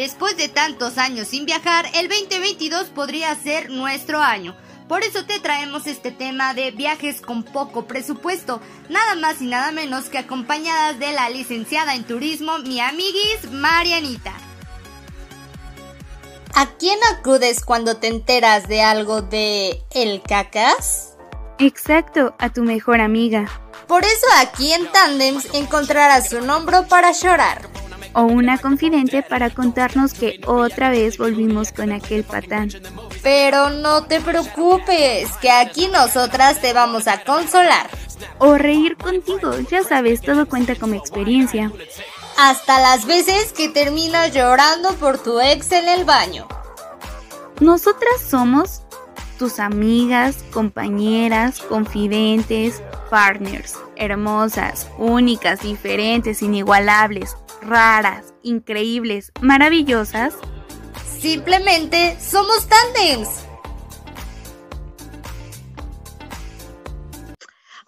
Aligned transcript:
Después 0.00 0.34
de 0.38 0.48
tantos 0.48 0.96
años 0.96 1.28
sin 1.28 1.44
viajar, 1.44 1.84
el 1.92 2.08
2022 2.08 2.84
podría 2.86 3.34
ser 3.34 3.68
nuestro 3.68 4.22
año. 4.22 4.56
Por 4.88 5.02
eso 5.02 5.26
te 5.26 5.40
traemos 5.40 5.86
este 5.86 6.10
tema 6.10 6.54
de 6.54 6.70
viajes 6.70 7.20
con 7.20 7.42
poco 7.42 7.84
presupuesto, 7.84 8.62
nada 8.88 9.14
más 9.16 9.42
y 9.42 9.46
nada 9.46 9.72
menos 9.72 10.06
que 10.06 10.16
acompañadas 10.16 10.98
de 10.98 11.12
la 11.12 11.28
licenciada 11.28 11.94
en 11.94 12.04
turismo, 12.04 12.60
mi 12.60 12.80
amiguis 12.80 13.50
Marianita. 13.52 14.32
¿A 16.54 16.64
quién 16.78 16.98
acudes 17.12 17.62
cuando 17.62 17.98
te 17.98 18.06
enteras 18.06 18.68
de 18.68 18.80
algo 18.80 19.20
de 19.20 19.82
el 19.90 20.22
cacas? 20.22 21.18
Exacto, 21.58 22.34
a 22.38 22.50
tu 22.50 22.62
mejor 22.62 23.02
amiga. 23.02 23.60
Por 23.86 24.02
eso 24.04 24.26
aquí 24.38 24.72
en 24.72 24.90
Tandems 24.90 25.46
encontrarás 25.52 26.32
un 26.32 26.48
hombro 26.48 26.88
para 26.88 27.12
llorar. 27.12 27.68
O 28.12 28.22
una 28.22 28.58
confidente 28.58 29.22
para 29.22 29.50
contarnos 29.50 30.14
que 30.14 30.40
otra 30.46 30.90
vez 30.90 31.18
volvimos 31.18 31.72
con 31.72 31.92
aquel 31.92 32.24
patán. 32.24 32.70
Pero 33.22 33.70
no 33.70 34.04
te 34.04 34.20
preocupes, 34.20 35.30
que 35.40 35.50
aquí 35.50 35.88
nosotras 35.88 36.60
te 36.60 36.72
vamos 36.72 37.06
a 37.06 37.22
consolar. 37.22 37.88
O 38.38 38.56
reír 38.58 38.96
contigo, 38.96 39.52
ya 39.70 39.82
sabes, 39.84 40.20
todo 40.20 40.46
cuenta 40.46 40.74
como 40.74 40.94
experiencia 40.94 41.70
hasta 42.40 42.80
las 42.80 43.04
veces 43.04 43.52
que 43.52 43.68
terminas 43.68 44.32
llorando 44.32 44.94
por 44.94 45.18
tu 45.18 45.40
ex 45.40 45.72
en 45.72 45.88
el 45.88 46.04
baño. 46.04 46.48
Nosotras 47.60 48.22
somos 48.26 48.80
tus 49.38 49.58
amigas, 49.58 50.36
compañeras, 50.50 51.60
confidentes, 51.60 52.82
partners, 53.10 53.74
hermosas, 53.96 54.88
únicas, 54.96 55.60
diferentes, 55.60 56.40
inigualables, 56.40 57.36
raras, 57.62 58.34
increíbles, 58.42 59.32
maravillosas. 59.40 60.34
Simplemente 61.20 62.18
somos 62.20 62.66
tandems. 62.66 63.46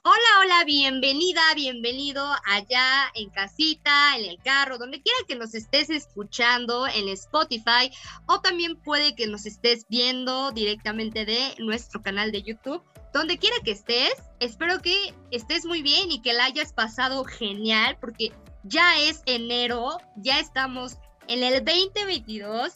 Hola, 0.04 0.18
hola, 0.40 0.64
bienvenida, 0.64 1.40
bienvenido 1.54 2.26
allá 2.44 3.10
en 3.14 3.30
casita, 3.30 4.16
en 4.18 4.28
el 4.28 4.38
carro, 4.42 4.76
donde 4.76 5.00
quiera 5.00 5.18
que 5.28 5.36
nos 5.36 5.54
estés 5.54 5.90
escuchando 5.90 6.88
en 6.88 7.08
Spotify 7.08 7.90
o 8.26 8.40
también 8.40 8.76
puede 8.76 9.14
que 9.14 9.28
nos 9.28 9.46
estés 9.46 9.86
viendo 9.88 10.50
directamente 10.50 11.24
de 11.24 11.54
nuestro 11.58 12.02
canal 12.02 12.32
de 12.32 12.42
YouTube. 12.42 12.82
Donde 13.14 13.38
quiera 13.38 13.56
que 13.64 13.70
estés, 13.70 14.14
espero 14.40 14.82
que 14.82 15.14
estés 15.30 15.66
muy 15.66 15.82
bien 15.82 16.10
y 16.10 16.20
que 16.20 16.32
la 16.32 16.46
hayas 16.46 16.72
pasado 16.72 17.24
genial 17.24 17.96
porque 18.00 18.32
ya 18.64 18.98
es 19.00 19.22
enero, 19.26 19.98
ya 20.16 20.38
estamos 20.38 20.98
en 21.28 21.42
el 21.42 21.64
2022, 21.64 22.72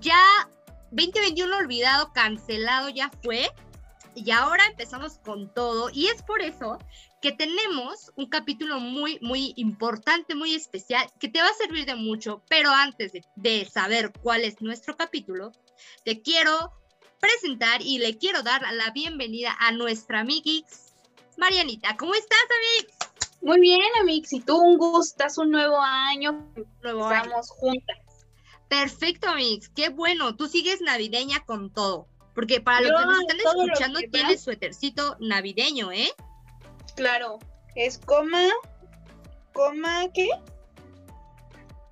ya 0.00 0.22
2021 0.90 1.56
olvidado, 1.56 2.12
cancelado, 2.12 2.88
ya 2.88 3.10
fue 3.22 3.50
y 4.14 4.30
ahora 4.30 4.66
empezamos 4.66 5.18
con 5.18 5.52
todo 5.54 5.88
y 5.92 6.08
es 6.08 6.22
por 6.22 6.42
eso 6.42 6.78
que 7.22 7.32
tenemos 7.32 8.10
un 8.16 8.26
capítulo 8.26 8.80
muy, 8.80 9.18
muy 9.20 9.54
importante, 9.56 10.34
muy 10.34 10.54
especial, 10.54 11.06
que 11.20 11.28
te 11.28 11.40
va 11.40 11.48
a 11.48 11.54
servir 11.54 11.86
de 11.86 11.94
mucho, 11.94 12.42
pero 12.48 12.70
antes 12.70 13.12
de, 13.36 13.64
saber 13.64 14.12
cuál 14.22 14.42
es 14.42 14.60
nuestro 14.60 14.96
capítulo, 14.96 15.52
te 16.04 16.20
quiero 16.20 16.72
presentar 17.20 17.80
y 17.80 17.98
le 17.98 18.18
quiero 18.18 18.42
dar 18.42 18.62
la 18.72 18.90
bienvenida 18.90 19.56
a 19.60 19.70
nuestra 19.70 20.20
amiguix, 20.20 20.94
Marianita. 21.38 21.96
¿Cómo 21.96 22.14
estás, 22.14 22.40
Amix? 22.80 23.11
Muy 23.42 23.60
bien, 23.60 23.80
Amix. 24.00 24.32
Y 24.32 24.40
tú, 24.40 24.56
un 24.56 24.78
gusto, 24.78 25.24
un 25.38 25.50
nuevo 25.50 25.78
año. 25.80 26.48
Nuevo 26.82 27.10
Estamos 27.10 27.50
juntas. 27.50 27.98
Perfecto, 28.68 29.28
Amix. 29.28 29.68
Qué 29.68 29.88
bueno. 29.88 30.36
Tú 30.36 30.48
sigues 30.48 30.80
navideña 30.80 31.44
con 31.44 31.70
todo. 31.72 32.08
Porque 32.34 32.60
para 32.60 32.80
los 32.80 32.98
que 32.98 33.06
nos 33.06 33.20
están 33.20 33.38
escuchando, 33.40 34.00
tiene 34.10 34.38
suétercito 34.38 35.16
navideño, 35.20 35.92
¿eh? 35.92 36.10
Claro, 36.96 37.38
es 37.74 37.98
coma, 37.98 38.48
coma, 39.52 40.08
¿qué? 40.14 40.28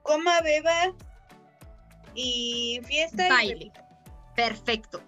Coma, 0.02 0.40
beba 0.40 0.94
y 2.14 2.80
fiesta. 2.84 3.28
Baile. 3.28 3.72
Perfecto, 4.34 5.02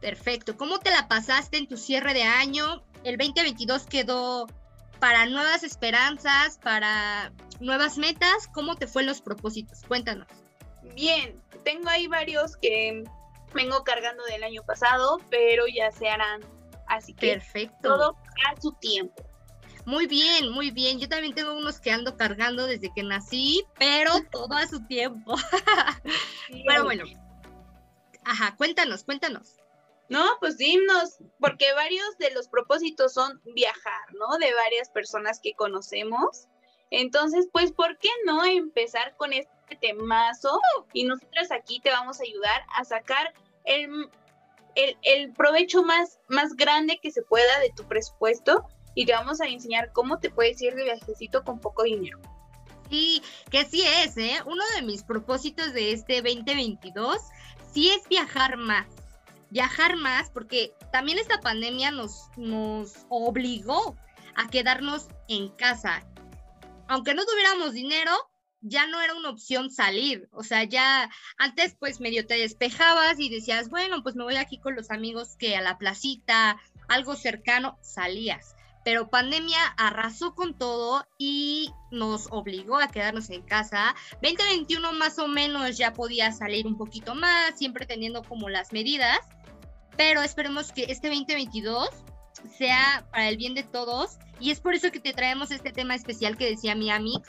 perfecto. 0.00 0.56
¿Cómo 0.56 0.78
te 0.78 0.90
la 0.90 1.08
pasaste 1.08 1.56
en 1.56 1.66
tu 1.66 1.76
cierre 1.76 2.14
de 2.14 2.22
año? 2.22 2.84
El 3.02 3.16
2022 3.16 3.86
quedó 3.86 4.46
para 5.00 5.26
nuevas 5.26 5.64
esperanzas, 5.64 6.58
para 6.58 7.32
nuevas 7.58 7.98
metas. 7.98 8.46
¿Cómo 8.52 8.76
te 8.76 8.86
fue 8.86 9.02
los 9.02 9.20
propósitos? 9.20 9.82
Cuéntanos. 9.88 10.28
Bien, 10.94 11.40
tengo 11.64 11.88
ahí 11.88 12.06
varios 12.06 12.56
que 12.56 13.02
vengo 13.54 13.82
cargando 13.82 14.24
del 14.24 14.44
año 14.44 14.62
pasado, 14.62 15.20
pero 15.30 15.64
ya 15.66 15.90
se 15.90 16.08
harán. 16.08 16.42
Así 16.86 17.14
que 17.14 17.32
Perfecto. 17.32 17.88
todo 17.88 18.16
a 18.48 18.60
su 18.60 18.72
tiempo. 18.72 19.24
Muy 19.86 20.06
bien, 20.06 20.50
muy 20.50 20.70
bien. 20.70 20.98
Yo 20.98 21.08
también 21.08 21.34
tengo 21.34 21.54
unos 21.54 21.80
que 21.80 21.90
ando 21.90 22.16
cargando 22.16 22.66
desde 22.66 22.92
que 22.92 23.02
nací, 23.02 23.64
pero 23.78 24.12
todo 24.30 24.54
a 24.54 24.66
su 24.66 24.84
tiempo. 24.86 25.36
Pero 26.66 26.84
bueno. 26.84 27.04
Ajá, 28.24 28.54
cuéntanos, 28.56 29.04
cuéntanos. 29.04 29.59
No, 30.10 30.24
pues 30.40 30.58
dimos, 30.58 31.18
porque 31.38 31.72
varios 31.72 32.18
de 32.18 32.32
los 32.32 32.48
propósitos 32.48 33.14
son 33.14 33.40
viajar, 33.44 34.12
¿no? 34.12 34.38
De 34.38 34.52
varias 34.54 34.90
personas 34.90 35.38
que 35.40 35.54
conocemos. 35.54 36.48
Entonces, 36.90 37.48
pues, 37.52 37.70
¿por 37.70 37.96
qué 37.98 38.08
no 38.26 38.44
empezar 38.44 39.16
con 39.16 39.32
este 39.32 39.76
temazo 39.80 40.58
y 40.92 41.04
nosotras 41.04 41.52
aquí 41.52 41.78
te 41.78 41.90
vamos 41.90 42.18
a 42.18 42.24
ayudar 42.24 42.62
a 42.76 42.84
sacar 42.84 43.32
el, 43.64 44.10
el, 44.74 45.32
provecho 45.32 45.84
más, 45.84 46.18
más 46.26 46.56
grande 46.56 46.98
que 47.00 47.12
se 47.12 47.22
pueda 47.22 47.60
de 47.60 47.70
tu 47.70 47.86
presupuesto 47.86 48.66
y 48.96 49.06
te 49.06 49.12
vamos 49.12 49.40
a 49.40 49.46
enseñar 49.46 49.92
cómo 49.92 50.18
te 50.18 50.30
puedes 50.30 50.60
ir 50.60 50.74
de 50.74 50.82
viajecito 50.82 51.44
con 51.44 51.60
poco 51.60 51.84
dinero. 51.84 52.18
Sí, 52.90 53.22
que 53.48 53.64
sí 53.64 53.84
es, 54.02 54.16
¿eh? 54.16 54.40
Uno 54.44 54.64
de 54.74 54.82
mis 54.82 55.04
propósitos 55.04 55.72
de 55.72 55.92
este 55.92 56.20
2022 56.20 57.16
sí 57.72 57.90
es 57.90 58.08
viajar 58.08 58.56
más. 58.56 58.99
Viajar 59.50 59.96
más 59.96 60.30
porque 60.30 60.72
también 60.92 61.18
esta 61.18 61.40
pandemia 61.40 61.90
nos, 61.90 62.28
nos 62.36 63.06
obligó 63.08 63.96
a 64.36 64.48
quedarnos 64.48 65.08
en 65.28 65.48
casa. 65.48 66.06
Aunque 66.88 67.14
no 67.14 67.24
tuviéramos 67.24 67.72
dinero, 67.72 68.12
ya 68.60 68.86
no 68.86 69.00
era 69.00 69.14
una 69.14 69.30
opción 69.30 69.70
salir, 69.70 70.28
o 70.32 70.42
sea, 70.42 70.64
ya 70.64 71.10
antes 71.38 71.74
pues 71.78 72.00
medio 72.00 72.26
te 72.26 72.34
despejabas 72.34 73.18
y 73.18 73.30
decías, 73.30 73.70
bueno, 73.70 74.02
pues 74.02 74.16
me 74.16 74.24
voy 74.24 74.36
aquí 74.36 74.58
con 74.58 74.76
los 74.76 74.90
amigos 74.90 75.36
que 75.36 75.56
a 75.56 75.62
la 75.62 75.78
placita, 75.78 76.60
algo 76.88 77.16
cercano, 77.16 77.78
salías. 77.80 78.54
Pero 78.82 79.10
pandemia 79.10 79.62
arrasó 79.76 80.34
con 80.34 80.56
todo 80.56 81.06
y 81.18 81.70
nos 81.90 82.28
obligó 82.30 82.78
a 82.78 82.88
quedarnos 82.88 83.28
en 83.28 83.42
casa. 83.42 83.94
2021 84.22 84.92
más 84.94 85.18
o 85.18 85.28
menos 85.28 85.76
ya 85.76 85.92
podía 85.92 86.32
salir 86.32 86.66
un 86.66 86.78
poquito 86.78 87.14
más, 87.14 87.58
siempre 87.58 87.84
teniendo 87.84 88.22
como 88.22 88.48
las 88.48 88.72
medidas, 88.72 89.18
pero 90.00 90.22
esperemos 90.22 90.72
que 90.72 90.84
este 90.84 91.08
2022 91.08 91.90
sea 92.56 93.06
para 93.10 93.28
el 93.28 93.36
bien 93.36 93.52
de 93.52 93.64
todos 93.64 94.16
y 94.40 94.50
es 94.50 94.58
por 94.58 94.74
eso 94.74 94.90
que 94.90 94.98
te 94.98 95.12
traemos 95.12 95.50
este 95.50 95.72
tema 95.72 95.94
especial 95.94 96.38
que 96.38 96.48
decía 96.48 96.74
mi 96.74 96.90
amigo 96.90 97.22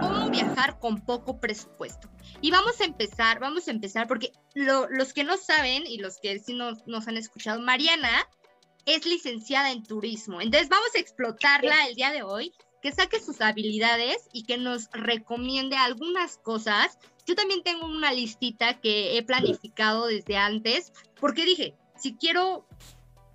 cómo 0.00 0.28
viajar 0.28 0.80
con 0.80 1.00
poco 1.04 1.38
presupuesto. 1.38 2.10
Y 2.40 2.50
vamos 2.50 2.80
a 2.80 2.86
empezar, 2.86 3.38
vamos 3.38 3.68
a 3.68 3.70
empezar, 3.70 4.08
porque 4.08 4.32
los 4.54 5.12
que 5.12 5.22
no 5.22 5.36
saben 5.36 5.86
y 5.86 5.98
los 5.98 6.18
que 6.18 6.40
sí 6.40 6.54
nos, 6.54 6.84
nos 6.88 7.06
han 7.06 7.18
escuchado, 7.18 7.60
Mariana 7.60 8.28
es 8.84 9.06
licenciada 9.06 9.70
en 9.70 9.84
turismo. 9.84 10.40
Entonces 10.40 10.68
vamos 10.68 10.90
a 10.96 10.98
explotarla 10.98 11.86
el 11.86 11.94
día 11.94 12.10
de 12.10 12.24
hoy, 12.24 12.52
que 12.82 12.92
saque 12.92 13.20
sus 13.20 13.40
habilidades 13.40 14.28
y 14.32 14.44
que 14.44 14.58
nos 14.58 14.88
recomiende 14.92 15.76
algunas 15.76 16.38
cosas. 16.38 16.98
Yo 17.26 17.34
también 17.34 17.62
tengo 17.62 17.86
una 17.86 18.12
listita 18.12 18.80
que 18.80 19.18
he 19.18 19.22
planificado 19.22 20.06
desde 20.06 20.36
antes, 20.36 20.92
porque 21.18 21.44
dije, 21.44 21.74
si 21.96 22.16
quiero 22.16 22.66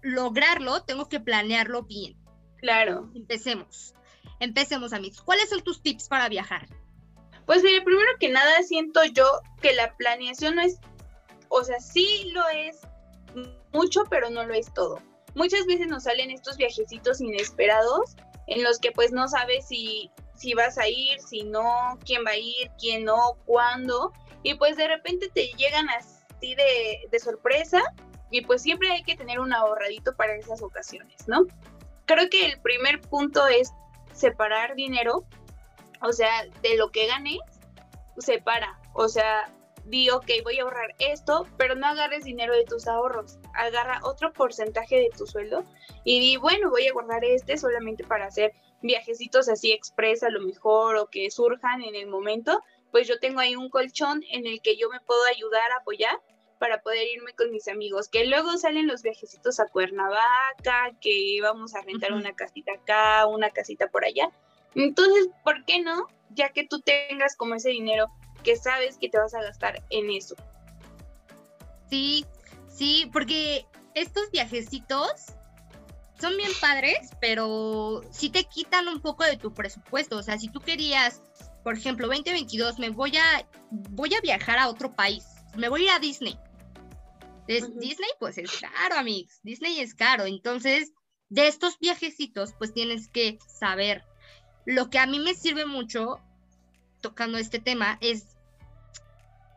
lograrlo, 0.02 0.84
tengo 0.84 1.08
que 1.10 1.20
planearlo 1.20 1.84
bien. 1.84 2.18
Claro. 2.58 3.10
Empecemos. 3.16 3.94
Empecemos, 4.40 4.94
amigos. 4.94 5.22
¿Cuáles 5.22 5.50
son 5.50 5.62
tus 5.62 5.82
tips 5.82 6.08
para 6.08 6.30
viajar? 6.30 6.68
Pues 7.46 7.64
mire, 7.64 7.82
primero 7.82 8.10
que 8.20 8.30
nada 8.30 8.62
siento 8.64 9.04
yo 9.06 9.26
que 9.62 9.74
la 9.74 9.96
planeación 9.98 10.56
no 10.56 10.62
es, 10.62 10.80
o 11.50 11.64
sea, 11.64 11.80
sí 11.80 12.32
lo 12.34 12.48
es 12.50 12.80
mucho, 13.74 14.04
pero 14.10 14.30
no 14.30 14.46
lo 14.46 14.54
es 14.54 14.74
todo. 14.74 15.00
Muchas 15.36 15.66
veces 15.66 15.88
nos 15.88 16.04
salen 16.04 16.30
estos 16.30 16.58
viajecitos 16.58 17.22
inesperados 17.22 18.16
en 18.48 18.64
los 18.64 18.80
que 18.80 18.92
pues 18.92 19.12
no 19.12 19.28
sabes 19.28 19.68
si, 19.68 20.12
si 20.36 20.54
vas 20.54 20.78
a 20.78 20.88
ir, 20.88 21.20
si 21.20 21.44
no, 21.44 21.98
quién 22.06 22.26
va 22.26 22.32
a 22.32 22.38
ir, 22.38 22.70
quién 22.80 23.06
no, 23.06 23.38
cuándo. 23.46 24.12
Y 24.44 24.56
pues 24.56 24.76
de 24.76 24.88
repente 24.88 25.30
te 25.30 25.48
llegan 25.58 25.90
así 25.90 26.56
de, 26.56 27.08
de 27.12 27.20
sorpresa 27.20 27.82
y 28.32 28.42
pues 28.42 28.62
siempre 28.64 28.90
hay 28.90 29.04
que 29.04 29.16
tener 29.16 29.40
un 29.40 29.54
ahorradito 29.54 30.16
para 30.16 30.36
esas 30.36 30.62
ocasiones, 30.64 31.28
¿no? 31.28 31.46
Creo 32.06 32.30
que 32.30 32.46
el 32.46 32.60
primer 32.62 33.02
punto 33.02 33.46
es 33.48 33.72
separar 34.14 34.76
dinero, 34.76 35.26
o 36.02 36.12
sea, 36.14 36.46
de 36.64 36.78
lo 36.78 36.90
que 36.90 37.08
ganes, 37.08 37.40
separa, 38.18 38.80
o 38.94 39.08
sea, 39.08 39.52
di, 39.86 40.10
ok, 40.10 40.30
voy 40.44 40.60
a 40.60 40.64
ahorrar 40.64 40.96
esto, 41.00 41.48
pero 41.58 41.76
no 41.76 41.88
agarres 41.88 42.24
dinero 42.24 42.56
de 42.56 42.64
tus 42.64 42.88
ahorros, 42.88 43.38
agarra 43.54 44.00
otro 44.04 44.32
porcentaje 44.32 44.96
de 44.98 45.10
tu 45.16 45.28
sueldo 45.28 45.64
y 46.04 46.20
di, 46.20 46.38
bueno, 46.38 46.70
voy 46.70 46.88
a 46.88 46.94
guardar 46.94 47.24
este 47.26 47.58
solamente 47.58 48.04
para 48.04 48.28
hacer 48.28 48.54
viajecitos 48.82 49.50
así 49.50 49.72
express 49.72 50.24
a 50.24 50.30
lo 50.30 50.42
mejor 50.42 50.96
o 50.96 51.08
que 51.08 51.30
surjan 51.30 51.84
en 51.84 51.96
el 51.96 52.08
momento, 52.08 52.62
pues 52.92 53.08
yo 53.08 53.20
tengo 53.20 53.40
ahí 53.40 53.56
un 53.56 53.70
colchón 53.70 54.24
en 54.32 54.46
el 54.46 54.62
que 54.62 54.78
yo 54.78 54.90
me 54.90 55.00
puedo 55.02 55.24
ayudar 55.26 55.72
a 55.72 55.82
apoyar 55.82 56.20
para 56.62 56.84
poder 56.84 57.08
irme 57.08 57.34
con 57.34 57.50
mis 57.50 57.68
amigos, 57.68 58.08
que 58.08 58.28
luego 58.28 58.56
salen 58.56 58.86
los 58.86 59.02
viajecitos 59.02 59.60
a 59.60 59.66
Cuernavaca, 59.66 60.92
que 61.02 61.40
vamos 61.42 61.74
a 61.74 61.82
rentar 61.82 62.14
una 62.14 62.36
casita 62.36 62.74
acá, 62.74 63.26
una 63.26 63.50
casita 63.50 63.88
por 63.88 64.06
allá. 64.06 64.30
Entonces, 64.76 65.30
¿por 65.44 65.66
qué 65.66 65.82
no? 65.82 66.06
Ya 66.30 66.50
que 66.50 66.68
tú 66.68 66.80
tengas 66.80 67.36
como 67.36 67.56
ese 67.56 67.70
dinero 67.72 68.12
que 68.44 68.58
sabes 68.58 69.00
que 69.00 69.10
te 69.10 69.18
vas 69.18 69.34
a 69.34 69.42
gastar 69.42 69.82
en 69.90 70.12
eso. 70.12 70.36
Sí, 71.90 72.28
sí, 72.68 73.10
porque 73.12 73.66
estos 73.96 74.30
viajecitos 74.30 75.34
son 76.20 76.38
bien 76.38 76.52
padres, 76.62 77.10
pero 77.20 78.02
sí 78.12 78.30
te 78.30 78.44
quitan 78.44 78.88
un 78.88 79.02
poco 79.02 79.24
de 79.24 79.36
tu 79.36 79.52
presupuesto. 79.52 80.18
O 80.18 80.22
sea, 80.22 80.38
si 80.38 80.48
tú 80.48 80.60
querías, 80.60 81.24
por 81.64 81.76
ejemplo, 81.76 82.06
2022, 82.06 82.78
me 82.78 82.92
voy 82.92 83.18
a, 83.18 83.48
voy 83.72 84.14
a 84.14 84.22
viajar 84.22 84.60
a 84.60 84.70
otro 84.70 84.96
país, 84.96 85.26
me 85.56 85.68
voy 85.68 85.82
a 85.82 85.84
ir 85.86 85.90
a 85.90 86.00
Disney. 86.00 86.38
Disney, 87.60 88.10
pues 88.20 88.38
es 88.38 88.52
caro, 88.60 88.96
amigos. 88.96 89.40
Disney 89.44 89.80
es 89.80 89.94
caro. 89.94 90.26
Entonces, 90.26 90.94
de 91.30 91.48
estos 91.48 91.80
viajecitos, 91.80 92.54
pues 92.58 92.74
tienes 92.74 93.08
que 93.08 93.40
saber. 93.48 94.04
Lo 94.66 94.90
que 94.90 95.00
a 95.00 95.08
mí 95.08 95.20
me 95.20 95.34
sirve 95.34 95.66
mucho 95.66 96.20
tocando 97.02 97.38
este 97.38 97.60
tema 97.60 97.98
es 98.02 98.38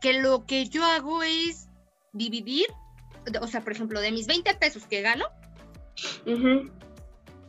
que 0.00 0.14
lo 0.14 0.46
que 0.46 0.69
yo 0.69 0.85
hago 0.85 1.23
es 1.23 1.69
dividir, 2.12 2.67
o 3.41 3.46
sea, 3.46 3.62
por 3.62 3.73
ejemplo, 3.73 4.00
de 4.00 4.12
mis 4.12 4.26
20 4.26 4.55
pesos 4.55 4.87
que 4.87 5.02
gano, 5.02 5.26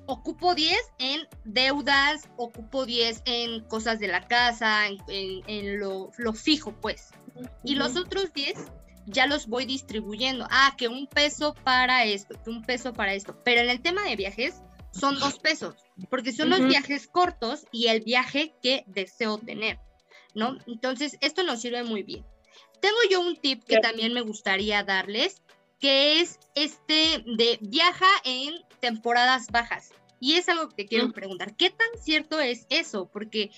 ocupo 0.06 0.56
10 0.56 0.78
en 1.00 1.28
deudas, 1.44 2.30
ocupo 2.38 2.86
10 2.86 3.24
en 3.26 3.64
cosas 3.66 4.00
de 4.00 4.08
la 4.08 4.28
casa, 4.28 4.88
en, 4.88 5.80
lo, 5.80 6.12
fijo, 6.34 6.74
pues. 6.82 7.12
Y 7.64 7.76
los 7.76 7.96
otros 7.96 8.34
10 8.34 8.56
ya 9.06 9.28
los 9.28 9.48
voy 9.48 9.66
distribuyendo. 9.66 10.48
Ah, 10.50 10.76
que 10.78 10.88
un 10.88 11.08
peso 11.08 11.56
para 11.64 12.06
esto, 12.06 12.36
que 12.44 12.50
un 12.50 12.64
peso 12.64 12.94
para 12.94 13.14
esto. 13.14 13.42
Pero 13.44 13.62
en 13.62 13.70
el 13.70 13.82
tema 13.82 14.04
de 14.04 14.16
viajes 14.16 14.62
son 14.92 15.20
dos 15.20 15.40
pesos, 15.40 15.76
porque 16.10 16.32
son 16.32 16.50
los 16.50 16.66
viajes 16.66 17.08
cortos 17.08 17.66
y 17.72 17.88
el 17.88 18.02
viaje 18.02 18.54
que 18.62 18.86
deseo 18.88 19.38
tener. 19.38 19.80
¿no? 20.36 20.58
Entonces, 20.68 21.18
esto 21.22 21.42
nos 21.44 21.62
sirve 21.62 21.84
muy 21.84 22.04
bien. 22.04 22.24
Tengo 22.82 22.98
yo 23.10 23.22
un 23.22 23.38
tip 23.38 23.64
que 23.64 23.78
también 23.78 24.14
me 24.14 24.22
gustaría 24.22 24.84
darles, 24.84 25.42
que 25.80 26.20
es 26.20 26.40
este 26.54 27.24
de 27.26 27.58
viaja 27.62 28.06
en 28.24 28.54
temporadas 28.80 29.48
bajas. 29.48 29.92
Y 30.20 30.36
es 30.36 30.48
algo 30.50 30.70
que 30.70 30.86
quiero 30.86 31.08
mm. 31.08 31.14
preguntar, 31.14 31.56
¿qué 31.56 31.70
tan 31.70 31.88
cierto 32.02 32.40
es 32.40 32.68
eso? 32.70 33.10
Porque, 33.12 33.50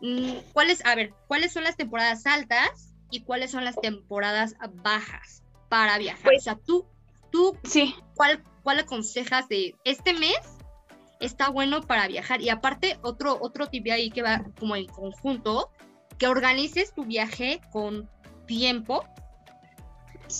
mm, 0.00 0.32
¿cuáles, 0.52 0.84
a 0.84 0.94
ver, 0.94 1.14
cuáles 1.28 1.52
son 1.52 1.64
las 1.64 1.76
temporadas 1.76 2.26
altas 2.26 2.94
y 3.10 3.20
cuáles 3.20 3.50
son 3.50 3.64
las 3.64 3.76
temporadas 3.76 4.56
bajas 4.82 5.42
para 5.68 5.98
viajar? 5.98 6.22
Pues 6.22 6.42
o 6.42 6.44
sea, 6.44 6.56
tú, 6.56 6.86
tú, 7.30 7.56
sí. 7.64 7.94
¿cuál, 8.14 8.42
¿cuál 8.62 8.80
aconsejas 8.80 9.48
de 9.48 9.74
este 9.84 10.14
mes? 10.14 10.38
Está 11.20 11.48
bueno 11.48 11.80
para 11.82 12.08
viajar. 12.08 12.42
Y 12.42 12.50
aparte, 12.50 12.98
otro, 13.02 13.38
otro 13.40 13.68
tip 13.68 13.86
ahí 13.90 14.10
que 14.10 14.22
va 14.22 14.44
como 14.58 14.76
en 14.76 14.86
conjunto 14.86 15.70
que 16.18 16.26
organices 16.26 16.94
tu 16.94 17.04
viaje 17.04 17.60
con 17.72 18.08
tiempo 18.46 19.04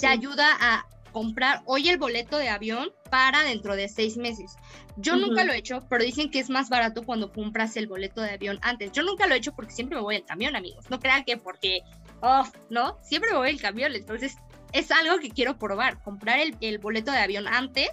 te 0.00 0.06
ayuda 0.06 0.46
a 0.60 0.86
comprar 1.12 1.62
hoy 1.64 1.88
el 1.88 1.96
boleto 1.96 2.36
de 2.36 2.50
avión 2.50 2.90
para 3.10 3.42
dentro 3.42 3.74
de 3.74 3.88
seis 3.88 4.19
meses. 4.19 4.56
Yo 4.98 5.16
nunca 5.16 5.44
lo 5.44 5.52
he 5.52 5.56
hecho, 5.58 5.82
pero 5.88 6.04
dicen 6.04 6.30
que 6.30 6.38
es 6.38 6.50
más 6.50 6.69
barato 6.69 7.04
cuando 7.04 7.32
compras 7.32 7.76
el 7.76 7.86
boleto 7.86 8.20
de 8.20 8.32
avión 8.32 8.58
antes. 8.62 8.92
Yo 8.92 9.02
nunca 9.02 9.26
lo 9.26 9.34
he 9.34 9.38
hecho 9.38 9.52
porque 9.54 9.72
siempre 9.72 9.96
me 9.96 10.02
voy 10.02 10.16
en 10.16 10.24
camión, 10.24 10.56
amigos. 10.56 10.90
No 10.90 11.00
crean 11.00 11.24
que 11.24 11.38
porque, 11.38 11.80
oh, 12.22 12.44
no, 12.70 12.98
siempre 13.02 13.34
voy 13.34 13.50
en 13.50 13.58
camión. 13.58 13.94
Entonces, 13.94 14.36
es 14.72 14.90
algo 14.90 15.18
que 15.18 15.30
quiero 15.30 15.58
probar, 15.58 16.02
comprar 16.02 16.38
el, 16.38 16.56
el 16.60 16.78
boleto 16.78 17.12
de 17.12 17.18
avión 17.18 17.46
antes 17.48 17.90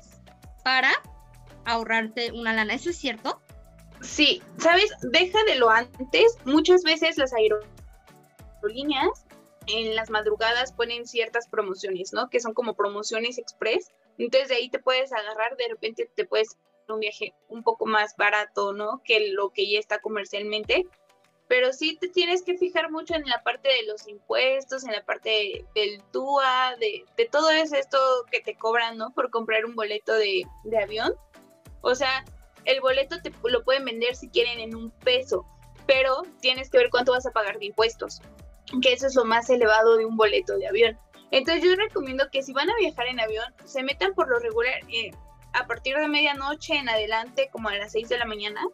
para 0.64 0.92
ahorrarte 1.66 2.32
una 2.32 2.54
lana. 2.54 2.74
¿Eso 2.74 2.90
es 2.90 2.98
cierto? 2.98 3.42
Sí, 4.02 4.42
¿sabes? 4.58 4.92
Deja 5.02 5.44
de 5.46 5.56
lo 5.56 5.70
antes. 5.70 6.38
Muchas 6.46 6.84
veces 6.84 7.18
las 7.18 7.34
aerolíneas 7.34 9.26
en 9.68 9.96
las 9.96 10.10
madrugadas 10.10 10.74
ponen 10.74 11.08
ciertas 11.08 11.48
promociones, 11.48 12.12
¿no? 12.14 12.30
Que 12.30 12.40
son 12.40 12.54
como 12.54 12.76
promociones 12.76 13.38
express. 13.38 13.92
Entonces 14.18 14.50
de 14.50 14.56
ahí 14.56 14.70
te 14.70 14.80
puedes 14.80 15.12
agarrar, 15.14 15.56
de 15.58 15.70
repente 15.70 16.10
te 16.14 16.26
puedes 16.26 16.58
un 16.90 17.00
viaje 17.00 17.34
un 17.48 17.64
poco 17.64 17.86
más 17.86 18.16
barato, 18.18 18.74
¿no? 18.74 19.02
Que 19.06 19.32
lo 19.32 19.52
que 19.52 19.70
ya 19.70 19.80
está 19.80 20.00
comercialmente. 20.00 20.86
Pero 21.54 21.72
sí 21.72 21.96
te 22.02 22.08
tienes 22.08 22.42
que 22.42 22.58
fijar 22.58 22.90
mucho 22.90 23.14
en 23.14 23.30
la 23.30 23.44
parte 23.44 23.70
de 23.70 23.84
los 23.86 24.08
impuestos, 24.08 24.84
en 24.86 24.92
la 24.92 25.06
parte 25.06 25.64
del 25.76 26.02
TUA, 26.12 26.78
de, 26.80 27.06
de 27.16 27.26
todo 27.26 27.52
esto 27.52 28.00
que 28.32 28.42
te 28.42 28.56
cobran, 28.56 28.98
¿no? 28.98 29.12
Por 29.12 29.30
comprar 29.30 29.64
un 29.64 29.76
boleto 29.76 30.14
de, 30.14 30.48
de 30.64 30.78
avión. 30.80 31.14
O 31.82 31.94
sea, 31.94 32.26
el 32.66 32.82
boleto 32.82 33.22
te 33.22 33.32
lo 33.44 33.64
pueden 33.64 33.86
vender 33.86 34.16
si 34.16 34.30
quieren 34.30 34.62
en 34.62 34.76
un 34.76 34.90
peso, 34.90 35.46
pero 35.86 36.24
tienes 36.42 36.72
que 36.72 36.80
ver 36.80 36.90
cuánto 36.90 37.12
vas 37.12 37.28
a 37.28 37.32
pagar 37.32 37.60
de 37.60 37.66
impuestos, 37.66 38.20
que 38.82 38.92
eso 38.92 39.06
es 39.06 39.14
lo 39.14 39.24
más 39.24 39.48
elevado 39.52 39.96
de 39.98 40.08
un 40.08 40.18
boleto 40.18 40.58
de 40.58 40.66
avión. 40.66 40.98
Entonces 41.30 41.64
yo 41.64 41.76
recomiendo 41.76 42.32
que 42.32 42.42
si 42.42 42.52
van 42.54 42.72
a 42.72 42.78
viajar 42.78 43.06
en 43.06 43.20
avión, 43.20 43.54
se 43.66 43.84
metan 43.84 44.16
por 44.16 44.28
lo 44.28 44.40
regular 44.40 44.74
eh, 44.90 45.12
a 45.54 45.68
partir 45.68 45.98
de 45.98 46.08
medianoche 46.08 46.78
en 46.78 46.90
adelante, 46.90 47.50
como 47.52 47.70
a 47.70 47.76
las 47.76 47.92
6 47.92 48.10
de 48.10 48.18
la 48.18 48.26
mañana. 48.26 48.66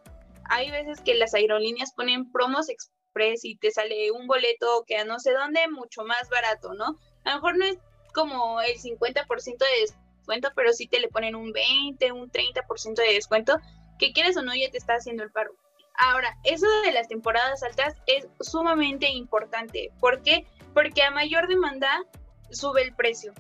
Hay 0.50 0.72
veces 0.72 1.02
que 1.02 1.16
las 1.16 1.34
aerolíneas 1.34 1.94
ponen 1.94 2.32
promos 2.32 2.70
express 2.70 3.46
y 3.46 3.56
te 3.58 3.72
sale 3.72 4.12
un 4.12 4.28
boleto 4.28 4.84
que 4.86 4.98
a 4.98 5.06
no 5.06 5.20
sé 5.20 5.32
dónde 5.34 5.68
mucho 5.70 6.04
más 6.04 6.30
barato, 6.30 6.74
¿no? 6.74 6.98
A 7.24 7.30
lo 7.30 7.36
mejor 7.36 7.58
no 7.58 7.66
es 7.66 7.78
como 8.14 8.62
el 8.62 8.78
50% 8.78 9.58
de 9.58 9.82
descuento, 9.82 10.50
pero 10.56 10.74
sí 10.74 10.88
te 10.88 11.00
le 11.00 11.10
ponen 11.10 11.36
un 11.36 11.52
20, 11.52 12.12
un 12.12 12.32
30% 12.32 12.96
de 12.96 13.14
descuento 13.14 13.58
que 13.98 14.14
quieres 14.14 14.38
o 14.38 14.42
no 14.42 14.56
ya 14.56 14.70
te 14.72 14.78
está 14.78 14.96
haciendo 14.96 15.24
el 15.24 15.32
paro. 15.32 15.52
Ahora, 15.98 16.38
eso 16.46 16.66
de 16.86 16.94
las 16.94 17.10
temporadas 17.10 17.62
altas 17.62 17.96
es 18.08 18.28
sumamente 18.40 19.10
importante. 19.10 19.92
¿Por 20.00 20.22
qué? 20.22 20.48
Porque 20.74 21.04
a 21.04 21.12
mayor 21.12 21.48
demanda 21.48 22.06
sube 22.52 22.82
el 22.84 22.96
precio. 22.96 23.34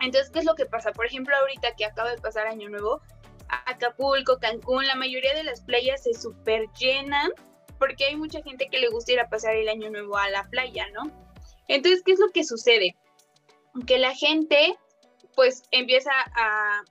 Entonces, 0.00 0.30
¿qué 0.30 0.38
es 0.38 0.44
lo 0.44 0.54
que 0.54 0.66
pasa? 0.66 0.92
Por 0.92 1.06
ejemplo, 1.06 1.34
ahorita 1.36 1.74
que 1.74 1.84
acaba 1.84 2.10
de 2.10 2.20
pasar 2.20 2.46
Año 2.46 2.68
Nuevo, 2.68 3.00
Acapulco, 3.48 4.38
Cancún, 4.38 4.86
la 4.86 4.94
mayoría 4.94 5.34
de 5.34 5.44
las 5.44 5.60
playas 5.60 6.02
se 6.02 6.14
super 6.14 6.66
llenan 6.78 7.30
porque 7.78 8.06
hay 8.06 8.16
mucha 8.16 8.42
gente 8.42 8.68
que 8.70 8.78
le 8.78 8.88
gusta 8.88 9.12
ir 9.12 9.20
a 9.20 9.28
pasar 9.28 9.54
el 9.56 9.68
Año 9.68 9.90
Nuevo 9.90 10.16
a 10.16 10.30
la 10.30 10.44
playa, 10.44 10.86
¿no? 10.92 11.10
Entonces, 11.68 12.02
¿qué 12.04 12.12
es 12.12 12.20
lo 12.20 12.30
que 12.30 12.44
sucede? 12.44 12.96
Que 13.86 13.98
la 13.98 14.14
gente 14.14 14.78
pues 15.34 15.64
empieza 15.70 16.12
a, 16.36 16.82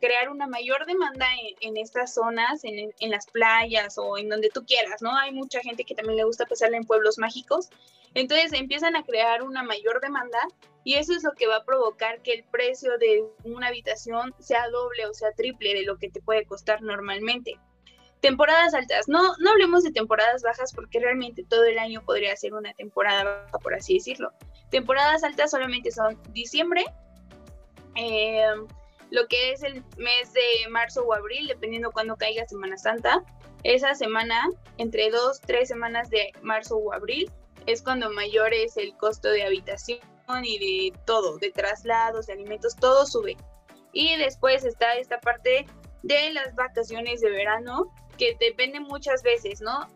crear 0.00 0.28
una 0.28 0.46
mayor 0.46 0.86
demanda 0.86 1.26
en, 1.60 1.76
estas 1.76 2.14
zonas, 2.14 2.62
en, 2.62 2.92
en, 3.00 3.10
las 3.10 3.26
playas 3.26 3.98
o 3.98 4.16
en 4.16 4.28
donde 4.28 4.50
tú 4.50 4.64
quieras, 4.64 5.02
¿no? 5.02 5.16
Hay 5.16 5.32
mucha 5.32 5.60
gente 5.60 5.82
que 5.82 5.96
también 5.96 6.16
le 6.16 6.22
gusta 6.24 6.46
pasarla 6.46 6.76
en 6.76 6.84
pueblos 6.84 7.18
mágicos. 7.18 7.68
Entonces 8.14 8.52
empiezan 8.52 8.94
a 8.94 9.02
crear 9.02 9.42
una 9.42 9.64
mayor 9.64 10.00
demanda 10.00 10.38
y 10.88 10.94
eso 10.94 11.12
es 11.12 11.22
lo 11.22 11.32
que 11.32 11.46
va 11.46 11.56
a 11.56 11.64
provocar 11.66 12.22
que 12.22 12.32
el 12.32 12.44
precio 12.44 12.96
de 12.96 13.22
una 13.44 13.66
habitación 13.66 14.34
sea 14.38 14.70
doble 14.70 15.04
o 15.04 15.12
sea 15.12 15.32
triple 15.32 15.74
de 15.74 15.82
lo 15.82 15.98
que 15.98 16.08
te 16.08 16.22
puede 16.22 16.46
costar 16.46 16.80
normalmente. 16.80 17.58
Temporadas 18.22 18.72
altas, 18.72 19.06
no, 19.06 19.36
no 19.38 19.50
hablemos 19.50 19.84
de 19.84 19.92
temporadas 19.92 20.42
bajas 20.42 20.72
porque 20.72 20.98
realmente 20.98 21.44
todo 21.46 21.64
el 21.64 21.78
año 21.78 22.02
podría 22.06 22.34
ser 22.36 22.54
una 22.54 22.72
temporada 22.72 23.24
baja, 23.24 23.58
por 23.58 23.74
así 23.74 23.96
decirlo. 23.96 24.32
Temporadas 24.70 25.24
altas 25.24 25.50
solamente 25.50 25.90
son 25.90 26.18
diciembre, 26.32 26.86
eh, 27.94 28.46
lo 29.10 29.28
que 29.28 29.52
es 29.52 29.62
el 29.64 29.84
mes 29.98 30.32
de 30.32 30.70
marzo 30.70 31.04
o 31.04 31.12
abril, 31.12 31.48
dependiendo 31.48 31.90
cuándo 31.90 32.16
caiga 32.16 32.48
Semana 32.48 32.78
Santa. 32.78 33.22
Esa 33.62 33.94
semana, 33.94 34.48
entre 34.78 35.10
dos, 35.10 35.42
tres 35.42 35.68
semanas 35.68 36.08
de 36.08 36.32
marzo 36.40 36.78
o 36.78 36.94
abril, 36.94 37.30
es 37.68 37.82
cuando 37.82 38.10
mayor 38.10 38.54
es 38.54 38.78
el 38.78 38.96
costo 38.96 39.28
de 39.28 39.42
habitación 39.42 40.00
y 40.42 40.58
de 40.58 40.98
todo, 41.04 41.36
de 41.36 41.50
traslados, 41.50 42.26
de 42.26 42.32
alimentos, 42.32 42.74
todo 42.76 43.04
sube. 43.04 43.36
Y 43.92 44.16
después 44.16 44.64
está 44.64 44.94
esta 44.94 45.20
parte 45.20 45.66
de 46.02 46.30
las 46.30 46.54
vacaciones 46.54 47.20
de 47.20 47.30
verano, 47.30 47.92
que 48.16 48.38
depende 48.40 48.80
muchas 48.80 49.22
veces, 49.22 49.60
¿no? 49.60 49.86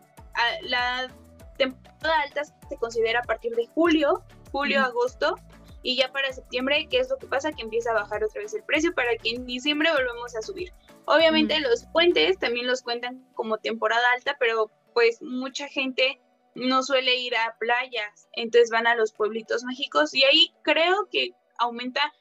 La 0.61 1.11
temporada 1.57 2.21
alta 2.21 2.43
se 2.45 2.77
considera 2.77 3.21
a 3.21 3.23
partir 3.23 3.55
de 3.55 3.67
julio, 3.73 4.23
julio, 4.51 4.81
agosto, 4.81 5.35
y 5.81 5.95
ya 5.97 6.11
para 6.11 6.31
septiembre, 6.31 6.87
¿qué 6.91 6.99
es 6.99 7.09
lo 7.09 7.17
que 7.17 7.25
pasa? 7.25 7.53
Que 7.53 7.63
empieza 7.63 7.89
a 7.89 7.95
bajar 7.95 8.23
otra 8.23 8.41
vez 8.41 8.53
el 8.53 8.63
precio 8.63 8.93
para 8.93 9.17
que 9.17 9.31
en 9.31 9.45
diciembre 9.45 9.91
volvemos 9.91 10.35
a 10.35 10.43
subir. 10.43 10.71
Obviamente 11.05 11.59
los 11.59 11.85
puentes 11.91 12.37
también 12.37 12.67
los 12.67 12.83
cuentan 12.83 13.25
como 13.33 13.57
temporada 13.57 14.05
alta, 14.15 14.37
pero 14.39 14.69
pues 14.93 15.23
mucha 15.23 15.67
gente 15.67 16.21
no 16.55 16.83
suele 16.83 17.15
ir 17.15 17.35
a 17.35 17.55
playas, 17.59 18.27
entonces 18.33 18.69
van 18.69 18.87
a 18.87 18.95
los 18.95 19.11
pueblitos 19.11 19.63
mágicos 19.63 20.13
y 20.13 20.23
ahí 20.23 20.53
creo 20.61 21.07
que 21.11 21.31
aumenta 21.57 22.13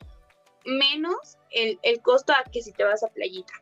menos 0.65 1.39
el, 1.51 1.79
el 1.83 2.01
costo 2.01 2.33
a 2.33 2.45
que 2.51 2.62
si 2.62 2.73
te 2.73 2.85
vas 2.85 3.03
a 3.03 3.09
playita. 3.09 3.53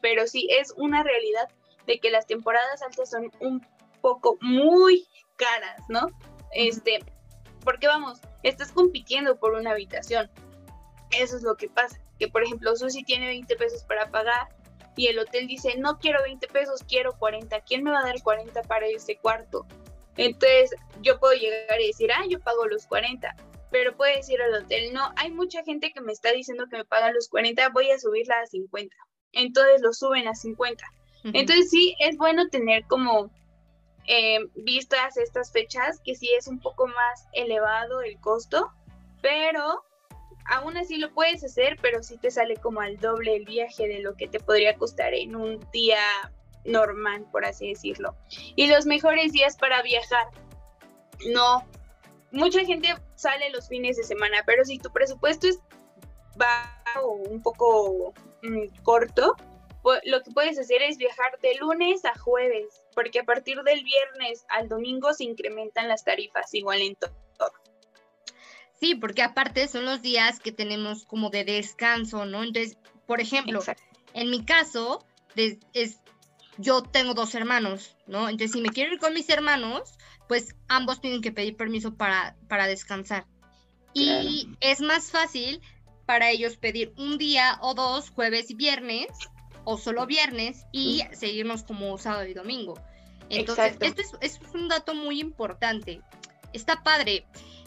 Pero 0.00 0.26
sí 0.26 0.48
es 0.50 0.72
una 0.76 1.02
realidad 1.02 1.48
de 1.86 1.98
que 1.98 2.10
las 2.10 2.26
temporadas 2.26 2.82
altas 2.82 3.10
son 3.10 3.30
un 3.40 3.66
poco 4.00 4.38
muy 4.40 5.06
caras, 5.36 5.82
¿no? 5.88 6.08
Este, 6.52 7.00
porque 7.64 7.86
vamos, 7.86 8.20
estás 8.42 8.72
compitiendo 8.72 9.36
por 9.36 9.54
una 9.54 9.72
habitación. 9.72 10.30
Eso 11.10 11.36
es 11.36 11.42
lo 11.42 11.56
que 11.56 11.68
pasa. 11.68 12.00
Que 12.18 12.28
por 12.28 12.42
ejemplo, 12.42 12.74
Susi 12.76 13.02
tiene 13.02 13.26
20 13.26 13.56
pesos 13.56 13.84
para 13.84 14.10
pagar 14.10 14.48
y 14.96 15.06
el 15.06 15.18
hotel 15.18 15.46
dice, 15.46 15.76
no 15.78 15.98
quiero 15.98 16.22
20 16.22 16.46
pesos, 16.48 16.84
quiero 16.86 17.16
40. 17.18 17.60
¿Quién 17.62 17.82
me 17.82 17.90
va 17.90 18.00
a 18.00 18.04
dar 18.04 18.22
40 18.22 18.62
para 18.62 18.86
ese 18.86 19.16
cuarto? 19.16 19.66
Entonces 20.16 20.74
yo 21.02 21.18
puedo 21.18 21.34
llegar 21.34 21.80
y 21.80 21.88
decir, 21.88 22.10
ah, 22.12 22.24
yo 22.28 22.40
pago 22.40 22.66
los 22.66 22.86
40. 22.86 23.34
Pero 23.70 23.96
puede 23.96 24.16
decir 24.16 24.40
al 24.42 24.54
hotel, 24.54 24.92
no, 24.92 25.12
hay 25.16 25.30
mucha 25.30 25.62
gente 25.62 25.92
que 25.92 26.00
me 26.00 26.12
está 26.12 26.32
diciendo 26.32 26.66
que 26.68 26.76
me 26.76 26.84
paga 26.84 27.12
los 27.12 27.28
40, 27.28 27.68
voy 27.68 27.90
a 27.90 27.98
subirla 27.98 28.40
a 28.40 28.46
50. 28.46 28.96
Entonces 29.32 29.80
lo 29.80 29.92
suben 29.92 30.26
a 30.26 30.34
50. 30.34 30.84
Entonces 31.22 31.70
sí, 31.70 31.94
es 32.00 32.16
bueno 32.16 32.48
tener 32.48 32.84
como 32.86 33.30
eh, 34.06 34.40
vistas 34.56 35.16
estas 35.16 35.52
fechas, 35.52 36.00
que 36.04 36.14
sí 36.14 36.28
es 36.36 36.48
un 36.48 36.58
poco 36.58 36.86
más 36.86 37.28
elevado 37.32 38.02
el 38.02 38.18
costo, 38.18 38.72
pero 39.22 39.84
aún 40.46 40.76
así 40.76 40.96
lo 40.96 41.12
puedes 41.12 41.44
hacer, 41.44 41.78
pero 41.80 42.02
sí 42.02 42.18
te 42.18 42.30
sale 42.30 42.56
como 42.56 42.80
al 42.80 42.98
doble 42.98 43.36
el 43.36 43.44
viaje 43.44 43.86
de 43.86 44.00
lo 44.00 44.16
que 44.16 44.26
te 44.26 44.40
podría 44.40 44.76
costar 44.76 45.14
en 45.14 45.36
un 45.36 45.64
día 45.72 46.00
normal, 46.64 47.26
por 47.30 47.44
así 47.44 47.68
decirlo. 47.68 48.16
Y 48.56 48.66
los 48.66 48.86
mejores 48.86 49.32
días 49.32 49.56
para 49.56 49.82
viajar, 49.82 50.26
no. 51.32 51.64
Mucha 52.32 52.64
gente 52.64 52.94
sale 53.16 53.50
los 53.50 53.68
fines 53.68 53.96
de 53.96 54.04
semana, 54.04 54.42
pero 54.46 54.64
si 54.64 54.78
tu 54.78 54.90
presupuesto 54.92 55.48
es 55.48 55.58
bajo, 56.36 57.12
un 57.12 57.42
poco 57.42 58.14
mm, 58.42 58.82
corto, 58.82 59.34
lo 60.04 60.22
que 60.22 60.30
puedes 60.30 60.58
hacer 60.58 60.82
es 60.82 60.98
viajar 60.98 61.38
de 61.42 61.54
lunes 61.56 62.04
a 62.04 62.16
jueves, 62.18 62.82
porque 62.94 63.20
a 63.20 63.24
partir 63.24 63.62
del 63.62 63.82
viernes 63.82 64.44
al 64.48 64.68
domingo 64.68 65.12
se 65.14 65.24
incrementan 65.24 65.88
las 65.88 66.04
tarifas 66.04 66.52
igual 66.54 66.82
en 66.82 66.94
todo. 66.96 67.10
Sí, 68.78 68.94
porque 68.94 69.22
aparte 69.22 69.68
son 69.68 69.84
los 69.84 70.00
días 70.00 70.40
que 70.40 70.52
tenemos 70.52 71.04
como 71.04 71.28
de 71.30 71.44
descanso, 71.44 72.24
¿no? 72.24 72.42
Entonces, 72.42 72.78
por 73.06 73.20
ejemplo, 73.20 73.60
en 74.14 74.30
mi 74.30 74.44
caso, 74.44 75.04
es, 75.36 76.00
yo 76.60 76.82
tengo 76.82 77.14
dos 77.14 77.34
hermanos, 77.34 77.96
¿no? 78.06 78.28
Entonces, 78.28 78.52
si 78.52 78.60
me 78.60 78.70
quiero 78.70 78.92
ir 78.92 78.98
con 78.98 79.14
mis 79.14 79.28
hermanos, 79.28 79.96
pues 80.28 80.54
ambos 80.68 81.00
tienen 81.00 81.22
que 81.22 81.32
pedir 81.32 81.56
permiso 81.56 81.94
para, 81.94 82.36
para 82.48 82.66
descansar. 82.66 83.26
Y 83.92 84.48
es 84.60 84.80
más 84.80 85.10
fácil 85.10 85.60
para 86.06 86.30
ellos 86.30 86.56
pedir 86.56 86.92
un 86.96 87.18
día 87.18 87.58
o 87.62 87.74
dos, 87.74 88.10
jueves 88.10 88.50
y 88.50 88.54
viernes, 88.54 89.08
o 89.64 89.78
solo 89.78 90.06
viernes 90.06 90.64
y 90.72 91.02
seguirnos 91.12 91.62
como 91.62 91.96
sábado 91.98 92.26
y 92.26 92.34
domingo. 92.34 92.80
Entonces, 93.28 93.76
esto 93.80 94.02
es, 94.02 94.14
es, 94.20 94.40
un 94.54 94.68
dato 94.68 94.94
muy 94.94 95.20
importante. 95.20 96.00
Está 96.52 96.82
padre, 96.82 97.26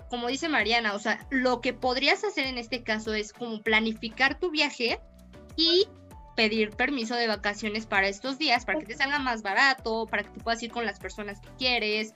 como 0.09 0.27
dice 0.27 0.49
Mariana, 0.49 0.93
o 0.93 0.99
sea, 0.99 1.25
lo 1.29 1.61
que 1.61 1.73
podrías 1.73 2.23
hacer 2.23 2.47
en 2.47 2.57
este 2.57 2.83
caso 2.83 3.13
es 3.13 3.33
como 3.33 3.61
planificar 3.61 4.39
tu 4.39 4.51
viaje 4.51 4.99
y 5.55 5.87
pedir 6.35 6.71
permiso 6.71 7.15
de 7.15 7.27
vacaciones 7.27 7.85
para 7.85 8.07
estos 8.07 8.37
días, 8.37 8.65
para 8.65 8.79
que 8.79 8.85
te 8.85 8.95
salga 8.95 9.19
más 9.19 9.41
barato, 9.41 10.07
para 10.07 10.23
que 10.23 10.29
te 10.29 10.39
puedas 10.39 10.61
ir 10.63 10.71
con 10.71 10.85
las 10.85 10.99
personas 10.99 11.39
que 11.39 11.49
quieres 11.57 12.13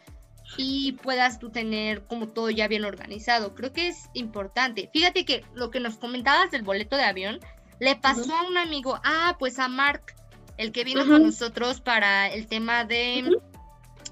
y 0.56 0.94
puedas 0.94 1.40
tú 1.40 1.50
tener 1.50 2.04
como 2.06 2.28
todo 2.28 2.50
ya 2.50 2.68
bien 2.68 2.86
organizado. 2.86 3.54
Creo 3.54 3.74
que 3.74 3.90
es 3.90 4.10
importante. 4.14 4.90
Fíjate 4.94 5.26
que 5.26 5.44
lo 5.54 5.72
que 5.72 5.80
nos 5.80 5.98
comentabas 5.98 6.52
del 6.52 6.64
boleto 6.64 6.96
de 6.96 7.04
avión, 7.04 7.40
le 7.80 7.96
pasó 7.96 8.34
a 8.36 8.48
un 8.48 8.58
amigo, 8.58 9.00
ah, 9.04 9.36
pues 9.38 9.60
a 9.60 9.68
Mark, 9.68 10.16
el 10.58 10.72
que 10.72 10.84
vino 10.84 11.06
con 11.06 11.24
nosotros 11.24 11.82
para 11.82 12.28
el 12.28 12.48
tema 12.48 12.86
de, 12.86 13.38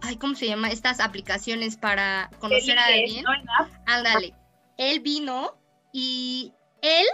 ay, 0.01 0.17
¿cómo 0.17 0.35
se 0.35 0.47
llama? 0.47 0.69
Estas 0.69 0.99
aplicaciones 0.99 1.77
para 1.77 2.29
conocer 2.39 2.77
a 2.77 2.85
alguien. 2.85 3.25
Ándale. 3.87 4.35
Él 4.77 4.99
vino 4.99 5.57
y 5.91 6.53
él 6.81 7.05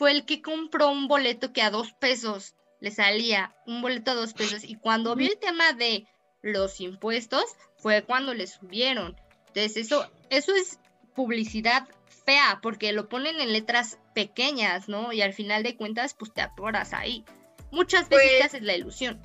fue 0.00 0.12
el 0.12 0.24
que 0.24 0.40
compró 0.40 0.88
un 0.88 1.08
boleto 1.08 1.52
que 1.52 1.60
a 1.60 1.68
dos 1.68 1.92
pesos 1.92 2.54
le 2.80 2.90
salía, 2.90 3.54
un 3.66 3.82
boleto 3.82 4.12
a 4.12 4.14
dos 4.14 4.32
pesos. 4.32 4.64
Y 4.64 4.76
cuando 4.76 5.14
vio 5.14 5.28
el 5.30 5.38
tema 5.38 5.74
de 5.74 6.06
los 6.40 6.80
impuestos, 6.80 7.44
fue 7.76 8.02
cuando 8.02 8.32
le 8.32 8.46
subieron. 8.46 9.14
Entonces, 9.48 9.76
eso, 9.76 10.10
eso 10.30 10.54
es 10.54 10.78
publicidad 11.14 11.86
fea, 12.24 12.60
porque 12.62 12.92
lo 12.92 13.10
ponen 13.10 13.40
en 13.40 13.52
letras 13.52 13.98
pequeñas, 14.14 14.88
¿no? 14.88 15.12
Y 15.12 15.20
al 15.20 15.34
final 15.34 15.62
de 15.62 15.76
cuentas, 15.76 16.14
pues 16.14 16.32
te 16.32 16.40
atoras 16.40 16.94
ahí. 16.94 17.26
Muchas 17.70 18.08
veces 18.08 18.24
te 18.24 18.36
pues 18.38 18.46
haces 18.46 18.62
la 18.62 18.76
ilusión. 18.76 19.20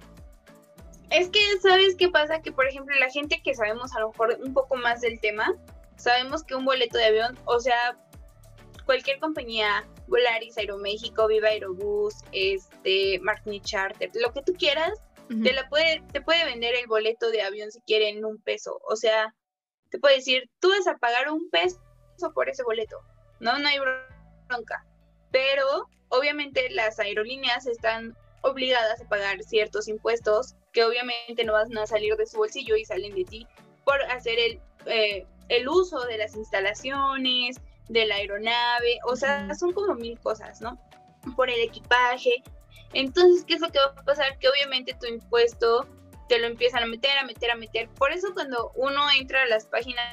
Es 1.10 1.30
que, 1.30 1.40
¿sabes 1.62 1.96
qué 1.96 2.10
pasa? 2.10 2.42
Que, 2.42 2.52
por 2.52 2.68
ejemplo, 2.68 2.94
la 3.00 3.10
gente 3.10 3.42
que 3.42 3.56
sabemos 3.56 3.96
a 3.96 4.02
lo 4.02 4.10
mejor 4.10 4.38
un 4.44 4.54
poco 4.54 4.76
más 4.76 5.00
del 5.00 5.22
tema, 5.22 5.56
sabemos 5.96 6.44
que 6.44 6.54
un 6.54 6.66
boleto 6.66 6.98
de 6.98 7.06
avión, 7.06 7.40
o 7.46 7.62
sea, 7.62 7.98
cualquier 8.86 9.22
compañía, 9.22 9.86
Volaris, 10.08 10.58
Aeroméxico, 10.58 11.28
Viva 11.28 11.50
Aerobús, 11.50 12.16
este, 12.32 13.20
Martini 13.22 13.62
Charter, 13.62 14.10
lo 14.14 14.32
que 14.34 14.42
tú 14.42 14.54
quieras, 14.54 14.94
te, 15.44 15.54
la 15.54 15.68
puede, 15.70 16.04
te 16.12 16.22
puede 16.22 16.46
vender 16.46 16.76
el 16.76 16.86
boleto 16.88 17.32
de 17.32 17.42
avión 17.42 17.72
si 17.72 17.82
quieren 17.82 18.24
un 18.26 18.40
peso. 18.40 18.80
O 18.88 18.96
sea, 18.96 19.34
te 19.90 19.98
puede 19.98 20.18
decir, 20.18 20.50
tú 20.60 20.70
vas 20.70 20.88
a 20.88 20.98
pagar 20.98 21.32
un 21.32 21.50
peso 21.50 21.80
por 22.34 22.48
ese 22.48 22.64
boleto. 22.64 23.00
No, 23.40 23.58
no 23.58 23.68
hay 23.68 23.80
bronca. 23.80 24.86
Pero 25.32 25.90
obviamente 26.10 26.70
las 26.70 27.00
aerolíneas 27.00 27.66
están 27.66 28.16
obligadas 28.42 29.02
a 29.02 29.10
pagar 29.10 29.42
ciertos 29.44 29.88
impuestos 29.88 30.54
que 30.72 30.84
obviamente 30.84 31.44
no 31.44 31.54
van 31.54 31.76
a 31.78 31.88
salir 31.88 32.16
de 32.16 32.28
su 32.28 32.38
bolsillo 32.38 32.76
y 32.76 32.86
salen 32.86 33.16
de 33.16 33.24
ti 33.26 33.48
por 33.84 34.02
hacer 34.04 34.38
el, 34.38 34.62
eh, 34.86 35.26
el 35.50 35.68
uso 35.68 36.06
de 36.06 36.18
las 36.18 36.36
instalaciones, 36.36 37.58
de 37.90 38.06
la 38.06 38.16
aeronave, 38.16 39.00
o 39.06 39.16
sea, 39.16 39.54
son 39.56 39.74
como 39.74 39.94
mil 39.96 40.20
cosas, 40.20 40.62
¿no? 40.62 40.80
Por 41.36 41.50
el 41.50 41.62
equipaje. 41.62 42.44
Entonces, 42.94 43.44
¿qué 43.46 43.56
es 43.56 43.62
lo 43.62 43.70
que 43.70 43.80
va 43.80 43.94
a 43.98 44.04
pasar? 44.04 44.38
Que 44.40 44.50
obviamente 44.50 44.96
tu 45.00 45.06
impuesto 45.08 45.88
te 46.28 46.40
lo 46.40 46.48
empiezan 46.48 46.84
a 46.84 46.88
meter, 46.88 47.18
a 47.18 47.26
meter, 47.26 47.52
a 47.52 47.56
meter. 47.56 47.90
Por 47.90 48.12
eso 48.12 48.34
cuando 48.34 48.72
uno 48.76 49.06
entra 49.12 49.44
a 49.44 49.48
las 49.48 49.66
páginas 49.66 50.06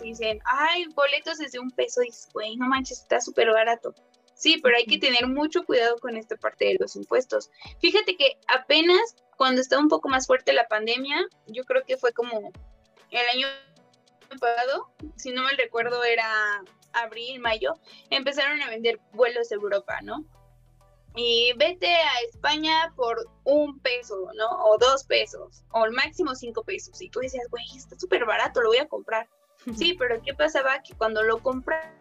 y 0.00 0.04
dicen, 0.04 0.40
ay, 0.44 0.86
boletos 0.94 1.38
desde 1.38 1.58
un 1.58 1.70
peso, 1.70 2.00
dices, 2.00 2.28
güey, 2.32 2.56
no 2.56 2.66
manches, 2.68 3.00
está 3.00 3.20
súper 3.20 3.50
barato. 3.50 3.94
Sí, 4.34 4.58
pero 4.62 4.76
hay 4.76 4.86
que 4.86 4.98
tener 4.98 5.26
mucho 5.26 5.64
cuidado 5.64 5.96
con 5.98 6.16
esta 6.16 6.36
parte 6.36 6.64
de 6.64 6.76
los 6.80 6.96
impuestos. 6.96 7.50
Fíjate 7.80 8.16
que 8.16 8.38
apenas 8.48 9.14
cuando 9.36 9.60
estaba 9.60 9.82
un 9.82 9.88
poco 9.88 10.08
más 10.08 10.26
fuerte 10.26 10.52
la 10.52 10.66
pandemia, 10.68 11.26
yo 11.46 11.64
creo 11.64 11.84
que 11.84 11.96
fue 11.96 12.12
como 12.12 12.50
el 13.10 13.28
año 13.28 13.46
pasado, 14.40 14.90
si 15.16 15.30
no 15.32 15.42
me 15.42 15.52
recuerdo 15.52 16.02
era 16.04 16.62
abril, 16.92 17.40
mayo, 17.40 17.74
empezaron 18.10 18.60
a 18.62 18.70
vender 18.70 19.00
vuelos 19.12 19.48
de 19.48 19.56
Europa, 19.56 20.00
¿no? 20.02 20.24
Y 21.14 21.52
vete 21.56 21.92
a 21.92 22.20
España 22.28 22.92
por 22.96 23.28
un 23.44 23.78
peso, 23.80 24.30
¿no? 24.34 24.48
O 24.64 24.78
dos 24.78 25.04
pesos, 25.04 25.62
o 25.72 25.82
al 25.82 25.92
máximo 25.92 26.34
cinco 26.34 26.64
pesos. 26.64 27.00
Y 27.02 27.10
tú 27.10 27.20
decías, 27.20 27.46
güey, 27.50 27.64
está 27.76 27.98
súper 27.98 28.24
barato, 28.24 28.60
lo 28.60 28.68
voy 28.68 28.78
a 28.78 28.88
comprar. 28.88 29.28
Sí, 29.76 29.94
pero 29.96 30.20
¿qué 30.22 30.34
pasaba? 30.34 30.82
Que 30.82 30.92
cuando 30.94 31.22
lo 31.22 31.38
comprabas, 31.38 31.92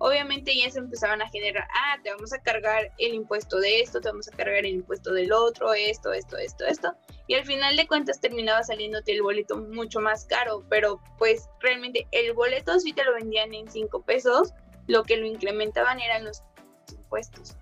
obviamente 0.00 0.56
ya 0.56 0.70
se 0.70 0.78
empezaban 0.78 1.20
a 1.20 1.28
generar, 1.28 1.68
ah, 1.74 1.98
te 2.02 2.10
vamos 2.10 2.32
a 2.32 2.38
cargar 2.38 2.90
el 2.98 3.12
impuesto 3.12 3.58
de 3.58 3.80
esto, 3.80 4.00
te 4.00 4.08
vamos 4.08 4.28
a 4.28 4.36
cargar 4.36 4.64
el 4.64 4.74
impuesto 4.74 5.12
del 5.12 5.30
otro, 5.30 5.74
esto, 5.74 6.12
esto, 6.12 6.38
esto, 6.38 6.64
esto. 6.64 6.94
Y 7.26 7.34
al 7.34 7.44
final 7.44 7.76
de 7.76 7.86
cuentas 7.86 8.18
terminaba 8.18 8.62
saliéndote 8.62 9.12
el 9.12 9.22
boleto 9.22 9.58
mucho 9.58 10.00
más 10.00 10.24
caro, 10.24 10.64
pero 10.70 11.00
pues 11.18 11.50
realmente 11.60 12.06
el 12.12 12.32
boleto 12.32 12.80
sí 12.80 12.94
te 12.94 13.04
lo 13.04 13.12
vendían 13.12 13.52
en 13.52 13.70
cinco 13.70 14.02
pesos, 14.02 14.54
lo 14.86 15.04
que 15.04 15.18
lo 15.18 15.26
incrementaban 15.26 16.00
eran 16.00 16.24
los 16.24 16.42
impuestos. 16.90 17.54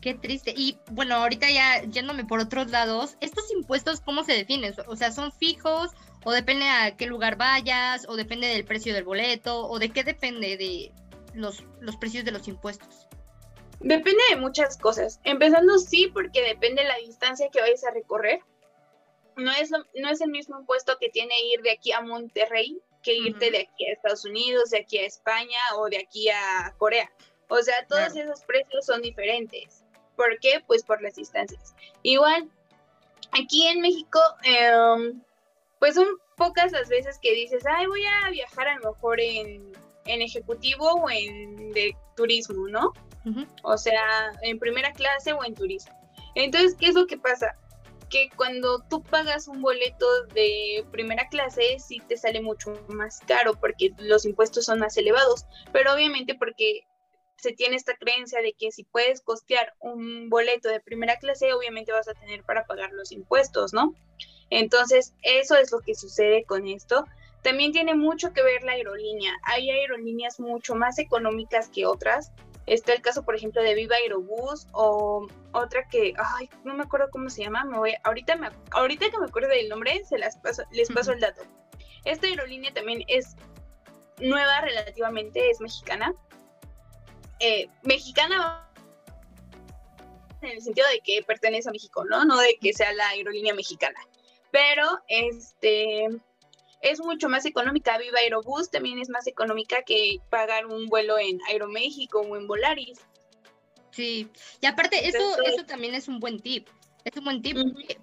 Qué 0.00 0.14
triste. 0.14 0.52
Y 0.56 0.76
bueno, 0.90 1.14
ahorita 1.14 1.48
ya 1.50 1.82
yéndome 1.82 2.24
por 2.24 2.40
otros 2.40 2.68
lados, 2.70 3.16
¿estos 3.20 3.50
impuestos 3.52 4.00
cómo 4.00 4.24
se 4.24 4.32
definen? 4.32 4.74
O 4.88 4.96
sea, 4.96 5.12
¿son 5.12 5.30
fijos 5.30 5.92
o 6.24 6.32
depende 6.32 6.68
a 6.68 6.96
qué 6.96 7.06
lugar 7.06 7.36
vayas, 7.36 8.06
o 8.08 8.16
depende 8.16 8.48
del 8.48 8.64
precio 8.64 8.92
del 8.92 9.04
boleto, 9.04 9.68
o 9.68 9.78
de 9.78 9.90
qué 9.90 10.02
depende 10.02 10.56
de 10.56 10.90
los, 11.34 11.64
los 11.80 11.96
precios 11.96 12.24
de 12.24 12.32
los 12.32 12.48
impuestos. 12.48 13.06
Depende 13.80 14.22
de 14.30 14.36
muchas 14.36 14.78
cosas. 14.78 15.20
Empezando 15.24 15.78
sí, 15.78 16.10
porque 16.12 16.42
depende 16.42 16.82
de 16.82 16.88
la 16.88 16.96
distancia 16.96 17.50
que 17.52 17.60
vayas 17.60 17.84
a 17.84 17.90
recorrer. 17.90 18.40
No 19.36 19.50
es, 19.52 19.70
no 19.70 20.10
es 20.10 20.20
el 20.20 20.30
mismo 20.30 20.60
impuesto 20.60 20.96
que 21.00 21.08
tiene 21.08 21.34
ir 21.52 21.62
de 21.62 21.72
aquí 21.72 21.92
a 21.92 22.00
Monterrey 22.00 22.80
que 23.02 23.14
irte 23.14 23.50
de 23.50 23.58
aquí 23.58 23.86
a 23.86 23.92
Estados 23.92 24.24
Unidos, 24.24 24.70
de 24.70 24.78
aquí 24.78 24.98
a 24.98 25.06
España 25.06 25.58
o 25.76 25.88
de 25.88 25.98
aquí 25.98 26.30
a 26.30 26.74
Corea. 26.78 27.12
O 27.48 27.60
sea, 27.62 27.86
todos 27.86 28.16
esos 28.16 28.40
precios 28.44 28.86
son 28.86 29.02
diferentes. 29.02 29.84
¿Por 30.16 30.38
qué? 30.40 30.64
Pues 30.66 30.82
por 30.82 31.02
las 31.02 31.14
distancias. 31.14 31.74
Igual, 32.02 32.50
aquí 33.32 33.68
en 33.68 33.80
México, 33.80 34.18
eh, 34.44 35.12
pues 35.78 35.96
un 35.98 36.18
pocas 36.36 36.72
las 36.72 36.88
veces 36.88 37.18
que 37.20 37.32
dices, 37.32 37.64
ay, 37.66 37.86
voy 37.86 38.02
a 38.04 38.30
viajar 38.30 38.68
a 38.68 38.78
lo 38.78 38.92
mejor 38.92 39.20
en, 39.20 39.72
ejecutivo 40.06 40.92
o 40.92 41.10
en 41.10 41.72
de 41.72 41.96
turismo, 42.16 42.68
¿no? 42.68 42.92
O 43.62 43.78
sea, 43.78 44.32
en 44.42 44.58
primera 44.58 44.92
clase 44.92 45.32
o 45.32 45.44
en 45.44 45.54
turismo. 45.54 45.94
Entonces, 46.34 46.76
¿qué 46.78 46.86
es 46.88 46.94
lo 46.94 47.06
que 47.06 47.16
pasa? 47.16 47.56
Que 48.10 48.28
cuando 48.36 48.80
tú 48.90 49.02
pagas 49.02 49.48
un 49.48 49.62
boleto 49.62 50.06
de 50.34 50.84
primera 50.90 51.28
clase, 51.28 51.78
sí 51.78 52.00
te 52.06 52.16
sale 52.16 52.42
mucho 52.42 52.78
más 52.88 53.20
caro 53.20 53.54
porque 53.58 53.92
los 53.98 54.26
impuestos 54.26 54.66
son 54.66 54.80
más 54.80 54.96
elevados, 54.96 55.46
pero 55.72 55.94
obviamente 55.94 56.34
porque 56.34 56.86
se 57.36 57.52
tiene 57.52 57.76
esta 57.76 57.94
creencia 57.96 58.40
de 58.40 58.52
que 58.52 58.72
si 58.72 58.84
puedes 58.84 59.20
costear 59.20 59.74
un 59.80 60.30
boleto 60.30 60.68
de 60.68 60.80
primera 60.80 61.16
clase, 61.16 61.52
obviamente 61.52 61.92
vas 61.92 62.08
a 62.08 62.14
tener 62.14 62.42
para 62.42 62.64
pagar 62.64 62.90
los 62.92 63.12
impuestos, 63.12 63.72
¿no? 63.72 63.94
Entonces, 64.50 65.14
eso 65.22 65.56
es 65.56 65.72
lo 65.72 65.80
que 65.80 65.94
sucede 65.94 66.44
con 66.44 66.66
esto. 66.66 67.04
También 67.44 67.72
tiene 67.72 67.94
mucho 67.94 68.32
que 68.32 68.42
ver 68.42 68.62
la 68.62 68.72
aerolínea. 68.72 69.30
Hay 69.42 69.68
aerolíneas 69.68 70.40
mucho 70.40 70.74
más 70.74 70.98
económicas 70.98 71.68
que 71.68 71.84
otras. 71.84 72.32
Está 72.64 72.94
el 72.94 73.02
caso, 73.02 73.22
por 73.22 73.36
ejemplo, 73.36 73.62
de 73.62 73.74
Viva 73.74 73.96
Aerobús 73.96 74.66
o 74.72 75.28
otra 75.52 75.86
que, 75.90 76.14
ay, 76.16 76.48
no 76.64 76.72
me 76.72 76.84
acuerdo 76.84 77.10
cómo 77.10 77.28
se 77.28 77.42
llama. 77.42 77.62
Me 77.64 77.76
voy, 77.76 77.94
ahorita, 78.02 78.36
me, 78.36 78.48
ahorita 78.70 79.10
que 79.10 79.18
me 79.18 79.26
acuerdo 79.26 79.50
del 79.50 79.68
nombre, 79.68 80.02
se 80.06 80.16
las 80.16 80.38
paso, 80.38 80.62
les 80.72 80.90
paso 80.90 81.12
el 81.12 81.20
dato. 81.20 81.42
Esta 82.06 82.26
aerolínea 82.26 82.72
también 82.72 83.02
es 83.08 83.36
nueva 84.18 84.62
relativamente, 84.62 85.50
es 85.50 85.60
mexicana. 85.60 86.14
Eh, 87.40 87.68
mexicana 87.82 88.66
en 90.40 90.48
el 90.48 90.62
sentido 90.62 90.86
de 90.88 91.00
que 91.00 91.22
pertenece 91.26 91.68
a 91.68 91.72
México, 91.72 92.06
¿no? 92.06 92.24
No 92.24 92.38
de 92.38 92.56
que 92.58 92.72
sea 92.72 92.90
la 92.94 93.08
aerolínea 93.08 93.52
mexicana. 93.52 94.00
Pero 94.50 95.02
este 95.08 96.08
es 96.84 97.00
mucho 97.00 97.28
más 97.28 97.44
económica. 97.46 97.98
Viva 97.98 98.18
Aerobús 98.18 98.70
también 98.70 98.98
es 98.98 99.08
más 99.08 99.26
económica 99.26 99.82
que 99.82 100.18
pagar 100.30 100.66
un 100.66 100.86
vuelo 100.86 101.18
en 101.18 101.40
Aeroméxico 101.48 102.20
o 102.20 102.36
en 102.36 102.46
Volaris. 102.46 103.00
Sí, 103.90 104.28
y 104.60 104.66
aparte 104.66 105.08
eso, 105.08 105.42
eso 105.44 105.64
también 105.64 105.94
es 105.94 106.08
un 106.08 106.20
buen 106.20 106.40
tip. 106.40 106.68
Es 107.04 107.16
un 107.16 107.24
buen 107.24 107.42
tip. 107.42 107.56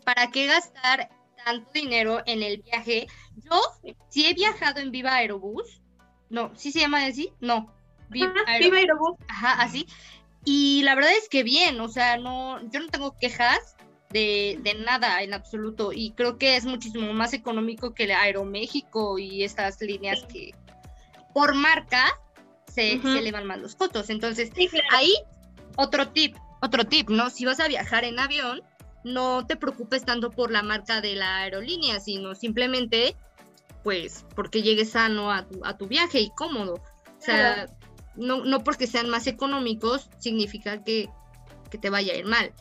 ¿Para 0.03 0.31
qué 0.31 0.47
gastar 0.47 1.09
tanto 1.45 1.69
dinero 1.73 2.21
en 2.25 2.43
el 2.43 2.61
viaje? 2.61 3.07
Yo 3.43 3.61
sí 4.09 4.25
he 4.25 4.33
viajado 4.33 4.79
en 4.79 4.91
Viva 4.91 5.15
Aerobús. 5.15 5.81
No, 6.29 6.51
¿sí 6.55 6.71
se 6.71 6.79
llama 6.79 7.05
así? 7.05 7.33
No. 7.39 7.73
Viva, 8.09 8.33
Aerobús. 8.47 9.17
Ajá, 9.27 9.61
así. 9.61 9.87
Y 10.43 10.81
la 10.83 10.95
verdad 10.95 11.11
es 11.11 11.29
que 11.29 11.43
bien, 11.43 11.79
o 11.81 11.87
sea, 11.87 12.17
no, 12.17 12.59
yo 12.71 12.79
no 12.79 12.87
tengo 12.87 13.17
quejas 13.19 13.75
de, 14.11 14.59
de, 14.61 14.75
nada 14.75 15.21
en 15.23 15.33
absoluto. 15.33 15.91
Y 15.93 16.11
creo 16.11 16.37
que 16.37 16.55
es 16.55 16.65
muchísimo 16.65 17.13
más 17.13 17.33
económico 17.33 17.93
que 17.93 18.05
el 18.05 18.11
Aeroméxico 18.11 19.17
y 19.19 19.43
estas 19.43 19.81
líneas 19.81 20.23
que 20.31 20.53
por 21.33 21.55
marca 21.55 22.05
se, 22.67 23.01
se 23.01 23.19
elevan 23.19 23.47
más 23.47 23.59
los 23.59 23.75
costos. 23.75 24.09
Entonces, 24.09 24.51
ahí 24.91 25.13
otro 25.75 26.09
tip, 26.09 26.35
otro 26.61 26.85
tip, 26.85 27.09
¿no? 27.09 27.29
Si 27.29 27.45
vas 27.45 27.59
a 27.59 27.67
viajar 27.67 28.03
en 28.03 28.19
avión, 28.19 28.61
no 29.03 29.45
te 29.45 29.55
preocupes 29.55 30.05
tanto 30.05 30.31
por 30.31 30.51
la 30.51 30.63
marca 30.63 31.01
de 31.01 31.15
la 31.15 31.37
aerolínea, 31.37 31.99
sino 31.99 32.35
simplemente, 32.35 33.15
pues, 33.83 34.25
porque 34.35 34.61
llegues 34.61 34.91
sano 34.91 35.31
a 35.31 35.47
tu, 35.47 35.65
a 35.65 35.77
tu 35.77 35.87
viaje 35.87 36.19
y 36.19 36.29
cómodo. 36.31 36.75
O 36.75 37.23
sea, 37.23 37.67
no, 38.15 38.43
no 38.43 38.63
porque 38.63 38.87
sean 38.87 39.09
más 39.09 39.27
económicos 39.27 40.09
significa 40.17 40.83
que, 40.83 41.09
te 41.69 41.89
vaya 41.89 42.13
a 42.13 42.17
ir 42.17 42.25
mal. 42.25 42.51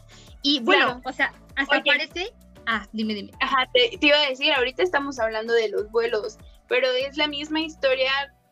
Y 0.42 0.60
bueno, 0.60 1.00
o 1.04 1.12
sea, 1.12 1.32
hasta 1.56 1.82
parece... 1.82 2.32
Ah, 2.66 2.86
dime, 2.92 3.14
dime. 3.14 3.32
Ajá, 3.40 3.68
te, 3.72 3.98
iba 4.00 4.16
a 4.16 4.28
decir, 4.28 4.52
ahorita 4.52 4.82
estamos 4.82 5.18
hablando 5.18 5.52
de 5.52 5.68
los 5.68 5.90
vuelos, 5.90 6.38
pero 6.68 6.88
es 6.90 7.16
la 7.16 7.26
misma 7.26 7.60
historia 7.60 8.10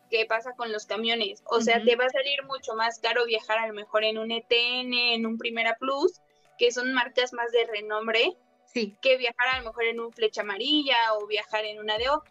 que 0.09 0.25
pasa 0.25 0.53
con 0.55 0.71
los 0.71 0.85
camiones. 0.85 1.43
O 1.45 1.61
sea, 1.61 1.83
te 1.83 1.95
va 1.95 2.05
a 2.05 2.09
salir 2.09 2.43
mucho 2.45 2.73
más 2.73 2.99
caro 2.99 3.25
viajar 3.25 3.59
a 3.59 3.67
lo 3.67 3.73
mejor 3.73 4.03
en 4.03 4.17
un 4.17 4.31
ETN, 4.31 4.93
en 4.93 5.25
un 5.25 5.37
Primera 5.37 5.77
Plus, 5.79 6.19
que 6.57 6.71
son 6.71 6.93
marcas 6.93 7.31
más 7.33 7.51
de 7.51 7.65
renombre, 7.65 8.35
sí. 8.65 8.97
que 9.01 9.17
viajar 9.17 9.47
a 9.53 9.59
lo 9.59 9.65
mejor 9.65 9.85
en 9.85 9.99
un 9.99 10.11
Flecha 10.11 10.41
Amarilla 10.41 10.97
o 11.13 11.27
viajar 11.27 11.65
en 11.65 11.79
una 11.79 11.97
DO 11.97 12.23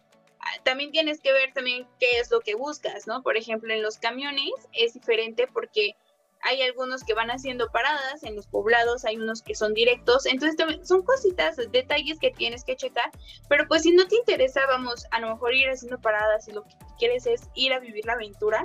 también 0.63 0.91
tienes 0.91 1.19
que 1.21 1.33
ver 1.33 1.53
también 1.53 1.87
qué 1.99 2.19
es 2.19 2.31
lo 2.31 2.39
que 2.39 2.55
buscas, 2.55 3.07
¿no? 3.07 3.21
Por 3.21 3.37
ejemplo, 3.37 3.73
en 3.73 3.81
los 3.81 3.97
camiones 3.97 4.51
es 4.73 4.93
diferente 4.93 5.47
porque 5.47 5.95
hay 6.41 6.61
algunos 6.61 7.03
que 7.03 7.13
van 7.13 7.31
haciendo 7.31 7.69
paradas 7.71 8.23
en 8.23 8.35
los 8.35 8.47
poblados, 8.47 9.05
hay 9.05 9.17
unos 9.17 9.41
que 9.41 9.55
son 9.55 9.73
directos, 9.73 10.25
entonces 10.25 10.57
son 10.83 11.03
cositas, 11.03 11.57
detalles 11.71 12.19
que 12.19 12.31
tienes 12.31 12.63
que 12.63 12.75
checar, 12.75 13.11
pero 13.49 13.67
pues 13.67 13.83
si 13.83 13.91
no 13.91 14.07
te 14.07 14.15
interesa, 14.15 14.61
vamos, 14.67 15.05
a 15.11 15.19
lo 15.19 15.29
mejor 15.29 15.53
ir 15.53 15.69
haciendo 15.69 15.99
paradas 15.99 16.47
y 16.47 16.53
lo 16.53 16.63
que 16.63 16.75
quieres 16.97 17.25
es 17.25 17.49
ir 17.55 17.73
a 17.73 17.79
vivir 17.79 18.05
la 18.05 18.13
aventura, 18.13 18.63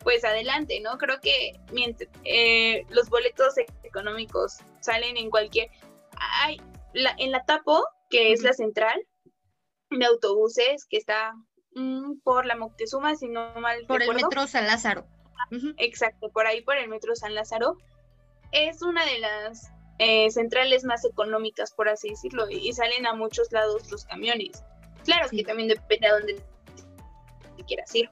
pues 0.00 0.24
adelante, 0.24 0.80
¿no? 0.80 0.98
Creo 0.98 1.20
que 1.20 1.58
mientras, 1.72 2.10
eh, 2.24 2.84
los 2.90 3.08
boletos 3.08 3.54
económicos 3.82 4.58
salen 4.80 5.16
en 5.16 5.30
cualquier... 5.30 5.70
Hay, 6.42 6.60
la, 6.92 7.14
en 7.18 7.32
la 7.32 7.44
Tapo, 7.44 7.84
que 8.10 8.32
es 8.32 8.42
la 8.42 8.52
central, 8.52 9.00
de 9.90 10.04
autobuses 10.04 10.86
que 10.88 10.98
está 10.98 11.34
mm, 11.74 12.20
por 12.22 12.46
la 12.46 12.56
Moctezuma, 12.56 13.16
si 13.16 13.28
no 13.28 13.54
mal 13.60 13.86
Por 13.86 14.02
el 14.02 14.14
metro 14.14 14.46
San 14.46 14.66
Lázaro. 14.66 15.06
Exacto, 15.78 16.30
por 16.30 16.46
ahí 16.46 16.62
por 16.62 16.76
el 16.76 16.88
metro 16.88 17.14
San 17.14 17.34
Lázaro. 17.34 17.78
Es 18.52 18.82
una 18.82 19.04
de 19.04 19.18
las 19.18 19.70
eh, 19.98 20.30
centrales 20.30 20.84
más 20.84 21.04
económicas, 21.04 21.72
por 21.72 21.88
así 21.88 22.10
decirlo, 22.10 22.48
y 22.50 22.72
salen 22.72 23.06
a 23.06 23.14
muchos 23.14 23.52
lados 23.52 23.90
los 23.90 24.04
camiones. 24.04 24.62
Claro 25.04 25.28
que 25.28 25.44
también 25.44 25.68
depende 25.68 26.06
a 26.06 26.14
dónde 26.14 26.42
quieras 27.66 27.94
ir. 27.94 28.10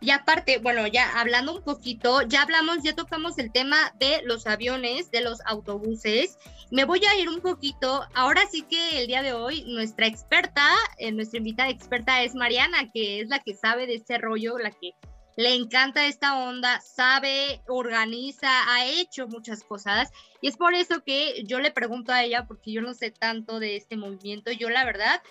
Y 0.00 0.10
aparte, 0.10 0.58
bueno, 0.58 0.86
ya 0.86 1.18
hablando 1.18 1.54
un 1.56 1.62
poquito, 1.62 2.22
ya 2.22 2.42
hablamos, 2.42 2.82
ya 2.82 2.94
tocamos 2.94 3.38
el 3.38 3.50
tema 3.50 3.94
de 3.98 4.20
los 4.24 4.46
aviones, 4.46 5.10
de 5.10 5.22
los 5.22 5.40
autobuses. 5.46 6.38
Me 6.70 6.84
voy 6.84 7.00
a 7.04 7.18
ir 7.18 7.28
un 7.28 7.40
poquito, 7.40 8.06
ahora 8.14 8.42
sí 8.50 8.62
que 8.62 9.00
el 9.00 9.06
día 9.06 9.22
de 9.22 9.32
hoy 9.32 9.64
nuestra 9.64 10.06
experta, 10.06 10.68
eh, 10.98 11.10
nuestra 11.12 11.38
invitada 11.38 11.70
experta 11.70 12.22
es 12.22 12.34
Mariana, 12.34 12.90
que 12.92 13.20
es 13.20 13.28
la 13.28 13.38
que 13.38 13.54
sabe 13.54 13.86
de 13.86 13.94
este 13.94 14.18
rollo, 14.18 14.58
la 14.58 14.70
que 14.70 14.94
le 15.36 15.54
encanta 15.54 16.06
esta 16.06 16.36
onda, 16.36 16.80
sabe, 16.80 17.60
organiza, 17.66 18.48
ha 18.72 18.86
hecho 18.86 19.26
muchas 19.26 19.64
cosas. 19.64 20.10
Y 20.40 20.48
es 20.48 20.56
por 20.56 20.74
eso 20.74 21.02
que 21.02 21.42
yo 21.44 21.58
le 21.60 21.72
pregunto 21.72 22.12
a 22.12 22.22
ella, 22.22 22.46
porque 22.46 22.72
yo 22.72 22.82
no 22.82 22.94
sé 22.94 23.10
tanto 23.10 23.58
de 23.58 23.76
este 23.76 23.96
movimiento, 23.96 24.52
yo 24.52 24.70
la 24.70 24.84
verdad 24.84 25.22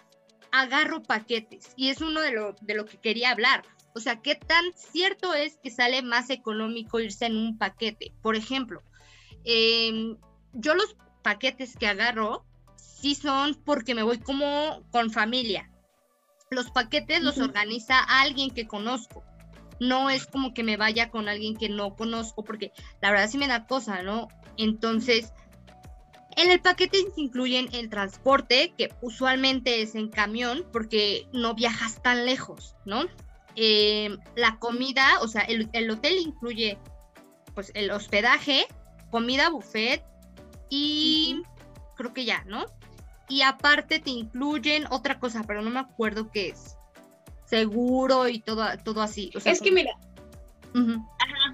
agarro 0.51 1.01
paquetes 1.01 1.71
y 1.75 1.89
es 1.89 1.99
uno 2.01 2.21
de 2.21 2.31
lo, 2.31 2.55
de 2.61 2.75
lo 2.75 2.85
que 2.85 2.97
quería 2.97 3.31
hablar. 3.31 3.63
O 3.95 3.99
sea, 3.99 4.21
¿qué 4.21 4.35
tan 4.35 4.63
cierto 4.75 5.33
es 5.33 5.57
que 5.57 5.71
sale 5.71 6.01
más 6.01 6.29
económico 6.29 6.99
irse 6.99 7.25
en 7.25 7.37
un 7.37 7.57
paquete? 7.57 8.11
Por 8.21 8.35
ejemplo, 8.35 8.81
em, 9.45 10.17
yo 10.53 10.75
los 10.75 10.95
paquetes 11.21 11.75
que 11.77 11.87
agarro 11.87 12.45
sí 12.75 13.15
son 13.15 13.55
porque 13.55 13.95
me 13.95 14.03
voy 14.03 14.19
como 14.19 14.83
con 14.91 15.11
familia. 15.11 15.71
Los 16.49 16.71
paquetes 16.71 17.21
los 17.23 17.39
organiza 17.39 17.99
alguien 17.99 18.51
que 18.51 18.67
conozco. 18.67 19.23
No 19.79 20.09
es 20.09 20.25
como 20.27 20.53
que 20.53 20.63
me 20.63 20.77
vaya 20.77 21.09
con 21.09 21.27
alguien 21.27 21.55
que 21.55 21.69
no 21.69 21.95
conozco, 21.95 22.43
porque 22.43 22.71
la 23.01 23.11
verdad 23.11 23.29
sí 23.29 23.37
me 23.37 23.47
da 23.47 23.65
cosa, 23.65 24.01
¿no? 24.03 24.27
Entonces, 24.57 25.33
en 26.35 26.51
el 26.51 26.61
paquete 26.61 26.97
se 27.13 27.21
incluyen 27.21 27.69
el 27.73 27.89
transporte, 27.89 28.73
que 28.77 28.89
usualmente 29.01 29.81
es 29.81 29.95
en 29.95 30.09
camión, 30.09 30.65
porque 30.71 31.27
no 31.31 31.53
viajas 31.53 32.01
tan 32.01 32.25
lejos, 32.25 32.75
¿no? 32.85 33.03
Eh, 33.55 34.17
la 34.35 34.57
comida, 34.57 35.19
o 35.21 35.27
sea, 35.27 35.41
el, 35.41 35.91
hotel 35.91 36.17
incluye 36.17 36.77
pues 37.53 37.71
el 37.75 37.91
hospedaje, 37.91 38.65
comida 39.11 39.49
buffet 39.49 40.03
y 40.69 41.43
creo 41.95 42.13
que 42.13 42.25
ya, 42.25 42.43
¿no? 42.45 42.65
Y 43.29 43.43
aparte 43.43 43.99
te 43.99 44.09
incluyen 44.09 44.85
otra 44.89 45.19
cosa, 45.19 45.43
pero 45.45 45.61
no 45.61 45.69
me 45.69 45.79
acuerdo 45.79 46.31
qué 46.31 46.49
es. 46.49 46.77
Seguro 47.53 48.27
y 48.27 48.39
todo, 48.39 48.65
todo 48.83 49.03
así. 49.03 49.29
es 49.45 49.61
que 49.61 49.71
mira. 49.71 49.95
Ajá. 50.73 51.53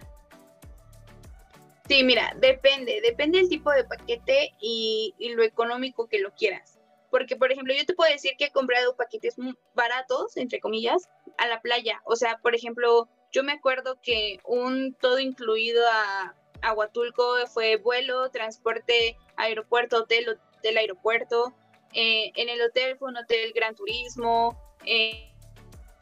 Sí, 1.89 2.05
mira, 2.05 2.33
depende, 2.37 3.01
depende 3.01 3.39
del 3.39 3.49
tipo 3.49 3.69
de 3.71 3.83
paquete 3.83 4.53
y, 4.61 5.13
y 5.17 5.33
lo 5.33 5.43
económico 5.43 6.07
que 6.07 6.19
lo 6.19 6.33
quieras. 6.33 6.79
Porque, 7.11 7.35
por 7.35 7.51
ejemplo, 7.51 7.73
yo 7.73 7.85
te 7.85 7.95
puedo 7.95 8.09
decir 8.09 8.31
que 8.37 8.45
he 8.45 8.51
comprado 8.51 8.95
paquetes 8.95 9.35
baratos, 9.73 10.37
entre 10.37 10.61
comillas, 10.61 11.09
a 11.37 11.47
la 11.47 11.59
playa. 11.59 11.99
O 12.05 12.15
sea, 12.15 12.37
por 12.41 12.55
ejemplo, 12.55 13.09
yo 13.33 13.43
me 13.43 13.51
acuerdo 13.51 13.99
que 14.01 14.39
un 14.45 14.95
todo 15.01 15.19
incluido 15.19 15.83
a, 15.91 16.33
Huatulco 16.73 17.35
fue 17.47 17.75
vuelo, 17.75 18.29
transporte, 18.31 19.17
aeropuerto, 19.35 20.03
hotel, 20.03 20.39
hotel, 20.57 20.77
aeropuerto. 20.77 21.53
Eh, 21.91 22.31
en 22.35 22.47
el 22.47 22.61
hotel 22.61 22.97
fue 22.97 23.09
un 23.09 23.17
hotel 23.17 23.51
Gran 23.53 23.75
Turismo. 23.75 24.57
Eh, 24.85 25.28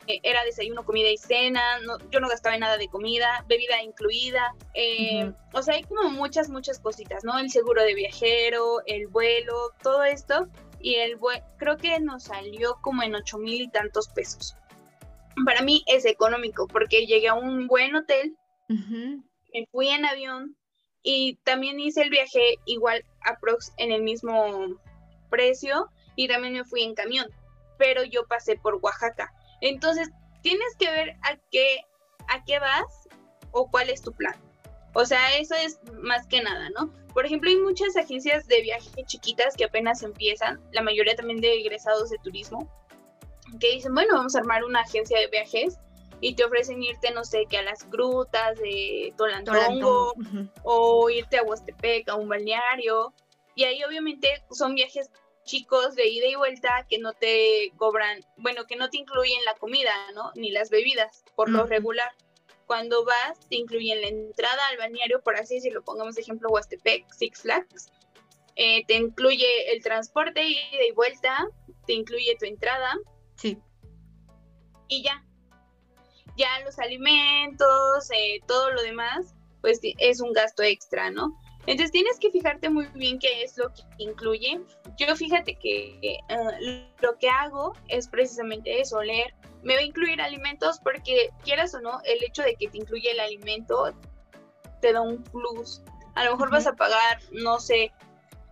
era 0.07 0.43
desayuno, 0.43 0.85
comida 0.85 1.09
y 1.09 1.17
cena. 1.17 1.79
yo 2.11 2.19
no 2.19 2.29
gastaba 2.29 2.57
nada 2.57 2.77
de 2.77 2.87
comida, 2.87 3.45
bebida 3.47 3.81
incluida. 3.83 4.55
Eh, 4.73 5.31
o 5.53 5.61
sea, 5.61 5.75
hay 5.75 5.83
como 5.83 6.09
muchas, 6.09 6.49
muchas 6.49 6.79
cositas, 6.79 7.23
¿no? 7.23 7.37
El 7.37 7.49
seguro 7.49 7.83
de 7.83 7.93
viajero, 7.93 8.81
el 8.85 9.07
vuelo, 9.07 9.71
todo 9.81 10.03
esto 10.03 10.47
y 10.79 10.95
el 10.95 11.17
creo 11.57 11.77
que 11.77 11.99
nos 11.99 12.23
salió 12.25 12.77
como 12.81 13.03
en 13.03 13.15
ocho 13.15 13.37
mil 13.37 13.61
y 13.61 13.69
tantos 13.69 14.07
pesos. 14.09 14.55
Para 15.45 15.61
mí 15.61 15.83
es 15.87 16.05
económico 16.05 16.67
porque 16.67 17.05
llegué 17.05 17.27
a 17.27 17.35
un 17.35 17.67
buen 17.67 17.95
hotel, 17.95 18.35
me 18.67 19.65
fui 19.71 19.89
en 19.89 20.05
avión 20.05 20.55
y 21.03 21.35
también 21.43 21.79
hice 21.79 22.01
el 22.01 22.09
viaje 22.09 22.55
igual 22.65 23.05
aprox 23.21 23.73
en 23.77 23.91
el 23.91 24.01
mismo 24.01 24.79
precio 25.29 25.89
y 26.15 26.27
también 26.27 26.53
me 26.53 26.65
fui 26.65 26.83
en 26.83 26.95
camión, 26.95 27.27
pero 27.77 28.03
yo 28.03 28.25
pasé 28.27 28.57
por 28.57 28.79
Oaxaca. 28.81 29.31
Entonces, 29.61 30.09
tienes 30.41 30.75
que 30.77 30.91
ver 30.91 31.17
a 31.23 31.37
qué 31.51 31.81
a 32.29 32.43
qué 32.43 32.59
vas 32.59 33.07
o 33.51 33.69
cuál 33.69 33.89
es 33.89 34.01
tu 34.01 34.11
plan. 34.11 34.35
O 34.93 35.05
sea, 35.05 35.37
eso 35.37 35.55
es 35.55 35.79
más 35.93 36.27
que 36.27 36.41
nada, 36.41 36.69
¿no? 36.71 36.91
Por 37.13 37.25
ejemplo, 37.25 37.49
hay 37.49 37.57
muchas 37.57 37.95
agencias 37.95 38.47
de 38.47 38.61
viaje 38.61 38.89
chiquitas 39.05 39.55
que 39.55 39.65
apenas 39.65 40.03
empiezan, 40.03 40.59
la 40.71 40.81
mayoría 40.81 41.15
también 41.15 41.39
de 41.39 41.53
egresados 41.53 42.09
de 42.09 42.17
turismo, 42.19 42.71
que 43.59 43.71
dicen, 43.71 43.93
bueno, 43.93 44.15
vamos 44.15 44.35
a 44.35 44.39
armar 44.39 44.63
una 44.63 44.81
agencia 44.81 45.19
de 45.19 45.27
viajes 45.27 45.77
y 46.19 46.35
te 46.35 46.43
ofrecen 46.43 46.81
irte, 46.81 47.11
no 47.11 47.23
sé, 47.23 47.45
que 47.49 47.57
a 47.57 47.63
las 47.63 47.89
grutas 47.89 48.57
de 48.57 49.13
Tolantongo 49.17 50.13
o 50.63 51.09
irte 51.09 51.37
a 51.37 51.43
Huastepec, 51.43 52.09
a 52.09 52.15
un 52.15 52.27
balneario. 52.27 53.13
Y 53.55 53.63
ahí 53.63 53.83
obviamente 53.83 54.43
son 54.51 54.75
viajes 54.75 55.09
chicos 55.47 55.95
de 55.95 56.07
ida 56.07 56.27
y 56.27 56.35
vuelta 56.35 56.85
que 56.87 56.99
no 56.99 57.13
te 57.13 57.71
cobran, 57.77 58.23
bueno, 58.37 58.67
que 58.67 58.75
no 58.75 58.89
te 58.91 58.97
incluyen 58.97 59.43
la 59.45 59.55
comida, 59.55 59.91
¿no? 60.13 60.31
Ni 60.35 60.51
las 60.51 60.69
bebidas, 60.69 61.23
por 61.35 61.49
lo 61.49 61.65
regular. 61.65 62.11
Cuando 62.67 63.05
vas, 63.05 63.39
te 63.49 63.55
incluyen 63.55 64.01
la 64.01 64.07
entrada 64.07 64.67
al 64.67 64.77
balneario, 64.77 65.21
por 65.23 65.37
así 65.37 65.55
decirlo, 65.55 65.83
pongamos 65.83 66.15
de 66.15 66.21
ejemplo 66.21 66.49
Huastepec, 66.49 67.11
Six 67.11 67.41
Flags. 67.41 67.91
Eh, 68.55 68.85
te 68.85 68.95
incluye 68.95 69.71
el 69.71 69.81
transporte 69.81 70.43
ida 70.43 70.85
y 70.87 70.91
vuelta, 70.91 71.47
te 71.85 71.93
incluye 71.93 72.35
tu 72.37 72.45
entrada. 72.45 72.93
Sí. 73.35 73.57
Y 74.89 75.03
ya. 75.03 75.23
Ya 76.35 76.59
los 76.65 76.77
alimentos, 76.77 78.11
eh, 78.11 78.41
todo 78.47 78.71
lo 78.71 78.81
demás, 78.83 79.33
pues 79.61 79.79
es 79.81 80.21
un 80.21 80.33
gasto 80.33 80.61
extra, 80.61 81.09
¿no? 81.09 81.35
Entonces 81.67 81.91
tienes 81.91 82.17
que 82.17 82.31
fijarte 82.31 82.69
muy 82.69 82.87
bien 82.95 83.19
qué 83.19 83.43
es 83.43 83.57
lo 83.57 83.67
que 83.73 83.83
incluye. 83.97 84.61
Yo 84.97 85.15
fíjate 85.15 85.55
que 85.55 85.99
eh, 86.01 86.87
lo 87.01 87.17
que 87.17 87.29
hago 87.29 87.73
es 87.89 88.07
precisamente 88.07 88.79
eso, 88.79 89.01
leer. 89.01 89.33
Me 89.63 89.75
va 89.75 89.81
a 89.81 89.83
incluir 89.83 90.21
alimentos 90.21 90.79
porque 90.79 91.29
quieras 91.43 91.75
o 91.75 91.81
no, 91.81 91.99
el 92.05 92.23
hecho 92.23 92.41
de 92.41 92.55
que 92.55 92.69
te 92.69 92.77
incluya 92.77 93.11
el 93.11 93.19
alimento 93.19 93.93
te 94.81 94.93
da 94.93 95.01
un 95.01 95.21
plus. 95.23 95.81
A 96.15 96.23
lo 96.23 96.31
mejor 96.31 96.51
vas 96.51 96.67
a 96.67 96.73
pagar, 96.73 97.19
no 97.31 97.59
sé, 97.59 97.91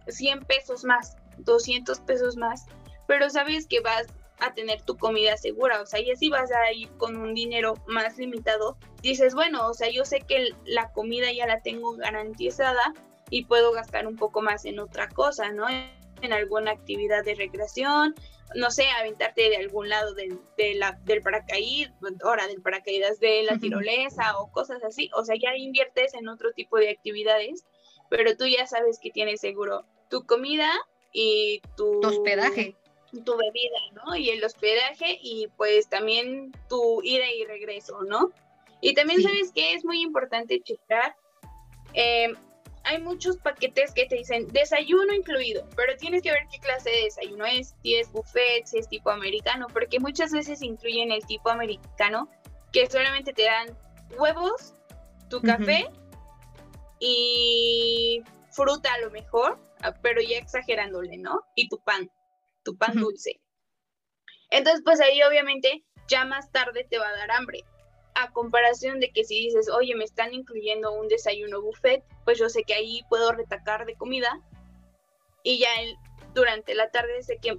100 0.08 0.42
pesos 0.42 0.84
más, 0.84 1.16
200 1.38 2.02
pesos 2.02 2.36
más, 2.36 2.66
pero 3.08 3.30
sabes 3.30 3.66
que 3.66 3.80
vas 3.80 4.08
a 4.40 4.54
tener 4.54 4.82
tu 4.82 4.98
comida 4.98 5.38
segura, 5.38 5.82
o 5.82 5.86
sea, 5.86 6.00
y 6.00 6.12
así 6.12 6.30
vas 6.30 6.52
a 6.52 6.72
ir 6.72 6.90
con 6.98 7.16
un 7.18 7.34
dinero 7.34 7.76
más 7.88 8.18
limitado, 8.18 8.78
dices, 9.02 9.34
bueno, 9.34 9.68
o 9.68 9.74
sea, 9.74 9.90
yo 9.90 10.04
sé 10.06 10.22
que 10.22 10.50
la 10.66 10.92
comida 10.92 11.32
ya 11.32 11.48
la 11.48 11.62
tengo 11.62 11.94
garantizada 11.94 12.94
y 13.30 13.46
puedo 13.46 13.72
gastar 13.72 14.08
un 14.08 14.18
poco 14.18 14.42
más 14.42 14.66
en 14.66 14.80
otra 14.80 15.08
cosa, 15.10 15.52
¿no? 15.52 15.68
En 16.22 16.34
alguna 16.34 16.72
actividad 16.72 17.24
de 17.24 17.36
recreación, 17.36 18.14
no 18.56 18.72
sé, 18.72 18.88
aventarte 19.00 19.50
de 19.50 19.58
algún 19.58 19.90
lado 19.90 20.14
del, 20.14 20.40
de 20.58 20.76
la, 20.76 21.00
del 21.04 21.22
paracaídas, 21.22 21.94
ahora 22.24 22.48
del 22.48 22.62
paracaídas 22.62 23.20
de 23.20 23.44
la 23.44 23.58
tirolesa 23.58 24.38
o 24.40 24.52
cosas 24.52 24.84
así, 24.84 25.10
o 25.14 25.24
sea, 25.24 25.36
ya 25.42 25.56
inviertes 25.56 26.14
en 26.14 26.28
otro 26.28 26.52
tipo 26.52 26.78
de 26.78 26.90
actividades, 26.90 27.66
pero 28.10 28.36
tú 28.36 28.46
ya 28.46 28.68
sabes 28.68 29.00
que 29.02 29.12
tienes 29.12 29.40
seguro 29.42 29.86
tu 30.10 30.26
comida 30.26 30.70
y 31.12 31.62
tu, 31.76 32.02
tu 32.02 32.08
hospedaje 32.08 32.76
tu 33.12 33.38
bebida, 33.38 33.78
¿no? 33.94 34.16
Y 34.16 34.30
el 34.30 34.44
hospedaje 34.44 35.18
y 35.22 35.48
pues 35.58 35.88
también 35.88 36.52
tu 36.70 37.02
ida 37.04 37.32
y 37.32 37.46
regreso, 37.46 38.02
¿no? 38.04 38.32
Y 38.82 38.94
también 38.94 39.22
sabes 39.22 39.52
que 39.52 39.74
es 39.74 39.86
muy 39.86 40.02
importante 40.02 40.62
checar. 40.62 41.16
Em, 41.94 42.36
hay 42.84 43.02
muchos 43.02 43.38
paquetes 43.38 43.94
que 43.94 44.06
te 44.06 44.16
dicen 44.16 44.48
desayuno 44.50 45.14
incluido, 45.14 45.68
pero 45.76 45.96
tienes 45.98 46.22
que 46.22 46.32
ver 46.32 46.44
qué 46.52 46.60
clase 46.60 46.90
de 46.90 47.04
desayuno 47.06 47.46
es, 47.46 47.74
si 47.82 47.96
es 47.96 48.12
buffet, 48.12 48.66
si 48.66 48.78
es 48.78 48.88
tipo 48.88 49.10
americano, 49.10 49.68
porque 49.74 50.00
muchas 50.00 50.32
veces 50.32 50.62
incluyen 50.62 51.12
el 51.12 51.26
tipo 51.26 51.50
americano 51.50 52.30
que 52.72 52.88
solamente 52.90 53.34
te 53.34 53.44
dan 53.44 53.76
huevos, 54.20 54.74
tu 55.30 55.42
café 55.42 55.88
y 57.00 58.22
fruta 58.52 58.94
a 58.94 59.00
lo 59.00 59.10
mejor, 59.10 59.58
ah, 59.82 59.94
pero 60.02 60.22
ya 60.22 60.38
exagerándole, 60.38 61.18
¿no? 61.18 61.42
Y 61.56 61.68
tu 61.70 61.80
pan 61.80 62.10
tu 62.66 62.76
pan 62.76 62.96
dulce. 63.00 63.40
Entonces, 64.50 64.82
pues 64.84 65.00
ahí 65.00 65.22
obviamente 65.24 65.86
ya 66.10 66.26
más 66.26 66.52
tarde 66.52 66.86
te 66.90 66.98
va 66.98 67.08
a 67.08 67.16
dar 67.16 67.32
hambre. 67.32 67.64
A 68.16 68.32
comparación 68.32 69.00
de 69.00 69.12
que 69.12 69.24
si 69.24 69.40
dices, 69.40 69.70
oye, 69.70 69.96
me 69.96 70.04
están 70.04 70.34
incluyendo 70.34 70.92
un 70.92 71.08
desayuno 71.08 71.62
buffet, 71.62 72.04
pues 72.26 72.38
yo 72.38 72.50
sé 72.50 72.64
que 72.64 72.74
ahí 72.74 73.02
puedo 73.10 73.32
retacar 73.32 73.86
de 73.86 73.96
comida 73.96 74.42
y 75.44 75.60
ya 75.60 75.70
durante 76.34 76.76
la 76.76 76.90
tarde 76.92 77.22
sé 77.24 77.38
que 77.42 77.56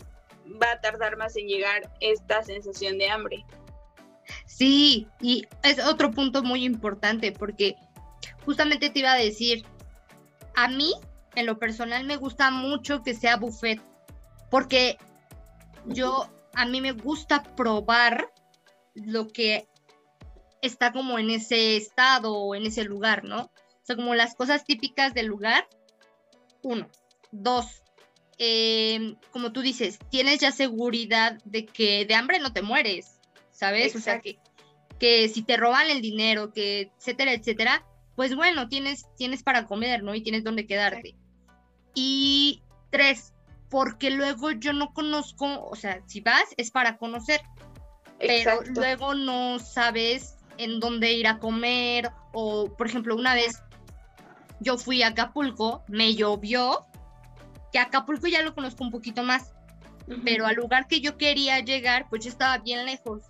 va 0.63 0.73
a 0.73 0.81
tardar 0.81 1.17
más 1.17 1.37
en 1.37 1.49
llegar 1.49 1.91
esta 2.01 2.43
sensación 2.43 2.99
de 2.99 3.09
hambre. 3.09 3.45
Sí, 4.47 5.07
y 5.21 5.47
es 5.63 5.85
otro 5.85 6.11
punto 6.11 6.43
muy 6.43 6.65
importante 6.65 7.33
porque 7.33 7.77
justamente 8.45 8.91
te 8.91 9.01
iba 9.01 9.13
a 9.13 9.19
decir, 9.19 9.65
a 10.55 10.69
mí 10.69 10.95
en 11.35 11.47
lo 11.47 11.59
personal 11.59 12.05
me 12.05 12.17
gusta 12.17 12.51
mucho 12.51 13.03
que 13.03 13.15
sea 13.15 13.37
buffet 13.37 13.81
porque 14.57 14.97
yo, 15.85 16.31
a 16.55 16.65
mí 16.65 16.81
me 16.81 16.93
gusta 16.93 17.43
probar 17.43 18.33
lo 18.95 19.29
que 19.29 19.69
está 20.63 20.93
como 20.93 21.19
en 21.19 21.29
ese 21.29 21.77
estado 21.77 22.35
o 22.35 22.55
en 22.55 22.65
ese 22.65 22.85
lugar, 22.85 23.25
¿no? 23.25 23.43
O 23.43 23.51
sea, 23.83 23.97
como 23.97 24.15
las 24.15 24.35
cosas 24.35 24.65
típicas 24.65 25.13
del 25.13 25.27
lugar, 25.27 25.69
uno. 26.63 26.89
Dos, 27.33 27.83
em, 28.39 29.17
como 29.31 29.53
tú 29.53 29.61
dices, 29.61 29.99
tienes 30.11 30.41
ya 30.41 30.53
seguridad 30.53 31.37
de 31.45 31.67
que 31.67 32.07
de 32.07 32.15
hambre 32.15 32.39
no 32.39 32.55
te 32.55 32.63
mueres, 32.63 33.21
¿sabes? 33.51 33.95
O 33.95 34.01
sea, 34.01 34.23
que, 34.23 34.39
que 34.99 35.29
si 35.29 35.43
te 35.43 35.59
roban 35.59 35.91
el 35.91 36.01
dinero, 36.01 36.55
que 36.55 36.93
etcétera, 36.99 37.35
etcétera, 37.35 37.85
pues 38.15 38.35
bueno, 38.35 38.71
tienes, 38.71 39.05
tienes 39.19 39.43
para 39.43 39.67
comer, 39.67 40.03
¿no? 40.03 40.15
Y 40.15 40.23
tienes 40.23 40.45
donde 40.45 40.67
quedarte. 40.67 41.15
Y 41.95 42.63
tres, 42.89 43.35
porque 43.71 44.11
luego 44.11 44.51
yo 44.53 44.73
no 44.73 44.93
conozco, 44.93 45.67
o 45.67 45.75
sea, 45.75 46.01
si 46.07 46.21
vas 46.21 46.45
es 46.57 46.71
para 46.71 46.99
conocer, 46.99 47.41
pero 48.19 48.61
luego 48.75 49.15
no 49.15 49.59
sabes 49.59 50.37
en 50.59 50.81
dónde 50.81 51.13
ir 51.13 51.27
a 51.27 51.39
comer 51.39 52.11
o, 52.33 52.69
por 52.77 52.87
ejemplo, 52.87 53.15
una 53.15 53.35
vez 53.35 53.63
yo 54.61 54.79
fui 54.79 55.03
a 55.03 55.09
Acapulco, 55.09 55.85
me 55.89 56.15
llovió, 56.15 56.87
que 57.73 57.79
Acapulco 57.79 58.27
ya 58.27 58.43
lo 58.43 58.55
conozco 58.55 58.85
un 58.85 58.91
poquito 58.91 59.23
más, 59.23 59.53
pero 60.25 60.47
al 60.47 60.55
lugar 60.55 60.87
que 60.87 61.01
yo 61.01 61.19
quería 61.19 61.61
llegar, 61.61 62.07
pues 62.09 62.25
yo 62.25 62.31
estaba 62.31 62.59
bien 62.59 62.87
lejos. 62.87 63.25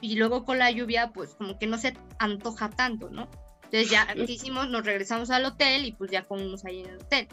Y 0.00 0.16
luego 0.16 0.44
con 0.44 0.58
la 0.58 0.70
lluvia, 0.70 1.12
pues 1.12 1.34
como 1.34 1.58
que 1.58 1.66
no 1.66 1.78
se 1.78 1.96
antoja 2.18 2.68
tanto, 2.68 3.08
¿no? 3.08 3.26
Entonces 3.64 3.90
ya, 3.90 4.06
¿qué 4.06 4.30
hicimos? 4.30 4.68
Nos 4.68 4.84
regresamos 4.84 5.30
al 5.30 5.46
hotel 5.46 5.86
y 5.86 5.92
pues 5.92 6.10
ya 6.10 6.24
comimos 6.24 6.64
ahí 6.66 6.80
en 6.80 6.90
el 6.90 6.96
hotel. 6.96 7.26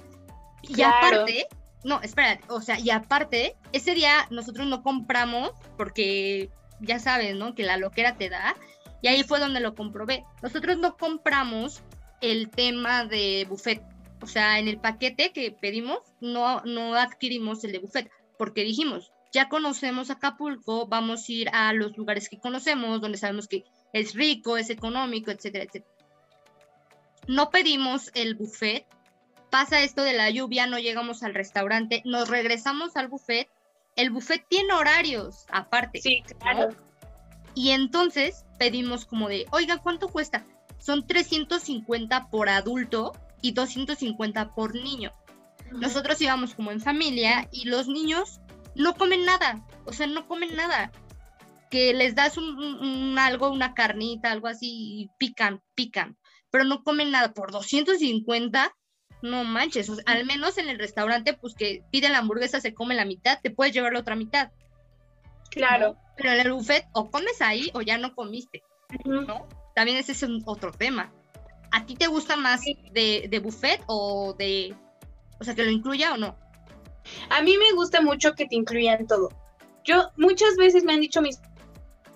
Y 0.62 0.82
aparte, 0.82 1.48
no, 1.84 2.02
espera, 2.02 2.40
o 2.48 2.62
sea, 2.62 2.80
y 2.80 2.90
aparte, 2.92 3.56
ese 3.72 3.94
día 3.94 4.28
nosotros 4.30 4.68
no 4.68 4.84
compramos 4.84 5.52
porque 5.78 6.50
ya 6.80 7.00
sabes, 7.00 7.36
¿no? 7.36 7.56
Que 7.56 7.64
la 7.64 7.78
loquera 7.78 8.18
te 8.18 8.30
da. 8.30 8.56
Y 9.02 9.08
ahí 9.08 9.24
fue 9.24 9.40
donde 9.40 9.60
lo 9.60 9.74
comprobé. 9.74 10.24
Nosotros 10.44 10.78
no 10.78 10.96
compramos 10.96 11.82
el 12.22 12.50
tema 12.50 13.06
de 13.06 13.46
buffet. 13.50 13.82
O 14.22 14.28
sea, 14.28 14.60
en 14.60 14.68
el 14.68 14.80
paquete 14.80 15.32
que 15.34 15.52
pedimos, 15.52 16.00
no, 16.20 16.62
no 16.62 16.94
adquirimos 16.96 17.64
el 17.64 17.72
de 17.72 17.80
buffet, 17.80 18.12
porque 18.38 18.64
dijimos, 18.64 19.12
ya 19.34 19.50
conocemos 19.50 20.12
Acapulco, 20.12 20.88
vamos 20.88 21.28
a 21.28 21.32
ir 21.32 21.50
a 21.54 21.74
los 21.74 21.98
lugares 21.98 22.30
que 22.30 22.40
conocemos, 22.40 23.02
donde 23.02 23.18
sabemos 23.18 23.48
que 23.48 23.64
es 23.94 24.14
rico, 24.14 24.58
es 24.58 24.70
económico, 24.70 25.32
etcétera, 25.32 25.64
etcétera. 25.64 25.92
No 27.28 27.50
pedimos 27.50 28.12
el 28.14 28.36
buffet 28.36 28.86
pasa 29.52 29.84
esto 29.84 30.02
de 30.02 30.14
la 30.14 30.32
lluvia, 30.32 30.66
no 30.66 30.80
llegamos 30.80 31.22
al 31.22 31.36
restaurante, 31.36 32.02
nos 32.06 32.30
regresamos 32.30 32.96
al 32.96 33.10
buffet. 33.10 33.48
El 33.96 34.10
buffet 34.10 34.44
tiene 34.50 34.74
horarios 34.74 35.46
aparte. 35.52 36.02
Sí, 36.02 36.24
claro. 36.40 36.70
Y 37.54 37.72
entonces 37.72 38.46
pedimos 38.58 39.06
como 39.06 39.28
de, 39.28 39.46
oiga, 39.52 39.78
¿cuánto 39.78 40.08
cuesta? 40.08 40.46
Son 40.80 41.06
350 41.06 42.30
por 42.30 42.50
adulto 42.50 43.12
y 43.42 43.52
250 43.52 44.56
por 44.56 44.74
niño. 44.74 45.12
Nosotros 45.72 46.20
íbamos 46.22 46.56
como 46.56 46.72
en 46.72 46.80
familia 46.80 47.48
y 47.52 47.66
los 47.66 47.88
niños 47.88 48.40
no 48.74 48.96
comen 48.96 49.26
nada, 49.26 49.66
o 49.86 49.94
sea, 49.94 50.08
no 50.08 50.28
comen 50.28 50.56
nada. 50.56 50.92
Que 51.70 51.94
les 51.94 52.16
das 52.16 52.38
un, 52.38 53.18
algo, 53.20 53.50
una 53.50 53.74
carnita, 53.74 54.32
algo 54.32 54.48
así, 54.48 54.68
y 54.70 55.10
pican, 55.18 55.62
pican, 55.76 56.18
pero 56.50 56.64
no 56.64 56.84
comen 56.84 57.12
nada. 57.12 57.34
Por 57.34 57.52
250 57.52 58.74
no 59.22 59.44
manches, 59.44 59.92
al 60.06 60.26
menos 60.26 60.58
en 60.58 60.70
el 60.70 60.80
restaurante, 60.80 61.34
pues 61.34 61.54
que 61.56 61.84
pide 61.92 62.10
la 62.10 62.20
hamburguesa, 62.20 62.60
se 62.60 62.74
come 62.74 62.96
la 62.96 63.06
mitad, 63.06 63.40
te 63.42 63.52
puedes 63.52 63.74
llevar 63.74 63.94
la 63.94 64.00
otra 64.00 64.16
mitad. 64.16 64.52
Claro. 65.50 65.98
Pero 66.18 66.32
en 66.32 66.40
el 66.40 66.54
buffet 66.54 66.86
o 66.94 67.10
comes 67.10 67.42
ahí 67.42 67.72
o 67.74 67.82
ya 67.82 67.98
no 67.98 68.16
comiste, 68.16 68.64
¿no? 69.06 69.48
También 69.76 69.98
ese 69.98 70.14
es 70.14 70.26
otro 70.46 70.72
tema. 70.72 71.12
¿A 71.72 71.86
ti 71.86 71.96
te 71.96 72.08
gusta 72.08 72.36
más 72.36 72.62
de, 72.64 73.28
de 73.30 73.40
buffet 73.40 73.82
o 73.88 74.34
de, 74.38 74.76
o 75.40 75.44
sea, 75.44 75.56
que 75.56 75.64
lo 75.64 75.72
incluya 75.72 76.14
o 76.14 76.18
no? 76.18 76.36
A 77.30 77.42
mí 77.42 77.58
me 77.58 77.74
gusta 77.74 78.02
mucho 78.02 78.34
que 78.34 78.46
te 78.46 78.56
incluyan 78.56 79.08
todo. 79.08 79.30
Yo 79.84 80.12
muchas 80.18 80.56
veces 80.58 80.84
me 80.84 80.94
han 80.94 81.02
dicho 81.02 81.22
mis 81.22 81.40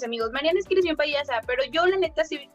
amigos, 0.04 0.32
Mariana, 0.32 0.60
es 0.60 0.66
que 0.66 0.74
eres 0.74 0.84
bien 0.84 0.98
payasa, 0.98 1.42
pero 1.48 1.64
yo 1.72 1.86
la 1.86 1.98
neta 1.98 2.24
sí 2.26 2.50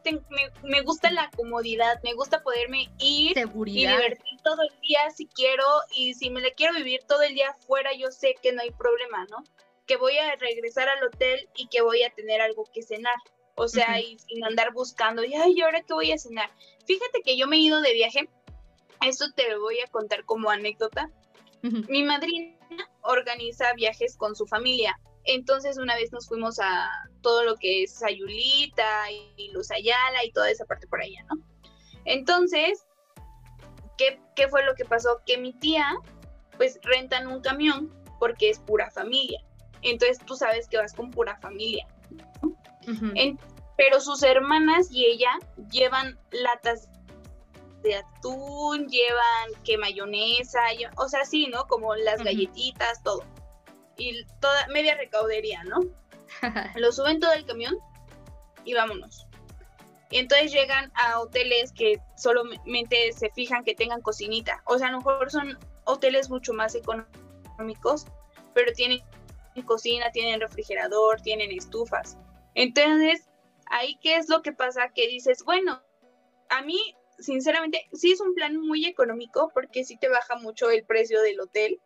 me, 0.62 0.82
gusta 0.82 1.10
la 1.10 1.30
comodidad, 1.36 2.00
me 2.02 2.12
gusta 2.14 2.42
poderme 2.42 2.90
ir 2.98 3.36
y 3.38 3.86
divertir 3.86 4.29
todo 4.42 4.62
el 4.62 4.80
día 4.80 5.10
si 5.10 5.26
quiero 5.26 5.64
y 5.94 6.14
si 6.14 6.30
me 6.30 6.40
la 6.40 6.50
quiero 6.50 6.74
vivir 6.74 7.00
todo 7.06 7.22
el 7.22 7.34
día 7.34 7.50
afuera, 7.50 7.90
yo 7.94 8.10
sé 8.10 8.34
que 8.42 8.52
no 8.52 8.62
hay 8.62 8.70
problema, 8.70 9.26
¿no? 9.30 9.44
Que 9.86 9.96
voy 9.96 10.16
a 10.18 10.36
regresar 10.36 10.88
al 10.88 11.02
hotel 11.04 11.48
y 11.54 11.68
que 11.68 11.82
voy 11.82 12.02
a 12.02 12.10
tener 12.10 12.40
algo 12.40 12.64
que 12.72 12.82
cenar. 12.82 13.16
O 13.56 13.68
sea, 13.68 14.00
y 14.00 14.18
sin 14.18 14.42
andar 14.44 14.72
buscando, 14.72 15.22
y 15.22 15.34
ay, 15.34 15.52
¿y 15.54 15.60
ahora 15.60 15.82
qué 15.82 15.92
voy 15.92 16.12
a 16.12 16.18
cenar? 16.18 16.50
Fíjate 16.86 17.20
que 17.22 17.36
yo 17.36 17.46
me 17.46 17.56
he 17.56 17.60
ido 17.60 17.82
de 17.82 17.92
viaje, 17.92 18.28
esto 19.06 19.26
te 19.34 19.50
lo 19.50 19.60
voy 19.60 19.80
a 19.80 19.86
contar 19.88 20.24
como 20.24 20.50
anécdota. 20.50 21.10
Mi 21.62 22.02
madrina 22.02 22.56
organiza 23.02 23.74
viajes 23.74 24.16
con 24.16 24.34
su 24.34 24.46
familia 24.46 24.98
entonces 25.24 25.78
una 25.78 25.94
vez 25.96 26.12
nos 26.12 26.26
fuimos 26.28 26.58
a 26.60 26.90
todo 27.22 27.44
lo 27.44 27.56
que 27.56 27.84
es 27.84 27.94
Sayulita 27.94 29.10
y 29.36 29.50
Luz 29.52 29.70
Ayala 29.70 30.24
y 30.24 30.32
toda 30.32 30.50
esa 30.50 30.64
parte 30.64 30.86
por 30.86 31.00
allá, 31.00 31.22
¿no? 31.28 31.42
Entonces, 32.04 32.86
¿qué, 34.34 34.48
fue 34.48 34.64
lo 34.64 34.74
que 34.74 34.84
pasó? 34.84 35.20
Que 35.26 35.38
mi 35.38 35.52
tía, 35.52 35.94
pues 36.56 36.78
rentan 36.82 37.26
un 37.26 37.40
camión 37.40 37.92
porque 38.18 38.50
es 38.50 38.58
pura 38.58 38.90
familia. 38.90 39.40
Entonces 39.82 40.18
tú 40.24 40.36
sabes 40.36 40.68
que 40.68 40.76
vas 40.76 40.94
con 40.94 41.10
pura 41.10 41.36
familia. 41.36 41.86
pero 43.76 44.00
sus 44.00 44.22
hermanas 44.22 44.88
y 44.90 45.06
ella 45.06 45.38
llevan 45.70 46.18
latas 46.30 46.88
de 47.82 47.96
atún, 47.96 48.88
llevan 48.88 49.62
que 49.64 49.78
mayonesa, 49.78 50.60
o 50.96 51.08
sea, 51.08 51.24
sí, 51.24 51.46
¿no? 51.46 51.66
Como 51.66 51.94
las 51.94 52.22
galletitas, 52.22 53.02
todo 53.02 53.24
y 53.96 54.24
toda 54.40 54.66
media 54.68 54.96
recaudería, 54.96 55.62
¿no? 55.64 55.80
Lo 56.76 56.92
suben 56.92 57.20
todo 57.20 57.32
el 57.32 57.44
camión 57.44 57.76
y 58.64 58.74
vámonos. 58.74 59.26
Y 60.10 60.18
entonces 60.18 60.52
llegan 60.52 60.90
a 60.94 61.20
hoteles 61.20 61.72
que 61.72 62.00
solamente 62.16 63.12
se 63.12 63.30
fijan 63.30 63.64
que 63.64 63.74
tengan 63.74 64.00
cocinita. 64.00 64.62
O 64.66 64.76
sea, 64.78 64.88
a 64.88 64.90
lo 64.90 64.98
mejor 64.98 65.30
son 65.30 65.58
hoteles 65.84 66.28
mucho 66.30 66.52
más 66.52 66.74
económicos, 66.74 68.06
pero 68.54 68.72
tienen 68.72 69.00
cocina, 69.66 70.10
tienen 70.10 70.40
refrigerador, 70.40 71.20
tienen 71.20 71.52
estufas. 71.52 72.16
Entonces, 72.54 73.28
ahí 73.66 73.98
qué 74.02 74.16
es 74.16 74.28
lo 74.28 74.42
que 74.42 74.52
pasa 74.52 74.90
que 74.94 75.06
dices, 75.06 75.44
bueno, 75.44 75.80
a 76.48 76.62
mí, 76.62 76.96
sinceramente, 77.18 77.88
sí 77.92 78.12
es 78.12 78.20
un 78.20 78.34
plan 78.34 78.56
muy 78.56 78.86
económico 78.86 79.50
porque 79.54 79.84
sí 79.84 79.96
te 79.96 80.08
baja 80.08 80.36
mucho 80.36 80.70
el 80.70 80.84
precio 80.84 81.20
del 81.22 81.40
hotel 81.40 81.80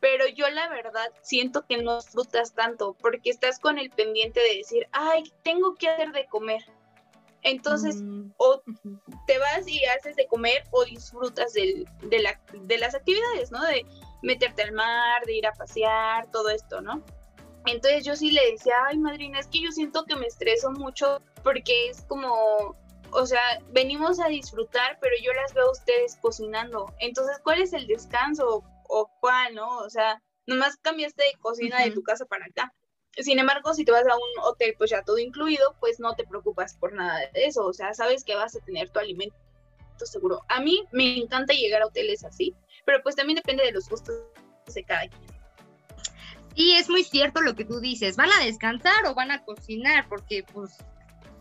pero 0.00 0.26
yo 0.28 0.48
la 0.50 0.68
verdad 0.68 1.12
siento 1.22 1.66
que 1.66 1.78
no 1.78 1.96
disfrutas 1.96 2.54
tanto 2.54 2.94
porque 3.00 3.30
estás 3.30 3.58
con 3.58 3.78
el 3.78 3.90
pendiente 3.90 4.40
de 4.40 4.58
decir, 4.58 4.86
ay, 4.92 5.24
tengo 5.42 5.74
que 5.74 5.88
hacer 5.88 6.12
de 6.12 6.26
comer. 6.26 6.62
Entonces, 7.42 8.02
mm, 8.02 8.32
o 8.36 8.62
te 9.26 9.38
vas 9.38 9.66
y 9.66 9.84
haces 9.84 10.16
de 10.16 10.26
comer 10.26 10.64
o 10.70 10.84
disfrutas 10.84 11.52
de, 11.52 11.86
la, 12.10 12.40
de 12.52 12.78
las 12.78 12.94
actividades, 12.94 13.50
¿no? 13.50 13.62
De 13.64 13.86
meterte 14.22 14.62
al 14.62 14.72
mar, 14.72 15.24
de 15.24 15.36
ir 15.36 15.46
a 15.46 15.52
pasear, 15.52 16.30
todo 16.30 16.50
esto, 16.50 16.80
¿no? 16.80 17.02
Entonces 17.66 18.04
yo 18.04 18.16
sí 18.16 18.30
le 18.30 18.52
decía, 18.52 18.74
ay, 18.86 18.98
madrina, 18.98 19.38
es 19.38 19.46
que 19.46 19.60
yo 19.60 19.70
siento 19.70 20.04
que 20.04 20.16
me 20.16 20.26
estreso 20.26 20.70
mucho 20.70 21.20
porque 21.44 21.90
es 21.90 22.02
como, 22.02 22.76
o 23.10 23.26
sea, 23.26 23.40
venimos 23.70 24.20
a 24.20 24.28
disfrutar, 24.28 24.98
pero 25.00 25.14
yo 25.22 25.32
las 25.32 25.54
veo 25.54 25.66
a 25.66 25.72
ustedes 25.72 26.16
cocinando. 26.20 26.92
Entonces, 26.98 27.38
¿cuál 27.42 27.60
es 27.60 27.72
el 27.72 27.86
descanso? 27.86 28.64
o 28.88 29.10
cuál, 29.20 29.54
¿no? 29.54 29.78
O 29.78 29.90
sea, 29.90 30.20
nomás 30.46 30.76
cambiaste 30.78 31.22
de 31.22 31.38
cocina 31.40 31.82
de 31.84 31.92
tu 31.92 32.02
casa 32.02 32.24
para 32.24 32.46
acá. 32.46 32.74
Sin 33.18 33.38
embargo, 33.38 33.74
si 33.74 33.84
te 33.84 33.92
vas 33.92 34.06
a 34.06 34.14
un 34.14 34.44
hotel, 34.44 34.74
pues 34.78 34.90
ya 34.90 35.02
todo 35.02 35.18
incluido, 35.18 35.74
pues 35.80 35.98
no 35.98 36.14
te 36.14 36.24
preocupas 36.24 36.74
por 36.74 36.92
nada 36.92 37.18
de 37.18 37.46
eso. 37.46 37.66
O 37.66 37.72
sea, 37.72 37.92
sabes 37.94 38.24
que 38.24 38.36
vas 38.36 38.54
a 38.56 38.60
tener 38.60 38.90
tu 38.90 39.00
alimento 39.00 39.36
seguro. 40.06 40.42
A 40.48 40.60
mí 40.60 40.84
me 40.92 41.18
encanta 41.18 41.52
llegar 41.54 41.82
a 41.82 41.86
hoteles 41.86 42.24
así, 42.24 42.54
pero 42.84 43.02
pues 43.02 43.16
también 43.16 43.36
depende 43.36 43.64
de 43.64 43.72
los 43.72 43.88
gustos 43.88 44.14
de 44.72 44.84
cada 44.84 45.08
quien. 45.08 45.38
Sí, 46.54 46.72
es 46.74 46.88
muy 46.88 47.04
cierto 47.04 47.40
lo 47.40 47.54
que 47.54 47.64
tú 47.64 47.80
dices. 47.80 48.16
¿Van 48.16 48.30
a 48.32 48.44
descansar 48.44 49.06
o 49.06 49.14
van 49.14 49.30
a 49.30 49.44
cocinar? 49.44 50.08
Porque 50.08 50.44
pues 50.52 50.76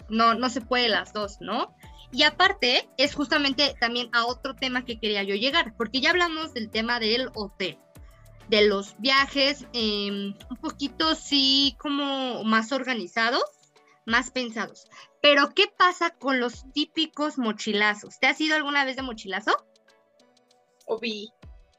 no, 0.10 0.36
no 0.36 0.50
se 0.50 0.62
puede 0.62 0.90
las 0.90 1.14
dos, 1.14 1.38
¿no? 1.42 1.76
Y 2.12 2.24
aparte, 2.24 2.88
es 2.98 3.16
justamente 3.16 3.76
también 3.80 4.10
a 4.14 4.26
otro 4.26 4.56
tema 4.56 4.86
que 4.86 5.00
quería 5.00 5.24
yo 5.24 5.36
llegar, 5.36 5.74
porque 5.76 6.00
ya 6.00 6.12
hablamos 6.12 6.54
del 6.54 6.70
tema 6.70 7.00
del 7.00 7.30
hotel, 7.36 7.78
de 8.50 8.68
los 8.68 8.96
viajes, 9.00 9.66
em, 9.74 10.34
un 10.50 10.58
poquito 10.62 11.16
sí 11.16 11.76
como 11.80 12.44
más 12.44 12.72
organizados, 12.72 13.44
más 14.06 14.32
pensados. 14.32 14.88
Pero, 15.22 15.54
¿qué 15.54 15.66
pasa 15.68 16.12
con 16.12 16.40
los 16.40 16.72
típicos 16.72 17.38
mochilazos? 17.38 18.20
¿Te 18.20 18.28
has 18.28 18.40
ido 18.40 18.56
alguna 18.56 18.86
vez 18.86 18.96
de 18.96 19.02
mochilazo? 19.02 19.52
Obi. 20.86 21.30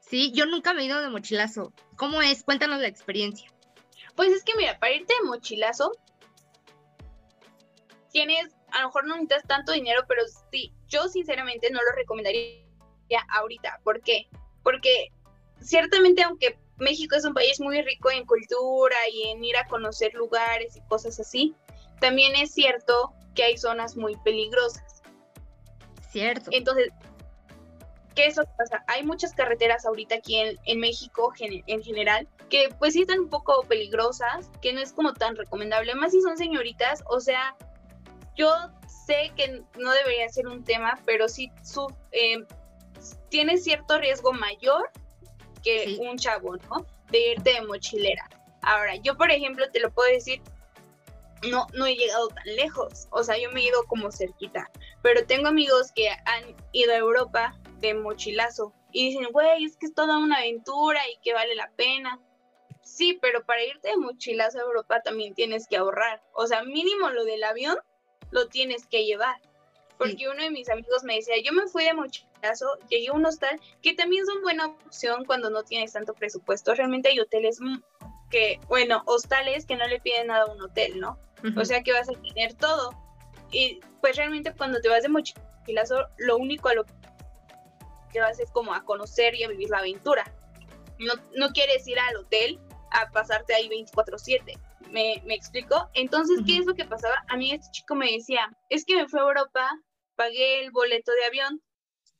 Sí, 0.01 0.31
yo 0.33 0.45
nunca 0.45 0.73
me 0.73 0.83
he 0.83 0.85
ido 0.85 1.01
de 1.01 1.09
mochilazo. 1.09 1.73
¿Cómo 1.95 2.21
es? 2.21 2.43
Cuéntanos 2.43 2.79
la 2.79 2.87
experiencia. 2.87 3.51
Pues 4.15 4.29
es 4.31 4.43
que 4.43 4.55
mira, 4.55 4.79
para 4.79 4.93
irte 4.93 5.13
de 5.19 5.27
mochilazo, 5.27 5.91
tienes 8.11 8.53
a 8.71 8.81
lo 8.81 8.87
mejor 8.87 9.07
no 9.07 9.15
necesitas 9.15 9.43
tanto 9.47 9.71
dinero, 9.71 10.03
pero 10.07 10.23
sí, 10.51 10.73
yo 10.87 11.07
sinceramente 11.07 11.71
no 11.71 11.79
lo 11.81 11.91
recomendaría 11.95 12.65
ahorita. 13.29 13.79
¿Por 13.83 14.01
qué? 14.01 14.29
Porque 14.63 15.11
ciertamente 15.61 16.23
aunque 16.23 16.57
México 16.77 17.15
es 17.15 17.25
un 17.25 17.33
país 17.33 17.59
muy 17.59 17.81
rico 17.81 18.09
en 18.11 18.25
cultura 18.25 18.95
y 19.11 19.29
en 19.29 19.43
ir 19.43 19.57
a 19.57 19.67
conocer 19.67 20.13
lugares 20.13 20.77
y 20.77 20.81
cosas 20.81 21.19
así, 21.19 21.55
también 21.99 22.35
es 22.35 22.53
cierto 22.53 23.13
que 23.35 23.43
hay 23.43 23.57
zonas 23.57 23.95
muy 23.95 24.15
peligrosas. 24.23 25.01
Cierto. 26.09 26.49
Entonces, 26.53 26.89
¿qué 28.15 28.25
es 28.25 28.37
lo 28.37 28.43
que 28.43 28.51
pasa? 28.57 28.83
Hay 28.87 29.03
muchas 29.03 29.33
carreteras 29.33 29.85
ahorita 29.85 30.15
aquí 30.15 30.37
en, 30.37 30.57
en 30.65 30.79
México 30.79 31.33
en 31.39 31.83
general 31.83 32.27
que 32.49 32.69
pues 32.79 32.93
sí 32.93 33.01
están 33.01 33.19
un 33.19 33.29
poco 33.29 33.63
peligrosas, 33.63 34.49
que 34.61 34.73
no 34.73 34.81
es 34.81 34.91
como 34.91 35.13
tan 35.13 35.35
recomendable, 35.35 35.93
más 35.95 36.11
si 36.11 36.21
son 36.21 36.37
señoritas, 36.37 37.03
o 37.07 37.19
sea, 37.19 37.55
yo 38.35 38.51
sé 39.05 39.31
que 39.35 39.63
no 39.77 39.91
debería 39.91 40.27
ser 40.29 40.47
un 40.47 40.63
tema, 40.63 40.99
pero 41.05 41.29
sí 41.29 41.51
su, 41.63 41.87
eh, 42.11 42.43
tiene 43.29 43.57
cierto 43.57 43.99
riesgo 43.99 44.33
mayor 44.33 44.89
que 45.63 45.97
un 45.99 46.17
chavo, 46.17 46.57
¿no? 46.57 46.85
De 47.11 47.31
irte 47.31 47.53
de 47.53 47.61
mochilera. 47.61 48.29
Ahora, 48.61 48.95
yo 48.97 49.17
por 49.17 49.31
ejemplo 49.31 49.69
te 49.71 49.79
lo 49.79 49.91
puedo 49.91 50.11
decir, 50.11 50.41
no, 51.49 51.67
no 51.73 51.85
he 51.85 51.95
llegado 51.95 52.27
tan 52.29 52.55
lejos, 52.55 53.07
o 53.11 53.23
sea, 53.23 53.37
yo 53.37 53.49
me 53.51 53.61
he 53.61 53.67
ido 53.67 53.83
como 53.85 54.11
cerquita, 54.11 54.69
pero 55.01 55.25
tengo 55.25 55.47
amigos 55.47 55.91
que 55.93 56.09
han 56.09 56.55
ido 56.73 56.91
a 56.91 56.97
Europa 56.97 57.57
de 57.79 57.93
mochilazo 57.93 58.73
y 58.91 59.09
dicen, 59.09 59.27
güey, 59.31 59.63
es 59.63 59.77
que 59.77 59.85
es 59.85 59.93
toda 59.93 60.17
una 60.17 60.37
aventura 60.37 60.99
y 61.09 61.17
que 61.21 61.33
vale 61.33 61.55
la 61.55 61.71
pena. 61.75 62.19
Sí, 62.81 63.17
pero 63.21 63.45
para 63.45 63.63
irte 63.63 63.89
de 63.89 63.97
mochilazo 63.97 64.57
a 64.57 64.63
Europa 64.63 65.01
también 65.01 65.33
tienes 65.33 65.67
que 65.67 65.77
ahorrar, 65.77 66.21
o 66.33 66.47
sea, 66.47 66.63
mínimo 66.63 67.09
lo 67.09 67.23
del 67.23 67.43
avión 67.43 67.77
lo 68.31 68.47
tienes 68.47 68.87
que 68.87 69.05
llevar. 69.05 69.39
Porque 69.99 70.29
uno 70.29 70.41
de 70.41 70.49
mis 70.49 70.69
amigos 70.69 71.03
me 71.03 71.15
decía, 71.15 71.35
yo 71.43 71.51
me 71.51 71.67
fui 71.67 71.83
de 71.83 71.93
mochilazo, 71.93 72.65
llegué 72.89 73.09
a 73.09 73.13
un 73.13 73.25
hostal, 73.25 73.59
que 73.81 73.93
también 73.93 74.25
son 74.25 74.41
buena 74.41 74.67
opción 74.67 75.25
cuando 75.25 75.49
no 75.49 75.63
tienes 75.63 75.91
tanto 75.91 76.13
presupuesto. 76.13 76.73
Realmente 76.73 77.09
hay 77.09 77.19
hoteles 77.19 77.59
que, 78.31 78.61
bueno, 78.69 79.03
hostales 79.07 79.65
que 79.65 79.75
no 79.75 79.85
le 79.87 79.99
piden 79.99 80.27
nada 80.27 80.43
a 80.43 80.51
un 80.53 80.61
hotel, 80.61 81.01
¿no? 81.01 81.19
O 81.57 81.65
sea 81.65 81.83
que 81.83 81.91
vas 81.91 82.07
a 82.07 82.13
tener 82.13 82.53
todo. 82.53 82.91
Y 83.51 83.81
pues 83.99 84.15
realmente 84.15 84.53
cuando 84.53 84.79
te 84.79 84.87
vas 84.87 85.03
de 85.03 85.09
mochilazo, 85.09 86.07
lo 86.17 86.37
único 86.37 86.69
a 86.69 86.75
lo 86.75 86.85
que 88.13 88.21
vas 88.21 88.39
es 88.39 88.49
como 88.51 88.73
a 88.73 88.85
conocer 88.85 89.35
y 89.35 89.43
a 89.43 89.49
vivir 89.49 89.69
la 89.69 89.79
aventura. 89.79 90.33
No, 90.97 91.13
no 91.35 91.49
quieres 91.49 91.85
ir 91.89 91.99
al 91.99 92.15
hotel 92.15 92.57
a 92.91 93.11
pasarte 93.11 93.53
ahí 93.53 93.67
24/7. 93.67 94.57
¿Me, 94.91 95.21
¿Me 95.25 95.35
explico? 95.35 95.89
Entonces, 95.93 96.39
¿qué 96.45 96.57
es 96.57 96.65
lo 96.65 96.73
que 96.73 96.85
pasaba? 96.85 97.15
A 97.27 97.35
mí 97.35 97.51
este 97.51 97.69
chico 97.71 97.95
me 97.95 98.11
decía, 98.11 98.49
es 98.69 98.85
que 98.85 98.95
me 98.95 99.07
fui 99.07 99.19
a 99.19 99.23
Europa, 99.23 99.69
pagué 100.19 100.65
el 100.65 100.71
boleto 100.71 101.13
de 101.13 101.25
avión 101.27 101.61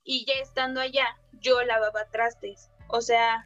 y 0.06 0.26
ya 0.26 0.36
estando 0.36 0.80
allá, 0.80 1.06
yo 1.34 1.62
lavaba 1.64 2.10
trastes. 2.10 2.72
O 2.88 3.02
sea, 3.02 3.46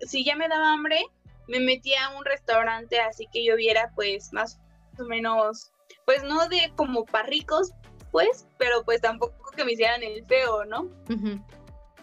si 0.00 0.24
ya 0.24 0.34
me 0.34 0.48
daba 0.48 0.72
hambre, 0.72 1.06
me 1.46 1.60
metía 1.60 2.06
a 2.06 2.18
un 2.18 2.24
restaurante 2.24 2.98
así 2.98 3.28
que 3.32 3.44
yo 3.44 3.54
viera 3.54 3.92
pues 3.94 4.32
más 4.32 4.58
o 4.98 5.04
menos, 5.04 5.70
pues 6.04 6.24
no 6.24 6.48
de 6.48 6.72
como 6.74 7.04
para 7.04 7.28
ricos, 7.28 7.70
pues, 8.10 8.48
pero 8.58 8.82
pues 8.84 9.00
tampoco 9.00 9.52
que 9.56 9.64
me 9.64 9.72
hicieran 9.72 10.02
el 10.02 10.26
feo, 10.26 10.64
¿no? 10.64 10.90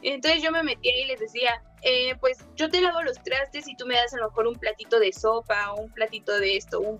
Entonces 0.02 0.42
yo 0.42 0.54
me 0.54 0.64
metía 0.64 0.98
y 1.04 1.06
les 1.06 1.20
decía, 1.20 1.62
eh, 1.82 2.16
pues 2.22 2.38
yo 2.56 2.70
te 2.70 2.80
lavo 2.80 3.02
los 3.02 3.22
trastes 3.22 3.68
y 3.68 3.76
tú 3.76 3.86
me 3.86 3.96
das 3.96 4.14
a 4.14 4.20
lo 4.20 4.30
mejor 4.30 4.48
un 4.48 4.56
platito 4.56 5.02
de 5.02 5.12
sopa 5.12 5.74
o 5.74 5.82
un 5.82 5.92
platito 5.92 6.40
de 6.40 6.56
esto, 6.56 6.80
un 6.80 6.98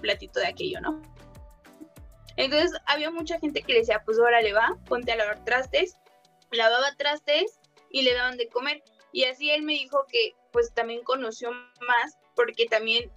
platito 0.00 0.38
de 0.38 0.46
aquello, 0.46 0.80
¿no? 0.80 1.02
Entonces 2.40 2.72
había 2.86 3.10
mucha 3.10 3.38
gente 3.38 3.62
que 3.62 3.72
le 3.72 3.80
decía, 3.80 4.02
pues 4.04 4.18
órale 4.18 4.52
va, 4.52 4.76
ponte 4.86 5.12
a 5.12 5.16
lavar 5.16 5.44
trastes, 5.44 5.96
lavaba 6.50 6.94
trastes 6.96 7.58
y 7.90 8.02
le 8.02 8.14
daban 8.14 8.36
de 8.36 8.48
comer. 8.48 8.82
Y 9.12 9.24
así 9.24 9.50
él 9.50 9.62
me 9.62 9.72
dijo 9.72 10.04
que 10.08 10.34
pues 10.52 10.72
también 10.72 11.02
conoció 11.02 11.50
más 11.52 12.18
porque 12.34 12.66
también 12.66 13.10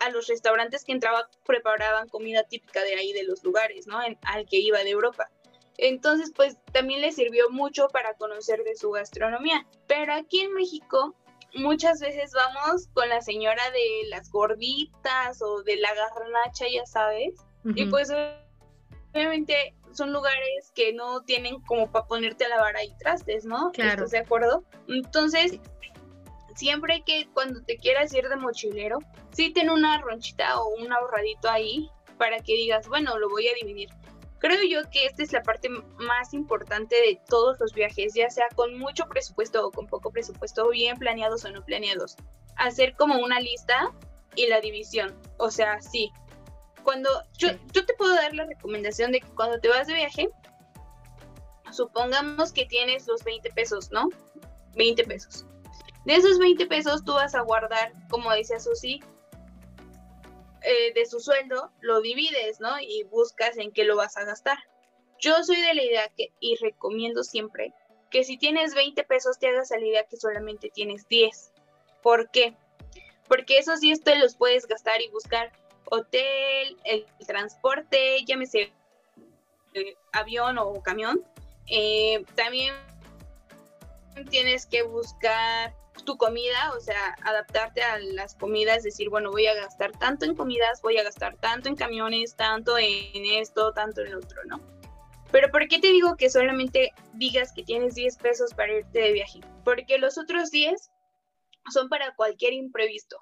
a 0.00 0.10
los 0.10 0.26
restaurantes 0.26 0.84
que 0.84 0.92
entraba 0.92 1.28
preparaban 1.46 2.08
comida 2.08 2.42
típica 2.44 2.82
de 2.82 2.94
ahí, 2.94 3.12
de 3.12 3.24
los 3.24 3.44
lugares, 3.44 3.86
¿no? 3.86 3.98
al 3.98 4.46
que 4.46 4.58
iba 4.58 4.82
de 4.82 4.90
Europa. 4.90 5.28
Entonces, 5.76 6.32
pues 6.34 6.56
también 6.72 7.00
le 7.00 7.12
sirvió 7.12 7.50
mucho 7.50 7.88
para 7.88 8.14
conocer 8.14 8.62
de 8.64 8.76
su 8.76 8.90
gastronomía. 8.90 9.66
Pero 9.86 10.14
aquí 10.14 10.40
en 10.40 10.54
México 10.54 11.14
muchas 11.54 12.00
veces 12.00 12.32
vamos 12.32 12.88
con 12.94 13.08
la 13.08 13.20
señora 13.20 13.70
de 13.70 14.08
las 14.08 14.30
gorditas 14.30 15.40
o 15.42 15.62
de 15.62 15.76
la 15.76 15.92
garnacha, 15.94 16.66
ya 16.72 16.86
sabes. 16.86 17.34
Y 17.74 17.86
pues 17.86 18.10
obviamente 19.14 19.74
son 19.92 20.12
lugares 20.12 20.72
que 20.74 20.92
no 20.92 21.22
tienen 21.22 21.60
como 21.62 21.90
para 21.90 22.06
ponerte 22.06 22.44
a 22.44 22.48
lavar 22.48 22.76
ahí 22.76 22.94
trastes, 22.98 23.44
¿no? 23.44 23.70
Claro. 23.72 23.92
¿Estás 23.92 24.10
de 24.10 24.18
acuerdo? 24.18 24.64
Entonces, 24.88 25.60
siempre 26.56 27.02
que 27.06 27.28
cuando 27.32 27.62
te 27.62 27.76
quieras 27.76 28.12
ir 28.12 28.28
de 28.28 28.36
mochilero, 28.36 28.98
sí 29.32 29.52
ten 29.52 29.70
una 29.70 30.00
ronchita 30.00 30.60
o 30.60 30.74
un 30.76 30.92
ahorradito 30.92 31.48
ahí 31.48 31.88
para 32.18 32.40
que 32.40 32.54
digas, 32.54 32.88
bueno, 32.88 33.18
lo 33.18 33.28
voy 33.28 33.48
a 33.48 33.54
dividir. 33.54 33.88
Creo 34.38 34.62
yo 34.62 34.90
que 34.90 35.06
esta 35.06 35.22
es 35.22 35.32
la 35.32 35.42
parte 35.42 35.70
más 35.70 36.34
importante 36.34 36.96
de 36.96 37.18
todos 37.28 37.58
los 37.60 37.72
viajes, 37.72 38.12
ya 38.14 38.28
sea 38.28 38.46
con 38.54 38.78
mucho 38.78 39.06
presupuesto 39.06 39.66
o 39.66 39.70
con 39.70 39.86
poco 39.86 40.10
presupuesto, 40.10 40.68
bien 40.68 40.98
planeados 40.98 41.44
o 41.44 41.50
no 41.50 41.64
planeados. 41.64 42.16
Hacer 42.56 42.94
como 42.94 43.18
una 43.18 43.40
lista 43.40 43.92
y 44.36 44.46
la 44.46 44.60
división. 44.60 45.18
O 45.38 45.50
sea, 45.50 45.80
sí. 45.80 46.12
Cuando 46.84 47.10
yo, 47.38 47.48
yo 47.72 47.84
te 47.84 47.94
puedo 47.94 48.14
dar 48.14 48.34
la 48.34 48.44
recomendación 48.44 49.10
de 49.12 49.20
que 49.20 49.28
cuando 49.28 49.58
te 49.58 49.68
vas 49.68 49.86
de 49.86 49.94
viaje, 49.94 50.28
supongamos 51.72 52.52
que 52.52 52.66
tienes 52.66 53.06
los 53.06 53.24
20 53.24 53.50
pesos, 53.50 53.90
¿no? 53.90 54.08
20 54.76 55.02
pesos. 55.04 55.46
De 56.04 56.14
esos 56.14 56.38
20 56.38 56.66
pesos 56.66 57.04
tú 57.04 57.14
vas 57.14 57.34
a 57.34 57.40
guardar, 57.40 57.92
como 58.10 58.30
decía 58.30 58.60
Susi, 58.60 59.00
eh, 60.62 60.92
de 60.94 61.06
su 61.06 61.20
sueldo, 61.20 61.72
lo 61.80 62.00
divides, 62.00 62.60
¿no? 62.60 62.78
Y 62.80 63.04
buscas 63.04 63.56
en 63.56 63.72
qué 63.72 63.84
lo 63.84 63.96
vas 63.96 64.16
a 64.16 64.24
gastar. 64.24 64.58
Yo 65.18 65.42
soy 65.42 65.60
de 65.60 65.74
la 65.74 65.82
idea 65.82 66.08
que, 66.16 66.32
y 66.40 66.56
recomiendo 66.56 67.22
siempre, 67.22 67.72
que 68.10 68.24
si 68.24 68.36
tienes 68.36 68.74
20 68.74 69.02
pesos 69.04 69.38
te 69.38 69.48
hagas 69.48 69.72
a 69.72 69.78
la 69.78 69.86
idea 69.86 70.04
que 70.04 70.16
solamente 70.16 70.70
tienes 70.70 71.08
10. 71.08 71.52
¿Por 72.02 72.30
qué? 72.30 72.54
Porque 73.26 73.58
esos 73.58 73.80
10 73.80 74.02
te 74.02 74.16
los 74.16 74.36
puedes 74.36 74.66
gastar 74.66 75.00
y 75.00 75.08
buscar 75.08 75.52
hotel, 75.90 76.76
el, 76.84 77.06
transporte, 77.26 78.24
llámese 78.24 78.72
eh, 79.74 79.96
avión 80.12 80.58
o 80.58 80.82
camión. 80.82 81.24
Eh, 81.66 82.24
también 82.34 82.74
tienes 84.30 84.66
que 84.66 84.82
buscar 84.82 85.74
tu 86.04 86.16
comida, 86.16 86.72
o 86.76 86.80
sea, 86.80 87.16
adaptarte 87.22 87.82
a 87.82 87.98
las 87.98 88.34
comidas, 88.34 88.82
decir, 88.82 89.08
bueno, 89.08 89.30
voy 89.30 89.46
a 89.46 89.54
gastar 89.54 89.92
tanto 89.92 90.24
en 90.24 90.34
comidas, 90.34 90.82
voy 90.82 90.98
a 90.98 91.02
gastar 91.02 91.36
tanto 91.36 91.68
en 91.68 91.76
camiones, 91.76 92.34
tanto 92.36 92.76
en 92.78 93.24
esto, 93.26 93.72
tanto 93.72 94.02
en 94.02 94.14
otro, 94.14 94.42
¿no? 94.44 94.60
Pero 95.30 95.50
¿por 95.50 95.66
qué 95.66 95.80
te 95.80 95.88
digo 95.88 96.16
que 96.16 96.30
solamente 96.30 96.92
digas 97.14 97.52
que 97.52 97.64
tienes 97.64 97.94
10 97.94 98.18
pesos 98.18 98.54
para 98.54 98.72
irte 98.72 99.00
de 99.00 99.12
viaje? 99.12 99.40
Porque 99.64 99.98
los 99.98 100.18
otros 100.18 100.50
10 100.50 100.90
son 101.72 101.88
para 101.88 102.14
cualquier 102.14 102.52
imprevisto. 102.52 103.16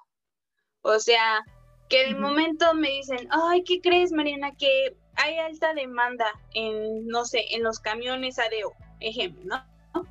O 0.81 0.99
sea, 0.99 1.43
que 1.93 2.07
de 2.07 2.15
momento 2.15 2.73
me 2.73 2.89
dicen, 2.89 3.27
ay, 3.29 3.63
¿qué 3.63 3.79
crees, 3.79 4.11
Mariana? 4.11 4.55
Que 4.55 4.97
hay 5.13 5.37
alta 5.37 5.75
demanda 5.75 6.25
en, 6.55 7.05
no 7.05 7.23
sé, 7.23 7.45
en 7.51 7.61
los 7.61 7.79
camiones 7.79 8.39
ADO, 8.39 8.73
ejemplo, 8.99 9.43
¿no? 9.45 10.03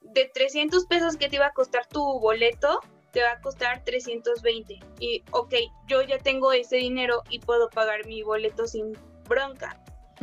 de 0.00 0.30
300 0.32 0.86
pesos 0.86 1.18
que 1.18 1.28
te 1.28 1.36
iba 1.36 1.44
a 1.44 1.52
costar 1.52 1.86
tu 1.88 2.00
boleto, 2.20 2.80
te 3.12 3.20
va 3.22 3.32
a 3.32 3.40
costar 3.42 3.84
320. 3.84 4.80
Y, 4.98 5.24
ok, 5.30 5.54
yo 5.86 6.00
ya 6.00 6.16
tengo 6.16 6.54
ese 6.54 6.76
dinero 6.76 7.22
y 7.28 7.38
puedo 7.40 7.68
pagar 7.68 8.06
mi 8.06 8.22
boleto 8.22 8.66
sin 8.66 8.96
bronca. 9.28 9.78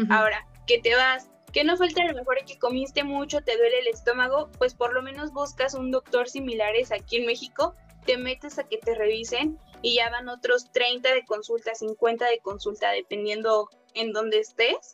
Ahora, 0.10 0.48
que 0.66 0.80
te 0.80 0.96
vas, 0.96 1.30
que 1.52 1.64
no 1.64 1.78
falta 1.78 2.02
a 2.02 2.08
lo 2.08 2.16
mejor 2.16 2.38
que 2.44 2.58
comiste 2.58 3.04
mucho, 3.04 3.42
te 3.42 3.56
duele 3.56 3.82
el 3.82 3.88
estómago, 3.88 4.50
pues 4.58 4.74
por 4.74 4.96
lo 4.96 5.04
menos 5.04 5.32
buscas 5.32 5.76
un 5.76 5.92
doctor 5.92 6.28
similares 6.28 6.92
aquí 6.92 7.18
en 7.18 7.28
México, 7.28 7.76
te 8.08 8.18
metes 8.18 8.58
a 8.58 8.64
que 8.64 8.80
te 8.80 8.96
revisen 8.96 9.60
y 9.84 9.96
ya 9.96 10.10
van 10.10 10.30
otros 10.30 10.72
30 10.72 11.14
de 11.14 11.26
consulta, 11.26 11.76
50 11.76 12.26
de 12.26 12.40
consulta, 12.40 12.90
dependiendo 12.92 13.70
en 13.94 14.14
dónde 14.14 14.40
estés. 14.40 14.94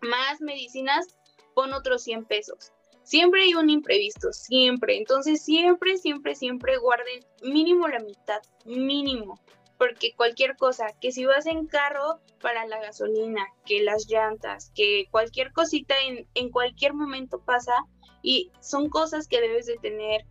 Más 0.00 0.40
medicinas, 0.40 1.18
pon 1.54 1.74
otros 1.74 2.04
100 2.04 2.24
pesos. 2.24 2.72
Siempre 3.02 3.42
hay 3.42 3.54
un 3.54 3.68
imprevisto, 3.68 4.32
siempre. 4.32 4.96
Entonces 4.96 5.42
siempre, 5.44 5.98
siempre, 5.98 6.36
siempre 6.36 6.78
guarden 6.78 7.26
mínimo 7.42 7.88
la 7.88 7.98
mitad, 7.98 8.40
mínimo. 8.64 9.38
Porque 9.78 10.14
cualquier 10.14 10.56
cosa, 10.56 10.86
que 11.00 11.10
si 11.10 11.24
vas 11.24 11.46
en 11.46 11.66
carro 11.66 12.20
para 12.40 12.66
la 12.66 12.80
gasolina, 12.80 13.44
que 13.66 13.82
las 13.82 14.06
llantas, 14.08 14.70
que 14.76 15.06
cualquier 15.10 15.52
cosita 15.52 15.96
en, 16.06 16.28
en 16.34 16.50
cualquier 16.50 16.94
momento 16.94 17.40
pasa 17.40 17.74
y 18.22 18.52
son 18.60 18.88
cosas 18.88 19.26
que 19.26 19.40
debes 19.40 19.66
de 19.66 19.76
tener 19.78 20.24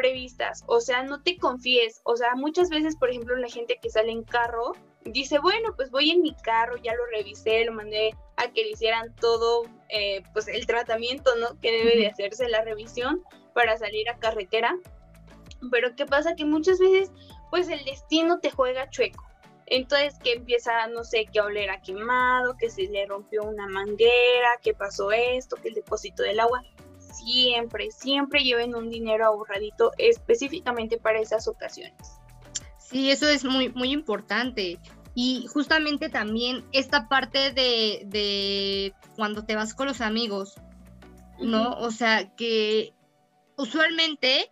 previstas. 0.00 0.64
O 0.66 0.80
sea, 0.80 1.02
no 1.02 1.22
te 1.22 1.36
confíes. 1.36 2.00
O 2.04 2.16
sea, 2.16 2.34
muchas 2.34 2.70
veces, 2.70 2.96
por 2.96 3.10
ejemplo, 3.10 3.36
la 3.36 3.48
gente 3.48 3.78
que 3.82 3.90
sale 3.90 4.10
en 4.10 4.24
carro 4.24 4.72
dice, 5.04 5.38
bueno, 5.38 5.74
pues 5.76 5.90
voy 5.90 6.10
en 6.10 6.22
mi 6.22 6.34
carro, 6.34 6.76
ya 6.78 6.94
lo 6.94 7.04
revisé, 7.06 7.66
lo 7.66 7.72
mandé 7.72 8.14
a 8.36 8.50
que 8.50 8.64
le 8.64 8.70
hicieran 8.70 9.14
todo, 9.16 9.64
eh, 9.90 10.22
pues 10.32 10.48
el 10.48 10.66
tratamiento, 10.66 11.36
¿no? 11.36 11.58
Que 11.60 11.70
debe 11.70 11.96
de 11.96 12.06
hacerse 12.06 12.48
la 12.48 12.64
revisión 12.64 13.22
para 13.52 13.76
salir 13.76 14.08
a 14.08 14.16
carretera. 14.16 14.74
Pero 15.70 15.94
¿qué 15.94 16.06
pasa? 16.06 16.34
Que 16.34 16.46
muchas 16.46 16.78
veces, 16.78 17.10
pues 17.50 17.68
el 17.68 17.84
destino 17.84 18.40
te 18.40 18.50
juega 18.50 18.88
chueco. 18.88 19.22
Entonces 19.66 20.18
que 20.24 20.32
empieza, 20.32 20.86
no 20.88 21.04
sé, 21.04 21.26
que 21.26 21.42
oler 21.42 21.68
a 21.70 21.82
quemado, 21.82 22.56
que 22.56 22.70
se 22.70 22.84
le 22.84 23.04
rompió 23.06 23.42
una 23.42 23.68
manguera, 23.68 24.58
que 24.62 24.72
pasó 24.72 25.12
esto, 25.12 25.56
que 25.56 25.68
el 25.68 25.74
depósito 25.74 26.22
del 26.22 26.40
agua. 26.40 26.62
Siempre, 27.12 27.90
siempre 27.90 28.42
lleven 28.42 28.74
un 28.74 28.88
dinero 28.88 29.26
ahorradito 29.26 29.92
específicamente 29.98 30.98
para 30.98 31.20
esas 31.20 31.48
ocasiones. 31.48 32.20
Sí, 32.78 33.10
eso 33.10 33.28
es 33.28 33.44
muy, 33.44 33.68
muy 33.70 33.92
importante. 33.92 34.78
Y 35.14 35.46
justamente 35.52 36.08
también 36.08 36.64
esta 36.72 37.08
parte 37.08 37.52
de, 37.52 38.94
cuando 39.16 39.44
te 39.44 39.54
vas 39.54 39.74
con 39.74 39.86
los 39.86 40.00
amigos, 40.00 40.54
¿no? 41.40 41.74
O 41.78 41.90
sea, 41.90 42.34
que 42.36 42.92
usualmente 43.56 44.50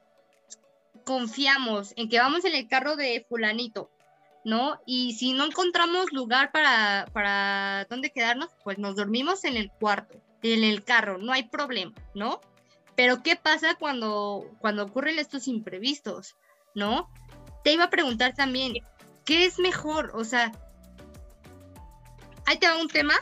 confiamos 1.04 1.94
en 1.96 2.08
que 2.08 2.18
vamos 2.18 2.44
en 2.44 2.54
el 2.54 2.68
carro 2.68 2.96
de 2.96 3.24
fulanito, 3.28 3.90
¿no? 4.44 4.80
Y 4.84 5.14
si 5.14 5.32
no 5.32 5.44
encontramos 5.46 6.12
lugar 6.12 6.52
para, 6.52 7.06
para 7.12 7.86
dónde 7.88 8.10
quedarnos, 8.10 8.50
pues 8.64 8.78
nos 8.78 8.96
dormimos 8.96 9.44
en 9.44 9.56
el 9.56 9.70
cuarto, 9.70 10.20
en 10.42 10.64
el 10.64 10.84
carro, 10.84 11.18
no 11.18 11.32
hay 11.32 11.44
problema, 11.44 11.92
¿no? 12.14 12.40
Pero 12.98 13.22
¿qué 13.22 13.36
pasa 13.36 13.76
cuando, 13.76 14.44
cuando 14.58 14.82
ocurren 14.82 15.20
estos 15.20 15.46
imprevistos, 15.46 16.34
¿no? 16.74 17.08
te 17.62 17.72
iba 17.72 17.84
a 17.84 17.90
preguntar 17.90 18.34
también, 18.34 18.74
¿qué 19.24 19.44
es 19.44 19.60
mejor? 19.60 20.10
O 20.14 20.24
sea, 20.24 20.50
ahí 22.46 22.58
te 22.58 22.66
va 22.66 22.80
un 22.80 22.88
tema 22.88 23.14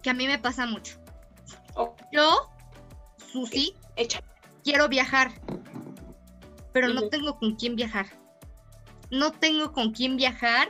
que 0.00 0.10
a 0.10 0.14
mí 0.14 0.28
me 0.28 0.38
pasa 0.38 0.66
mucho. 0.66 1.00
Oh. 1.74 1.96
Yo, 2.12 2.50
Susi, 3.32 3.74
quiero 4.62 4.88
viajar, 4.88 5.32
pero 6.72 6.88
no 6.88 7.08
tengo 7.08 7.38
con 7.38 7.56
quién 7.56 7.74
viajar. 7.74 8.06
No 9.10 9.32
tengo 9.32 9.72
con 9.72 9.90
quién 9.90 10.16
viajar. 10.16 10.68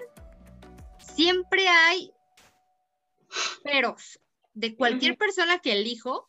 Siempre 0.98 1.68
hay 1.68 2.10
peros 3.62 4.18
de 4.54 4.76
cualquier 4.76 5.18
persona 5.18 5.58
que 5.58 5.72
elijo 5.72 6.28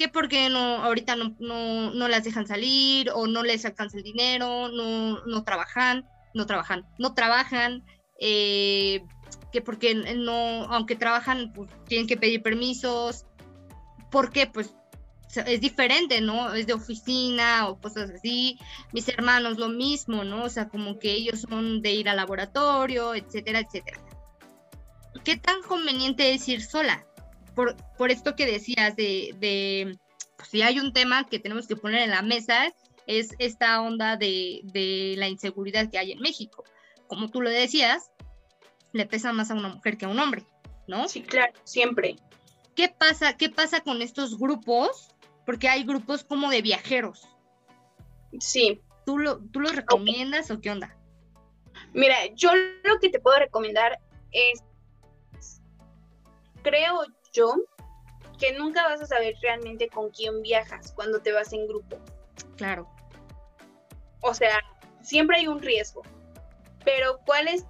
que 0.00 0.08
porque 0.08 0.48
no, 0.48 0.82
ahorita 0.82 1.14
no, 1.14 1.36
no, 1.38 2.08
las 2.08 2.24
dejan 2.24 2.46
salir 2.46 3.10
o 3.10 3.26
no 3.26 3.42
les 3.42 3.66
alcanza 3.66 3.98
el 3.98 4.02
dinero, 4.02 4.70
no, 4.70 5.22
no 5.26 5.44
trabajan, 5.44 6.08
no 6.32 6.46
trabajan, 6.46 6.86
no 6.98 7.12
trabajan, 7.12 7.84
eh, 8.18 9.04
que 9.52 9.60
porque 9.60 9.94
no, 9.94 10.64
aunque 10.72 10.96
trabajan, 10.96 11.52
pues 11.52 11.68
tienen 11.86 12.06
que 12.06 12.16
pedir 12.16 12.40
permisos, 12.40 13.26
porque 14.10 14.46
pues 14.46 14.72
es 15.34 15.60
diferente, 15.60 16.22
¿no? 16.22 16.54
Es 16.54 16.66
de 16.66 16.72
oficina 16.72 17.68
o 17.68 17.78
cosas 17.78 18.08
así. 18.08 18.58
Mis 18.94 19.06
hermanos 19.06 19.58
lo 19.58 19.68
mismo, 19.68 20.24
¿no? 20.24 20.44
O 20.44 20.48
sea, 20.48 20.70
como 20.70 20.98
que 20.98 21.12
ellos 21.12 21.42
son 21.42 21.82
de 21.82 21.92
ir 21.92 22.08
al 22.08 22.16
laboratorio, 22.16 23.14
etcétera, 23.14 23.60
etcétera. 23.60 24.00
¿Qué 25.24 25.36
tan 25.36 25.60
conveniente 25.60 26.32
es 26.32 26.48
ir 26.48 26.62
sola? 26.62 27.04
Por, 27.96 28.10
esto 28.10 28.36
que 28.36 28.46
decías 28.46 28.96
de, 28.96 29.96
pues, 30.36 30.48
si 30.48 30.62
hay 30.62 30.78
un 30.78 30.92
tema 30.92 31.26
que 31.26 31.38
tenemos 31.38 31.66
que 31.66 31.76
poner 31.76 32.02
en 32.02 32.10
la 32.10 32.22
mesa, 32.22 32.72
es 33.06 33.34
esta 33.38 33.80
onda 33.80 34.16
de, 34.16 34.60
de 34.64 35.14
la 35.16 35.28
inseguridad 35.28 35.90
que 35.90 35.98
hay 35.98 36.12
en 36.12 36.20
México. 36.20 36.64
Como 37.06 37.28
tú 37.28 37.40
lo 37.40 37.50
decías, 37.50 38.10
le 38.92 39.06
pesa 39.06 39.32
más 39.32 39.50
a 39.50 39.54
una 39.54 39.68
mujer 39.68 39.96
que 39.96 40.04
a 40.04 40.08
un 40.08 40.18
hombre, 40.18 40.44
¿no? 40.86 41.08
Sí, 41.08 41.22
claro, 41.22 41.52
siempre. 41.64 42.16
¿Qué 42.74 42.88
pasa, 42.88 43.36
qué 43.36 43.50
pasa 43.50 43.80
con 43.80 44.00
estos 44.02 44.38
grupos? 44.38 45.14
Porque 45.44 45.68
hay 45.68 45.84
grupos 45.84 46.24
como 46.24 46.50
de 46.50 46.62
viajeros. 46.62 47.28
Sí. 48.38 48.80
¿Tú, 49.04 49.18
lo, 49.18 49.40
tú 49.50 49.60
los 49.60 49.74
recomiendas 49.74 50.50
o 50.50 50.60
qué 50.60 50.70
onda? 50.70 50.96
Mira, 51.92 52.16
yo 52.34 52.54
lo 52.54 52.98
que 53.00 53.08
te 53.08 53.18
puedo 53.18 53.38
recomendar 53.38 53.98
es, 54.30 54.62
creo 56.62 57.02
yo, 57.32 57.54
que 58.38 58.52
nunca 58.52 58.84
vas 58.84 59.00
a 59.02 59.06
saber 59.06 59.34
realmente 59.42 59.88
con 59.88 60.10
quién 60.10 60.42
viajas 60.42 60.92
cuando 60.92 61.20
te 61.20 61.32
vas 61.32 61.52
en 61.52 61.66
grupo. 61.66 61.98
Claro. 62.56 62.88
O 64.22 64.34
sea, 64.34 64.60
siempre 65.02 65.38
hay 65.38 65.48
un 65.48 65.60
riesgo. 65.60 66.02
Pero 66.84 67.18
¿cuál 67.26 67.48
es, 67.48 67.66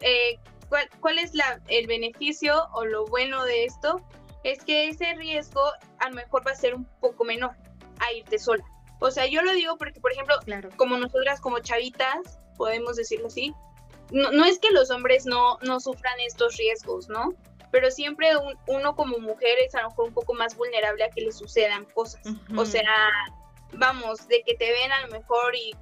eh, 0.00 0.38
cuál, 0.68 0.88
cuál 1.00 1.18
es 1.18 1.34
la, 1.34 1.60
el 1.68 1.86
beneficio 1.86 2.66
o 2.72 2.84
lo 2.84 3.06
bueno 3.06 3.44
de 3.44 3.64
esto? 3.64 4.00
Es 4.42 4.64
que 4.64 4.88
ese 4.88 5.14
riesgo 5.14 5.62
a 5.98 6.08
lo 6.08 6.14
mejor 6.14 6.46
va 6.46 6.52
a 6.52 6.56
ser 6.56 6.74
un 6.74 6.86
poco 7.00 7.24
menor 7.24 7.54
a 7.98 8.12
irte 8.12 8.38
sola. 8.38 8.64
O 9.00 9.10
sea, 9.10 9.26
yo 9.26 9.42
lo 9.42 9.52
digo 9.52 9.76
porque, 9.76 10.00
por 10.00 10.12
ejemplo, 10.12 10.36
como 10.76 10.96
nosotras 10.96 11.40
como 11.40 11.58
chavitas, 11.60 12.38
podemos 12.56 12.96
decirlo 12.96 13.28
así, 13.28 13.54
no, 14.10 14.30
no, 14.32 14.44
es 14.44 14.58
que 14.58 14.70
los 14.72 14.90
hombres 14.90 15.24
no, 15.24 15.58
no 15.62 15.80
sufran 15.80 16.18
estos 16.20 16.56
riesgos, 16.56 17.08
¿no? 17.08 17.34
Pero 17.70 17.90
siempre 17.90 18.30
uno 18.66 18.96
como 18.96 19.18
mujer 19.18 19.58
es 19.64 19.74
a 19.74 19.82
lo 19.82 19.90
mejor 19.90 20.08
un 20.08 20.14
poco 20.14 20.34
más 20.34 20.56
vulnerable 20.56 21.04
a 21.04 21.10
que 21.10 21.20
le 21.20 21.32
sucedan 21.32 21.84
cosas. 21.86 22.22
O 22.56 22.64
sea, 22.64 22.90
vamos, 23.72 24.26
de 24.28 24.42
que 24.42 24.54
te 24.54 24.72
ven 24.72 24.90
a 24.90 25.06
lo 25.06 25.12
mejor 25.12 25.54
y 25.54 25.74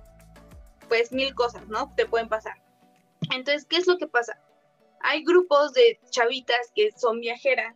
pues 0.89 1.12
mil 1.12 1.34
cosas, 1.34 1.66
¿no? 1.68 1.95
Te 1.97 2.07
pueden 2.07 2.28
pasar. 2.28 2.55
Entonces, 3.32 3.66
¿qué 3.66 3.76
es 3.76 3.86
lo 3.86 3.99
que 3.99 4.07
pasa? 4.07 4.41
Hay 5.01 5.24
grupos 5.24 5.72
de 5.72 5.99
chavitas 6.11 6.72
que 6.74 6.91
son 6.93 7.20
viajeras 7.20 7.74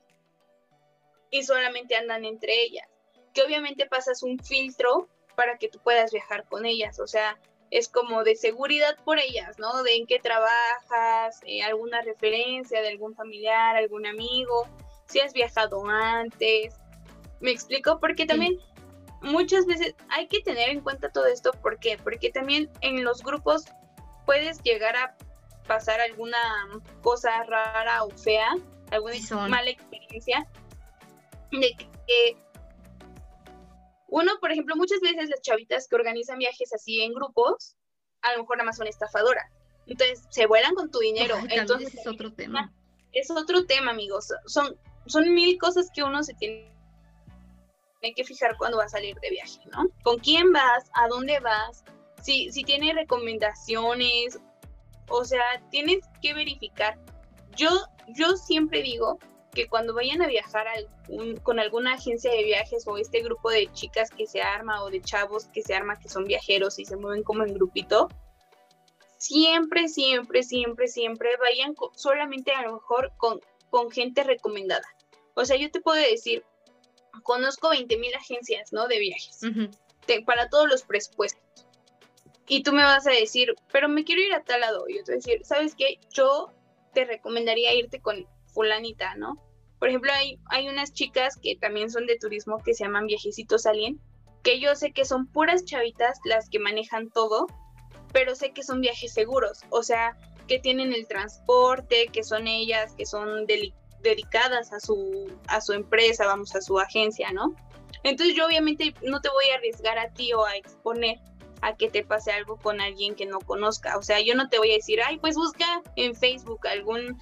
y 1.30 1.42
solamente 1.44 1.96
andan 1.96 2.24
entre 2.24 2.62
ellas, 2.62 2.88
que 3.32 3.42
obviamente 3.42 3.86
pasas 3.86 4.22
un 4.22 4.38
filtro 4.38 5.08
para 5.34 5.56
que 5.56 5.68
tú 5.68 5.78
puedas 5.78 6.12
viajar 6.12 6.44
con 6.46 6.66
ellas, 6.66 7.00
o 7.00 7.06
sea, 7.06 7.38
es 7.72 7.88
como 7.88 8.22
de 8.22 8.36
seguridad 8.36 8.96
por 9.02 9.18
ellas, 9.18 9.58
¿no? 9.58 9.82
De 9.82 9.96
en 9.96 10.06
qué 10.06 10.18
trabajas, 10.18 11.40
eh, 11.46 11.62
alguna 11.62 12.02
referencia 12.02 12.82
de 12.82 12.88
algún 12.88 13.14
familiar, 13.14 13.76
algún 13.76 14.04
amigo, 14.04 14.68
si 15.06 15.20
has 15.20 15.32
viajado 15.32 15.82
antes. 15.86 16.74
¿Me 17.40 17.50
explico? 17.50 17.98
Porque 17.98 18.26
también 18.26 18.58
muchas 19.22 19.64
veces 19.64 19.94
hay 20.10 20.28
que 20.28 20.40
tener 20.40 20.68
en 20.68 20.82
cuenta 20.82 21.10
todo 21.10 21.24
esto. 21.24 21.50
¿Por 21.62 21.78
qué? 21.78 21.96
Porque 21.96 22.30
también 22.30 22.70
en 22.82 23.04
los 23.04 23.22
grupos 23.22 23.64
puedes 24.26 24.62
llegar 24.62 24.94
a 24.94 25.16
pasar 25.66 25.98
alguna 26.02 26.36
cosa 27.00 27.42
rara 27.44 28.04
o 28.04 28.10
fea, 28.10 28.54
alguna 28.90 29.14
mala 29.48 29.70
experiencia, 29.70 30.46
de 31.50 31.74
que 32.06 32.36
uno, 34.12 34.32
por 34.40 34.52
ejemplo, 34.52 34.76
muchas 34.76 35.00
veces 35.00 35.30
las 35.30 35.40
chavitas 35.40 35.88
que 35.88 35.96
organizan 35.96 36.38
viajes 36.38 36.70
así 36.74 37.00
en 37.00 37.14
grupos, 37.14 37.76
a 38.20 38.32
lo 38.32 38.40
mejor 38.42 38.58
nada 38.58 38.66
más 38.66 38.76
son 38.76 38.86
estafadoras. 38.86 39.50
Entonces, 39.86 40.22
se 40.28 40.46
vuelan 40.46 40.74
con 40.74 40.90
tu 40.90 40.98
dinero. 40.98 41.34
Entonces, 41.48 41.94
es 41.94 42.06
otro 42.06 42.30
tema. 42.30 42.70
Es 43.12 43.30
otro 43.30 43.64
tema, 43.64 43.90
amigos. 43.90 44.28
Son, 44.44 44.76
son 45.06 45.32
mil 45.32 45.56
cosas 45.56 45.88
que 45.94 46.02
uno 46.02 46.22
se 46.22 46.34
tiene 46.34 46.70
que 48.14 48.22
fijar 48.22 48.54
cuando 48.58 48.76
va 48.76 48.84
a 48.84 48.88
salir 48.90 49.18
de 49.20 49.30
viaje, 49.30 49.60
¿no? 49.72 49.86
¿Con 50.02 50.18
quién 50.18 50.52
vas? 50.52 50.90
¿A 50.92 51.08
dónde 51.08 51.40
vas? 51.40 51.82
Si, 52.20 52.52
si 52.52 52.64
tiene 52.64 52.92
recomendaciones, 52.92 54.38
o 55.08 55.24
sea, 55.24 55.42
tienes 55.70 56.04
que 56.20 56.34
verificar. 56.34 56.98
Yo, 57.56 57.70
yo 58.08 58.36
siempre 58.36 58.82
digo 58.82 59.18
que 59.52 59.68
cuando 59.68 59.94
vayan 59.94 60.22
a 60.22 60.26
viajar 60.26 60.66
con 61.42 61.60
alguna 61.60 61.94
agencia 61.94 62.30
de 62.30 62.42
viajes 62.42 62.86
o 62.86 62.96
este 62.96 63.22
grupo 63.22 63.50
de 63.50 63.70
chicas 63.72 64.10
que 64.10 64.26
se 64.26 64.40
arma 64.40 64.82
o 64.82 64.90
de 64.90 65.00
chavos 65.00 65.46
que 65.46 65.62
se 65.62 65.74
arma 65.74 65.98
que 65.98 66.08
son 66.08 66.24
viajeros 66.24 66.78
y 66.78 66.84
se 66.86 66.96
mueven 66.96 67.22
como 67.22 67.44
en 67.44 67.54
grupito, 67.54 68.08
siempre, 69.18 69.88
siempre, 69.88 70.42
siempre, 70.42 70.88
siempre 70.88 71.30
vayan 71.38 71.74
solamente 71.94 72.52
a 72.52 72.62
lo 72.62 72.74
mejor 72.74 73.12
con, 73.18 73.40
con 73.70 73.90
gente 73.90 74.24
recomendada. 74.24 74.86
O 75.34 75.44
sea, 75.44 75.56
yo 75.56 75.70
te 75.70 75.80
puedo 75.80 76.00
decir, 76.00 76.44
conozco 77.22 77.70
20 77.70 77.96
mil 77.98 78.14
agencias, 78.14 78.72
¿no? 78.72 78.88
De 78.88 78.98
viajes, 78.98 79.40
para 80.26 80.48
todos 80.48 80.68
los 80.68 80.82
presupuestos. 80.82 81.42
Y 82.48 82.62
tú 82.62 82.72
me 82.72 82.82
vas 82.82 83.06
a 83.06 83.12
decir, 83.12 83.54
pero 83.70 83.88
me 83.88 84.04
quiero 84.04 84.22
ir 84.22 84.34
a 84.34 84.42
tal 84.42 84.60
lado. 84.60 84.86
Y 84.88 84.96
yo 84.96 85.04
te 85.04 85.12
voy 85.12 85.14
a 85.14 85.24
decir, 85.24 85.44
¿sabes 85.44 85.74
qué? 85.74 86.00
Yo 86.10 86.50
te 86.92 87.04
recomendaría 87.04 87.74
irte 87.74 88.00
con 88.00 88.26
fulanita, 88.52 89.14
¿no? 89.16 89.38
Por 89.78 89.88
ejemplo, 89.88 90.12
hay, 90.12 90.38
hay 90.46 90.68
unas 90.68 90.92
chicas 90.92 91.36
que 91.42 91.56
también 91.56 91.90
son 91.90 92.06
de 92.06 92.16
turismo 92.16 92.58
que 92.58 92.74
se 92.74 92.84
llaman 92.84 93.06
Viajecitos 93.06 93.66
Alien, 93.66 94.00
que 94.42 94.60
yo 94.60 94.74
sé 94.74 94.92
que 94.92 95.04
son 95.04 95.26
puras 95.26 95.64
chavitas 95.64 96.18
las 96.24 96.48
que 96.48 96.58
manejan 96.58 97.10
todo, 97.10 97.46
pero 98.12 98.34
sé 98.34 98.52
que 98.52 98.62
son 98.62 98.80
viajes 98.80 99.12
seguros, 99.12 99.62
o 99.70 99.82
sea, 99.82 100.16
que 100.46 100.58
tienen 100.58 100.92
el 100.92 101.06
transporte, 101.06 102.08
que 102.12 102.22
son 102.22 102.46
ellas, 102.46 102.94
que 102.94 103.06
son 103.06 103.46
dedicadas 103.46 104.72
a 104.72 104.80
su, 104.80 105.32
a 105.48 105.60
su 105.60 105.72
empresa, 105.72 106.26
vamos, 106.26 106.54
a 106.54 106.60
su 106.60 106.78
agencia, 106.78 107.32
¿no? 107.32 107.54
Entonces 108.02 108.34
yo 108.36 108.46
obviamente 108.46 108.94
no 109.02 109.20
te 109.20 109.28
voy 109.28 109.44
a 109.52 109.56
arriesgar 109.56 109.98
a 109.98 110.12
ti 110.12 110.32
o 110.32 110.44
a 110.44 110.56
exponer 110.56 111.18
a 111.60 111.76
que 111.76 111.88
te 111.88 112.04
pase 112.04 112.32
algo 112.32 112.56
con 112.56 112.80
alguien 112.80 113.14
que 113.14 113.24
no 113.24 113.38
conozca. 113.38 113.96
O 113.96 114.02
sea, 114.02 114.20
yo 114.20 114.34
no 114.34 114.48
te 114.48 114.58
voy 114.58 114.72
a 114.72 114.74
decir, 114.74 115.00
ay, 115.04 115.18
pues 115.18 115.36
busca 115.36 115.82
en 115.94 116.14
Facebook 116.16 116.66
algún 116.66 117.18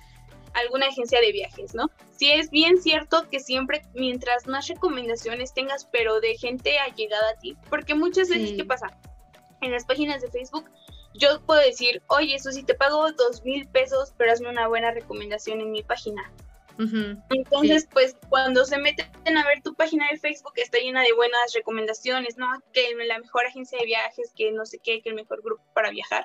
alguna 0.55 0.87
agencia 0.87 1.21
de 1.21 1.33
viajes, 1.33 1.75
¿no? 1.75 1.91
Sí 2.17 2.31
es 2.31 2.51
bien 2.51 2.81
cierto 2.81 3.29
que 3.31 3.41
siempre, 3.41 3.83
mientras 3.95 4.47
más 4.47 4.69
recomendaciones 4.69 5.55
tengas, 5.55 5.87
pero 5.87 6.21
de 6.21 6.37
gente 6.37 6.79
allegada 6.79 7.31
a 7.31 7.39
ti, 7.39 7.57
porque 7.69 7.95
muchas 7.95 8.29
veces, 8.29 8.53
¿qué 8.57 8.65
pasa? 8.65 8.89
En 9.61 9.73
las 9.73 9.85
páginas 9.85 10.23
de 10.23 10.31
Facebook, 10.31 10.69
yo 11.15 11.41
puedo 11.47 11.61
decir, 11.61 12.03
oye, 12.09 12.35
eso 12.35 12.53
sí 12.53 12.63
te 12.63 12.75
pago 12.75 13.11
dos 13.13 13.45
mil 13.45 13.67
pesos, 13.69 14.13
pero 14.17 14.33
hazme 14.33 14.49
una 14.49 14.69
buena 14.69 14.91
recomendación 14.91 15.61
en 15.61 15.73
mi 15.73 15.83
página. 15.83 16.31
Entonces, 17.29 17.87
pues 17.93 18.17
cuando 18.31 18.65
se 18.65 18.79
meten 18.79 19.37
a 19.37 19.47
ver 19.47 19.61
tu 19.63 19.75
página 19.75 20.09
de 20.11 20.17
Facebook 20.17 20.55
está 20.57 20.79
llena 20.79 21.03
de 21.03 21.13
buenas 21.13 21.53
recomendaciones, 21.55 22.39
¿no? 22.39 22.47
Que 22.73 22.95
la 23.07 23.19
mejor 23.19 23.45
agencia 23.45 23.79
de 23.79 23.85
viajes, 23.85 24.33
que 24.35 24.51
no 24.53 24.65
sé 24.65 24.79
qué, 24.83 25.03
que 25.03 25.11
el 25.11 25.15
mejor 25.15 25.43
grupo 25.43 25.63
para 25.75 25.91
viajar 25.91 26.25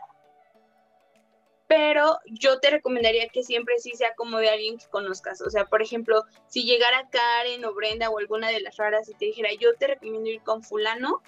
pero 1.67 2.19
yo 2.25 2.59
te 2.59 2.69
recomendaría 2.69 3.27
que 3.29 3.43
siempre 3.43 3.79
sí 3.79 3.91
sea 3.95 4.13
como 4.15 4.37
de 4.37 4.49
alguien 4.49 4.77
que 4.77 4.85
conozcas. 4.87 5.41
O 5.41 5.49
sea, 5.49 5.65
por 5.65 5.81
ejemplo, 5.81 6.23
si 6.47 6.63
llegara 6.63 7.09
Karen 7.09 7.65
o 7.65 7.73
Brenda 7.73 8.09
o 8.09 8.19
alguna 8.19 8.49
de 8.49 8.61
las 8.61 8.77
raras 8.77 9.09
y 9.09 9.15
te 9.15 9.25
dijera, 9.25 9.49
yo 9.59 9.75
te 9.75 9.87
recomiendo 9.87 10.29
ir 10.29 10.41
con 10.41 10.61
fulano. 10.63 11.23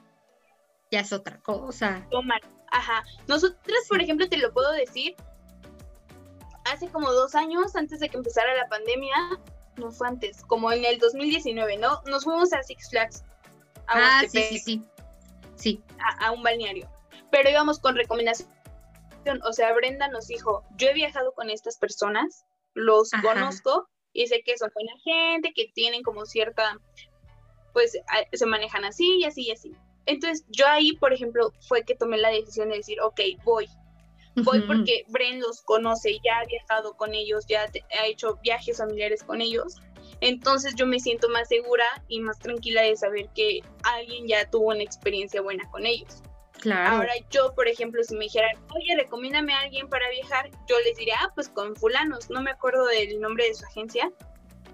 Ya 0.92 1.00
es 1.00 1.12
otra 1.12 1.40
cosa. 1.40 2.06
Toma. 2.12 2.40
Ajá. 2.72 3.04
Nosotras, 3.28 3.86
por 3.90 4.02
ejemplo, 4.02 4.30
te 4.30 4.38
lo 4.38 4.54
puedo 4.54 4.72
decir, 4.74 5.16
hace 6.66 6.88
como 6.90 7.12
dos 7.12 7.34
años, 7.34 7.76
antes 7.76 8.00
de 8.00 8.10
que 8.10 8.18
empezara 8.18 8.54
la 8.56 8.68
pandemia, 8.68 9.16
no 9.78 9.92
fue 9.92 10.08
antes, 10.08 10.44
como 10.44 10.72
en 10.72 10.86
el 10.86 11.00
2019, 11.00 11.78
¿no? 11.78 12.02
Nos 12.06 12.26
fuimos 12.26 12.54
a 12.54 12.62
Six 12.62 12.90
Flags. 12.90 13.24
A 13.88 14.20
ah, 14.20 14.22
sí, 14.30 14.44
sí, 14.44 14.60
sí. 14.60 14.84
Sí. 15.56 15.84
A, 16.00 16.28
a 16.28 16.32
un 16.32 16.44
balneario. 16.44 16.90
Pero 17.32 17.50
íbamos 17.50 17.80
con 17.80 17.96
o 19.44 19.54
sea, 19.54 19.74
Brenda 19.74 20.08
nos 20.08 20.28
dijo, 20.28 20.64
yo 20.78 20.90
he 20.90 20.94
viajado 20.94 21.34
con 21.34 21.50
estas 21.50 21.78
personas, 21.78 22.46
los 22.74 23.10
conozco 23.22 23.88
y 24.14 24.28
sé 24.28 24.42
que 24.44 24.58
son 24.58 24.72
buena 24.74 24.94
gente, 25.04 25.54
que 25.56 25.72
tienen 25.74 26.04
como 26.04 26.26
cierta, 26.26 26.80
pues 27.74 27.98
se 28.32 28.46
manejan 28.46 28.86
así 28.86 29.20
y 29.20 29.26
así 29.26 29.48
y 29.48 29.52
así. 29.52 29.76
Entonces 30.06 30.46
yo 30.50 30.68
ahí, 30.68 30.94
por 30.98 31.14
ejemplo, 31.14 31.52
fue 31.68 31.84
que 31.84 31.96
tomé 31.96 32.18
la 32.18 32.30
decisión 32.30 32.70
de 32.70 32.78
decir, 32.78 33.00
ok, 33.02 33.20
voy. 33.44 33.68
Voy 34.44 34.62
porque 34.62 35.04
Brenda 35.08 35.48
los 35.48 35.62
conoce, 35.64 36.20
ya 36.24 36.40
ha 36.40 36.46
viajado 36.46 36.96
con 36.96 37.16
ellos, 37.16 37.46
ya 37.48 37.66
ha 38.00 38.06
hecho 38.06 38.38
viajes 38.44 38.78
familiares 38.78 39.24
con 39.24 39.42
ellos. 39.42 39.78
Entonces 40.22 40.76
yo 40.76 40.86
me 40.86 41.00
siento 41.00 41.28
más 41.30 41.48
segura 41.48 41.86
y 42.08 42.20
más 42.20 42.38
tranquila 42.40 42.84
de 42.84 42.96
saber 42.96 43.30
que 43.36 43.62
alguien 43.84 44.28
ya 44.28 44.50
tuvo 44.50 44.68
una 44.68 44.84
experiencia 44.84 45.42
buena 45.42 45.70
con 45.72 45.86
ellos. 45.86 46.22
Ahora 46.72 47.14
yo, 47.30 47.54
por 47.54 47.68
ejemplo, 47.68 48.04
si 48.04 48.16
me 48.16 48.26
dijeran, 48.26 48.56
oye, 48.76 48.96
recomiéndame 48.96 49.54
a 49.54 49.62
alguien 49.62 49.90
para 49.90 50.10
viajar, 50.10 50.50
yo 50.68 50.80
les 50.86 50.98
diría, 50.98 51.16
ah, 51.22 51.32
pues 51.34 51.50
con 51.50 51.76
fulanos, 51.76 52.30
no 52.30 52.42
me 52.42 52.52
acuerdo 52.52 52.86
del 52.86 53.20
nombre 53.20 53.46
de 53.46 53.54
su 53.54 53.66
agencia, 53.66 54.12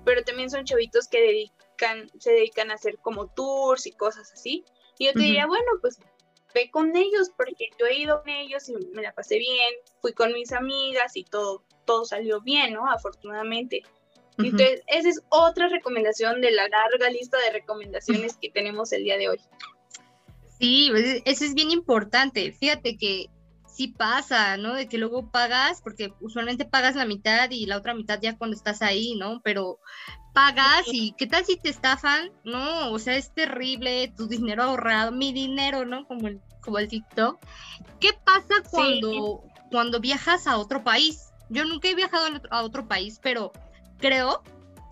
pero 0.05 0.23
también 0.23 0.49
son 0.49 0.65
chavitos 0.65 1.07
que 1.07 1.21
dedican, 1.21 2.09
se 2.19 2.31
dedican 2.31 2.71
a 2.71 2.75
hacer 2.75 2.97
como 2.99 3.27
tours 3.27 3.85
y 3.85 3.91
cosas 3.91 4.31
así. 4.33 4.63
Y 4.97 5.07
yo 5.07 5.13
te 5.13 5.19
diría, 5.19 5.47
bueno, 5.47 5.65
pues 5.81 5.99
ve 6.53 6.69
con 6.71 6.95
ellos, 6.95 7.31
porque 7.35 7.69
yo 7.79 7.85
he 7.85 7.97
ido 7.97 8.21
con 8.21 8.29
ellos 8.29 8.69
y 8.69 8.75
me 8.93 9.01
la 9.01 9.13
pasé 9.13 9.37
bien, 9.37 9.73
fui 10.01 10.13
con 10.13 10.33
mis 10.33 10.51
amigas 10.51 11.15
y 11.15 11.23
todo, 11.23 11.63
todo 11.85 12.05
salió 12.05 12.41
bien, 12.41 12.73
¿no? 12.73 12.89
Afortunadamente. 12.89 13.83
Entonces, 14.37 14.81
esa 14.87 15.09
es 15.09 15.21
otra 15.29 15.67
recomendación 15.67 16.41
de 16.41 16.51
la 16.51 16.67
larga 16.67 17.09
lista 17.09 17.37
de 17.39 17.51
recomendaciones 17.51 18.35
que 18.37 18.49
tenemos 18.49 18.91
el 18.91 19.03
día 19.03 19.17
de 19.17 19.29
hoy. 19.29 19.39
Sí, 20.63 20.87
pues, 20.91 21.21
eso 21.25 21.43
es 21.43 21.55
bien 21.55 21.71
importante. 21.71 22.53
Fíjate 22.53 22.95
que 22.95 23.29
sí 23.67 23.89
pasa, 23.89 24.55
¿no? 24.55 24.73
De 24.75 24.87
que 24.87 24.97
luego 24.97 25.29
pagas, 25.29 25.81
porque 25.81 26.13
usualmente 26.21 26.63
pagas 26.63 26.95
la 26.95 27.05
mitad 27.05 27.51
y 27.51 27.65
la 27.65 27.75
otra 27.75 27.93
mitad 27.93 28.17
ya 28.21 28.37
cuando 28.37 28.55
estás 28.55 28.81
ahí, 28.81 29.15
¿no? 29.15 29.41
Pero 29.43 29.79
pagas 30.33 30.85
y 30.85 31.15
¿qué 31.17 31.27
tal 31.27 31.43
si 31.43 31.57
te 31.57 31.67
estafan? 31.67 32.31
No, 32.45 32.93
o 32.93 32.99
sea, 32.99 33.17
es 33.17 33.33
terrible, 33.33 34.13
tu 34.15 34.27
dinero 34.27 34.63
ahorrado, 34.63 35.11
mi 35.11 35.33
dinero, 35.33 35.83
¿no? 35.83 36.07
Como 36.07 36.29
el, 36.29 36.39
como 36.61 36.79
el 36.79 36.87
TikTok. 36.87 37.39
¿Qué 37.99 38.11
pasa 38.23 38.63
cuando, 38.71 39.43
cuando 39.69 39.99
viajas 39.99 40.47
a 40.47 40.57
otro 40.57 40.81
país? 40.85 41.33
Yo 41.49 41.65
nunca 41.65 41.89
he 41.89 41.95
viajado 41.95 42.39
a 42.51 42.63
otro 42.63 42.87
país, 42.87 43.19
pero 43.21 43.51
creo 43.97 44.41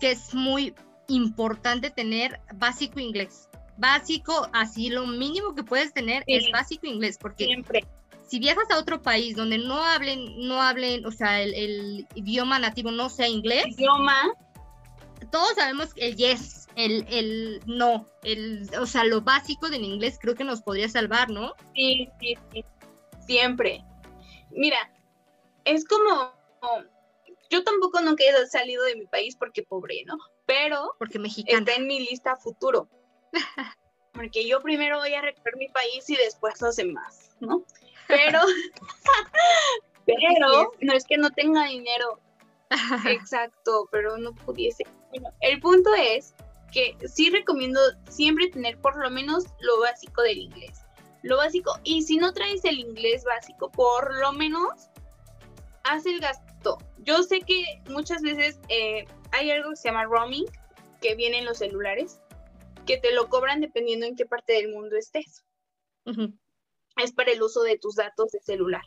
que 0.00 0.10
es 0.10 0.34
muy 0.34 0.74
importante 1.08 1.88
tener 1.88 2.42
básico 2.56 3.00
inglés. 3.00 3.48
Básico, 3.76 4.48
así 4.52 4.90
lo 4.90 5.06
mínimo 5.06 5.54
que 5.54 5.64
puedes 5.64 5.92
tener 5.92 6.22
es 6.26 6.50
básico 6.52 6.86
inglés, 6.86 7.18
porque 7.18 7.46
siempre 7.46 7.86
si 8.32 8.38
viajas 8.38 8.70
a 8.70 8.78
otro 8.78 9.02
país 9.02 9.36
donde 9.36 9.58
no 9.58 9.84
hablen, 9.84 10.48
no 10.48 10.62
hablen, 10.62 11.04
o 11.04 11.12
sea, 11.12 11.42
el, 11.42 12.06
idioma 12.14 12.58
nativo 12.58 12.90
no 12.90 13.10
sea 13.10 13.28
inglés. 13.28 13.66
Idioma. 13.66 14.32
Todos 15.30 15.54
sabemos 15.54 15.92
que 15.92 16.06
el 16.06 16.16
yes, 16.16 16.66
el, 16.74 17.04
el 17.10 17.60
no, 17.66 18.06
el, 18.22 18.70
o 18.80 18.86
sea, 18.86 19.04
lo 19.04 19.20
básico 19.20 19.68
del 19.68 19.84
inglés 19.84 20.18
creo 20.18 20.34
que 20.34 20.44
nos 20.44 20.62
podría 20.62 20.88
salvar, 20.88 21.28
¿no? 21.28 21.52
Sí, 21.74 22.08
sí, 22.20 22.38
sí. 22.50 22.64
Siempre. 23.26 23.84
Mira, 24.50 24.78
es 25.66 25.84
como, 25.86 26.32
yo 27.50 27.62
tampoco 27.64 28.00
nunca 28.00 28.24
he 28.24 28.46
salido 28.46 28.82
de 28.84 28.96
mi 28.96 29.04
país 29.04 29.36
porque 29.36 29.62
pobre, 29.62 30.04
¿no? 30.06 30.16
Pero 30.46 30.96
porque 30.98 31.18
mexicano. 31.18 31.58
está 31.58 31.74
en 31.74 31.86
mi 31.86 32.00
lista 32.00 32.36
futuro. 32.36 32.88
porque 34.12 34.46
yo 34.46 34.60
primero 34.60 34.98
voy 34.98 35.14
a 35.14 35.22
recorrer 35.22 35.56
mi 35.56 35.68
país 35.68 36.08
y 36.08 36.16
después 36.16 36.60
los 36.60 36.76
demás, 36.76 37.30
¿no? 37.40 37.64
Pero, 38.08 38.40
pero, 40.06 40.72
no 40.80 40.92
es 40.92 41.04
que 41.04 41.16
no 41.16 41.30
tenga 41.30 41.64
dinero. 41.64 42.20
Exacto, 43.06 43.88
pero 43.90 44.16
no 44.16 44.34
pudiese. 44.34 44.84
Bueno, 45.10 45.30
el 45.40 45.60
punto 45.60 45.94
es 45.94 46.34
que 46.72 46.96
sí 47.06 47.30
recomiendo 47.30 47.80
siempre 48.08 48.48
tener 48.48 48.78
por 48.78 48.96
lo 48.96 49.10
menos 49.10 49.44
lo 49.60 49.80
básico 49.80 50.22
del 50.22 50.38
inglés. 50.38 50.80
Lo 51.22 51.36
básico, 51.36 51.78
y 51.84 52.02
si 52.02 52.16
no 52.16 52.32
traes 52.32 52.64
el 52.64 52.78
inglés 52.78 53.24
básico, 53.24 53.70
por 53.70 54.16
lo 54.18 54.32
menos 54.32 54.88
haz 55.84 56.06
el 56.06 56.18
gasto. 56.18 56.78
Yo 56.98 57.22
sé 57.22 57.40
que 57.40 57.64
muchas 57.88 58.22
veces 58.22 58.58
eh, 58.68 59.04
hay 59.30 59.50
algo 59.50 59.70
que 59.70 59.76
se 59.76 59.88
llama 59.88 60.04
roaming, 60.04 60.46
que 61.00 61.14
viene 61.14 61.38
en 61.38 61.44
los 61.44 61.58
celulares, 61.58 62.20
que 62.86 62.98
te 62.98 63.12
lo 63.12 63.28
cobran 63.28 63.60
dependiendo 63.60 64.06
en 64.06 64.16
qué 64.16 64.26
parte 64.26 64.54
del 64.54 64.68
mundo 64.68 64.96
estés 64.96 65.44
es 66.96 67.12
para 67.12 67.32
el 67.32 67.42
uso 67.42 67.62
de 67.62 67.78
tus 67.78 67.96
datos 67.96 68.32
de 68.32 68.40
celular. 68.40 68.82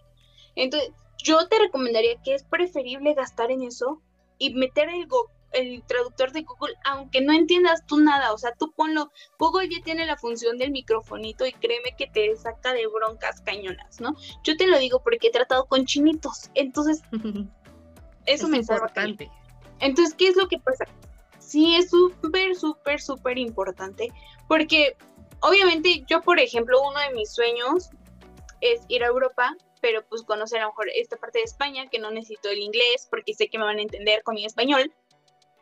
Entonces, 0.56 0.91
yo 1.24 1.48
te 1.48 1.60
recomendaría 1.60 2.22
que 2.24 2.36
es 2.36 2.43
preferible 2.43 3.14
gastar 3.14 3.52
en 3.52 3.64
eso 3.64 4.02
y 4.38 4.54
meter 4.54 4.89
el, 4.89 5.08
el 5.54 5.84
traductor 5.84 6.32
de 6.32 6.43
Google, 6.43 6.76
aunque 6.84 7.22
no 7.22 7.34
entiendas 7.34 7.86
tú 7.86 8.00
nada, 8.00 8.34
o 8.34 8.38
sea, 8.38 8.54
tú 8.54 8.72
ponlo, 8.76 9.12
Google 9.39 9.70
ya 9.70 9.82
tiene 9.84 10.06
la 10.06 10.18
función 10.18 10.58
del 10.58 10.72
microfonito 10.72 11.46
y 11.46 11.54
créeme 11.54 11.96
que 11.98 12.08
te 12.08 12.36
saca 12.36 12.74
de 12.74 12.88
broncas 12.88 13.41
cañonas, 13.41 14.00
¿no? 14.02 14.16
Yo 14.43 14.56
te 14.58 14.68
lo 14.68 14.78
digo 14.78 15.02
porque 15.02 15.28
he 15.28 15.32
tratado 15.32 15.66
con 15.66 15.86
chinitos, 15.86 16.50
entonces, 16.54 17.02
eso 18.26 18.48
me 18.48 18.58
importante. 18.58 19.32
Entonces, 19.80 20.14
¿qué 20.16 20.28
es 20.28 20.36
lo 20.36 20.48
que 20.48 20.60
pasa? 20.60 20.86
Sí, 21.46 21.76
es 21.76 21.91
súper, 21.91 22.56
súper, 22.56 23.00
súper 23.00 23.38
importante, 23.38 24.12
porque 24.48 24.98
obviamente 25.41 26.04
yo, 26.08 26.22
por 26.22 26.39
ejemplo, 26.39 26.82
uno 26.82 27.00
de 27.00 27.12
mis 27.12 27.32
sueños 27.32 27.89
es 28.62 28.82
ir 28.88 29.04
a 29.04 29.08
Europa, 29.08 29.56
pero 29.80 30.04
pues 30.08 30.24
conocer 30.24 30.60
a 30.60 30.64
lo 30.64 30.70
mejor 30.70 30.89
esta 30.96 31.18
parte 31.18 31.39
de 31.39 31.46
España, 31.46 31.88
que 31.88 32.00
no 32.00 32.10
necesito 32.10 32.50
el 32.50 32.58
inglés, 32.58 33.08
porque 33.12 33.36
sé 33.36 33.48
que 33.48 33.60
me 33.60 33.66
van 33.66 33.78
a 33.78 33.84
entender 33.84 34.24
con 34.24 34.36
mi 34.36 34.46
español. 34.46 34.91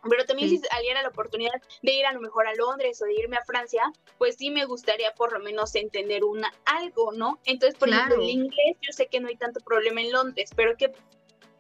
Pero 0.10 0.26
también 0.26 0.50
si 0.50 0.58
saliera 0.58 1.02
la 1.02 1.10
oportunidad 1.10 1.54
de 1.82 1.94
ir 1.94 2.06
a 2.06 2.12
lo 2.12 2.20
mejor 2.20 2.46
a 2.46 2.54
Londres 2.56 3.02
o 3.02 3.06
de 3.06 3.14
irme 3.14 3.38
a 3.38 3.46
Francia, 3.46 3.84
pues 4.18 4.36
sí 4.36 4.50
me 4.52 4.66
gustaría 4.66 5.14
por 5.14 5.32
lo 5.32 5.40
menos 5.40 5.76
entender 5.76 6.26
una 6.26 6.54
algo, 6.66 7.14
¿no? 7.14 7.40
Entonces, 7.46 7.80
por 7.80 7.88
ejemplo, 7.88 8.16
el 8.16 8.30
inglés, 8.30 8.78
yo 8.82 8.92
sé 8.92 9.08
que 9.08 9.22
no 9.22 9.30
hay 9.30 9.38
tanto 9.38 9.62
problema 9.62 10.02
en 10.02 10.12
Londres, 10.12 10.52
pero 10.56 10.76
¿qué 10.78 10.92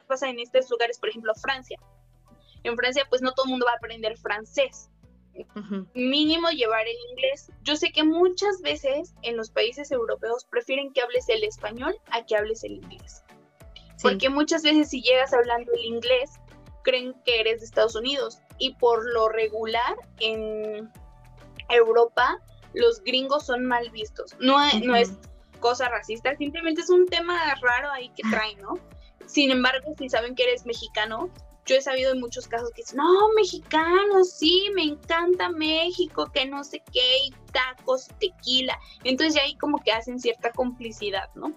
pasa 0.07 0.29
en 0.29 0.39
estos 0.39 0.69
lugares, 0.69 0.99
por 0.99 1.09
ejemplo, 1.09 1.33
Francia? 1.35 1.77
En 2.63 2.75
Francia, 2.75 3.05
pues 3.09 3.21
no 3.21 3.33
todo 3.33 3.45
el 3.45 3.51
mundo 3.51 3.65
va 3.65 3.73
a 3.73 3.77
aprender 3.77 4.17
francés 4.17 4.89
mínimo 5.93 6.49
llevar 6.49 6.85
el 6.87 6.95
inglés. 7.11 7.51
Yo 7.63 7.75
sé 7.75 7.91
que 7.91 8.03
muchas 8.03 8.61
veces 8.61 9.13
en 9.21 9.37
los 9.37 9.49
países 9.49 9.91
europeos 9.91 10.45
prefieren 10.45 10.93
que 10.93 11.01
hables 11.01 11.27
el 11.29 11.43
español 11.43 11.95
a 12.11 12.25
que 12.25 12.35
hables 12.35 12.63
el 12.63 12.73
inglés. 12.73 13.23
Porque 14.01 14.29
muchas 14.29 14.63
veces 14.63 14.89
si 14.89 15.01
llegas 15.01 15.33
hablando 15.33 15.71
el 15.73 15.85
inglés, 15.85 16.31
creen 16.83 17.15
que 17.25 17.39
eres 17.39 17.59
de 17.59 17.65
Estados 17.65 17.95
Unidos. 17.95 18.39
Y 18.57 18.75
por 18.75 19.09
lo 19.11 19.29
regular 19.29 19.95
en 20.19 20.91
Europa, 21.69 22.39
los 22.73 23.01
gringos 23.03 23.45
son 23.45 23.65
mal 23.65 23.89
vistos. 23.91 24.35
No, 24.39 24.57
no 24.83 24.95
es 24.95 25.13
cosa 25.59 25.87
racista, 25.87 26.35
simplemente 26.35 26.81
es 26.81 26.89
un 26.89 27.05
tema 27.05 27.55
raro 27.61 27.89
ahí 27.91 28.09
que 28.09 28.23
traen, 28.29 28.59
¿no? 28.59 28.77
Sin 29.25 29.49
embargo, 29.49 29.93
si 29.97 30.09
saben 30.09 30.35
que 30.35 30.43
eres 30.43 30.65
mexicano, 30.65 31.29
yo 31.65 31.75
he 31.75 31.81
sabido 31.81 32.11
en 32.11 32.19
muchos 32.19 32.47
casos 32.47 32.71
que 32.71 32.81
dicen, 32.81 32.97
no, 32.97 33.29
mexicanos, 33.35 34.31
sí, 34.31 34.69
me 34.75 34.83
encanta 34.83 35.49
México, 35.49 36.29
que 36.33 36.45
no 36.45 36.63
sé 36.63 36.83
qué, 36.91 37.17
y 37.25 37.31
tacos, 37.51 38.09
tequila. 38.19 38.77
Entonces 39.03 39.35
ya 39.35 39.43
ahí 39.43 39.55
como 39.55 39.79
que 39.79 39.91
hacen 39.91 40.19
cierta 40.19 40.51
complicidad, 40.51 41.29
¿no? 41.35 41.53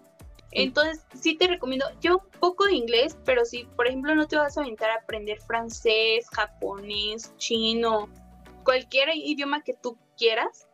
Entonces, 0.53 1.05
sí 1.21 1.37
te 1.37 1.49
recomiendo, 1.49 1.87
yo 2.01 2.23
poco 2.41 2.65
de 2.65 2.75
inglés, 2.75 3.19
pero 3.25 3.45
si, 3.45 3.65
por 3.65 3.89
ejemplo, 3.89 4.15
no 4.15 4.27
te 4.27 4.37
vas 4.37 4.57
a 4.57 4.63
aventar 4.63 4.91
a 4.91 5.03
aprender 5.03 5.39
francés, 5.41 6.29
japonés, 6.31 7.37
chino, 7.37 8.09
cualquier 8.65 9.11
idioma 9.15 9.63
que 9.63 9.75
tú 9.75 9.99
quieras, 10.17 10.67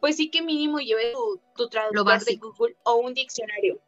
pues 0.00 0.16
sí 0.16 0.30
que 0.30 0.42
mínimo 0.42 0.78
lleve 0.78 1.12
tu, 1.12 1.40
tu 1.56 1.68
traductor 1.70 2.22
de 2.24 2.36
Google 2.36 2.76
o 2.82 2.96
un 2.96 3.14
diccionario. 3.14 3.80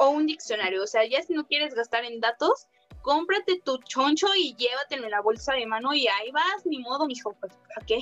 O 0.00 0.08
un 0.08 0.26
diccionario. 0.26 0.82
O 0.82 0.86
sea, 0.86 1.06
ya 1.06 1.22
si 1.22 1.34
no 1.34 1.46
quieres 1.46 1.74
gastar 1.74 2.04
en 2.04 2.20
datos, 2.20 2.66
cómprate 3.02 3.60
tu 3.64 3.78
choncho 3.78 4.28
y 4.36 4.54
llévatelo 4.56 5.04
en 5.04 5.10
la 5.10 5.20
bolsa 5.20 5.54
de 5.54 5.66
mano 5.66 5.94
y 5.94 6.06
ahí 6.08 6.30
vas, 6.30 6.64
ni 6.64 6.78
modo, 6.78 7.06
mijo, 7.06 7.34
pues, 7.40 7.52
¿a 7.80 7.84
qué? 7.84 8.00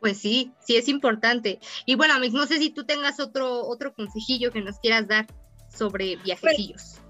Pues 0.00 0.18
sí, 0.18 0.52
sí 0.60 0.76
es 0.76 0.88
importante. 0.88 1.58
Y 1.84 1.94
bueno, 1.94 2.18
no 2.18 2.46
sé 2.46 2.58
si 2.58 2.70
tú 2.70 2.84
tengas 2.84 3.18
otro, 3.18 3.66
otro 3.66 3.94
consejillo 3.94 4.52
que 4.52 4.60
nos 4.60 4.78
quieras 4.78 5.08
dar 5.08 5.26
sobre 5.68 6.16
viajecillos. 6.16 6.96
Pues, 6.96 7.06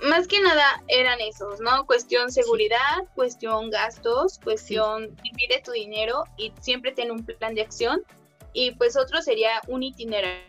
más 0.00 0.28
que 0.28 0.40
nada 0.40 0.82
eran 0.88 1.20
esos, 1.20 1.60
¿no? 1.60 1.86
Cuestión 1.86 2.30
seguridad, 2.30 3.04
cuestión 3.14 3.70
gastos, 3.70 4.38
cuestión 4.38 5.16
divide 5.22 5.62
tu 5.64 5.72
dinero 5.72 6.24
y 6.36 6.52
siempre 6.60 6.92
ten 6.92 7.10
un 7.10 7.24
plan 7.24 7.54
de 7.54 7.62
acción. 7.62 8.02
Y 8.52 8.72
pues 8.72 8.96
otro 8.96 9.20
sería 9.20 9.60
un 9.68 9.82
itinerario, 9.82 10.42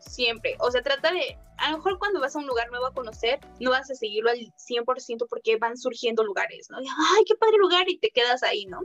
siempre. 0.00 0.56
O 0.60 0.70
sea, 0.70 0.82
trata 0.82 1.12
de 1.12 1.36
a 1.58 1.70
lo 1.70 1.78
mejor 1.78 1.98
cuando 1.98 2.20
vas 2.20 2.34
a 2.34 2.38
un 2.38 2.46
lugar 2.46 2.70
nuevo 2.70 2.86
a 2.86 2.92
conocer, 2.92 3.40
no 3.60 3.70
vas 3.70 3.90
a 3.90 3.94
seguirlo 3.94 4.30
al 4.30 4.38
100% 4.38 5.26
porque 5.28 5.56
van 5.56 5.76
surgiendo 5.76 6.24
lugares, 6.24 6.68
¿no? 6.70 6.80
Y, 6.80 6.86
ay, 6.86 7.24
qué 7.26 7.34
padre 7.36 7.58
lugar 7.58 7.88
y 7.88 7.98
te 7.98 8.10
quedas 8.10 8.42
ahí, 8.42 8.66
¿no? 8.66 8.80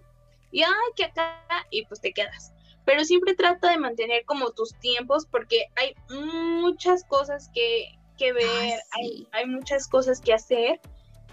Y 0.52 0.64
ay, 0.64 0.92
que 0.96 1.06
acá, 1.06 1.44
y 1.70 1.86
pues 1.86 2.02
te 2.02 2.14
quedas. 2.14 2.52
Pero 2.86 3.04
siempre 3.04 3.36
trata 3.36 3.70
de 3.70 3.78
mantener 3.78 4.26
como 4.26 4.52
tus 4.52 4.74
tiempos 4.80 5.26
porque 5.26 5.68
hay 5.76 5.96
muchas 6.10 7.04
cosas 7.06 7.50
que, 7.54 7.86
que 8.18 8.34
ver, 8.34 8.80
hay, 8.92 9.28
hay 9.32 9.46
muchas 9.46 9.88
cosas 9.88 10.22
que 10.22 10.34
hacer 10.34 10.80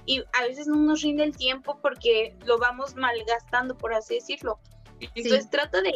y 0.05 0.23
a 0.39 0.43
veces 0.43 0.67
no 0.67 0.77
nos 0.77 1.03
rinde 1.03 1.25
el 1.25 1.37
tiempo 1.37 1.79
porque 1.81 2.37
lo 2.45 2.59
vamos 2.59 2.95
malgastando, 2.95 3.77
por 3.77 3.95
así 3.95 4.15
decirlo. 4.17 4.59
Entonces 5.01 5.51
trata 5.51 5.83
de, 5.83 5.93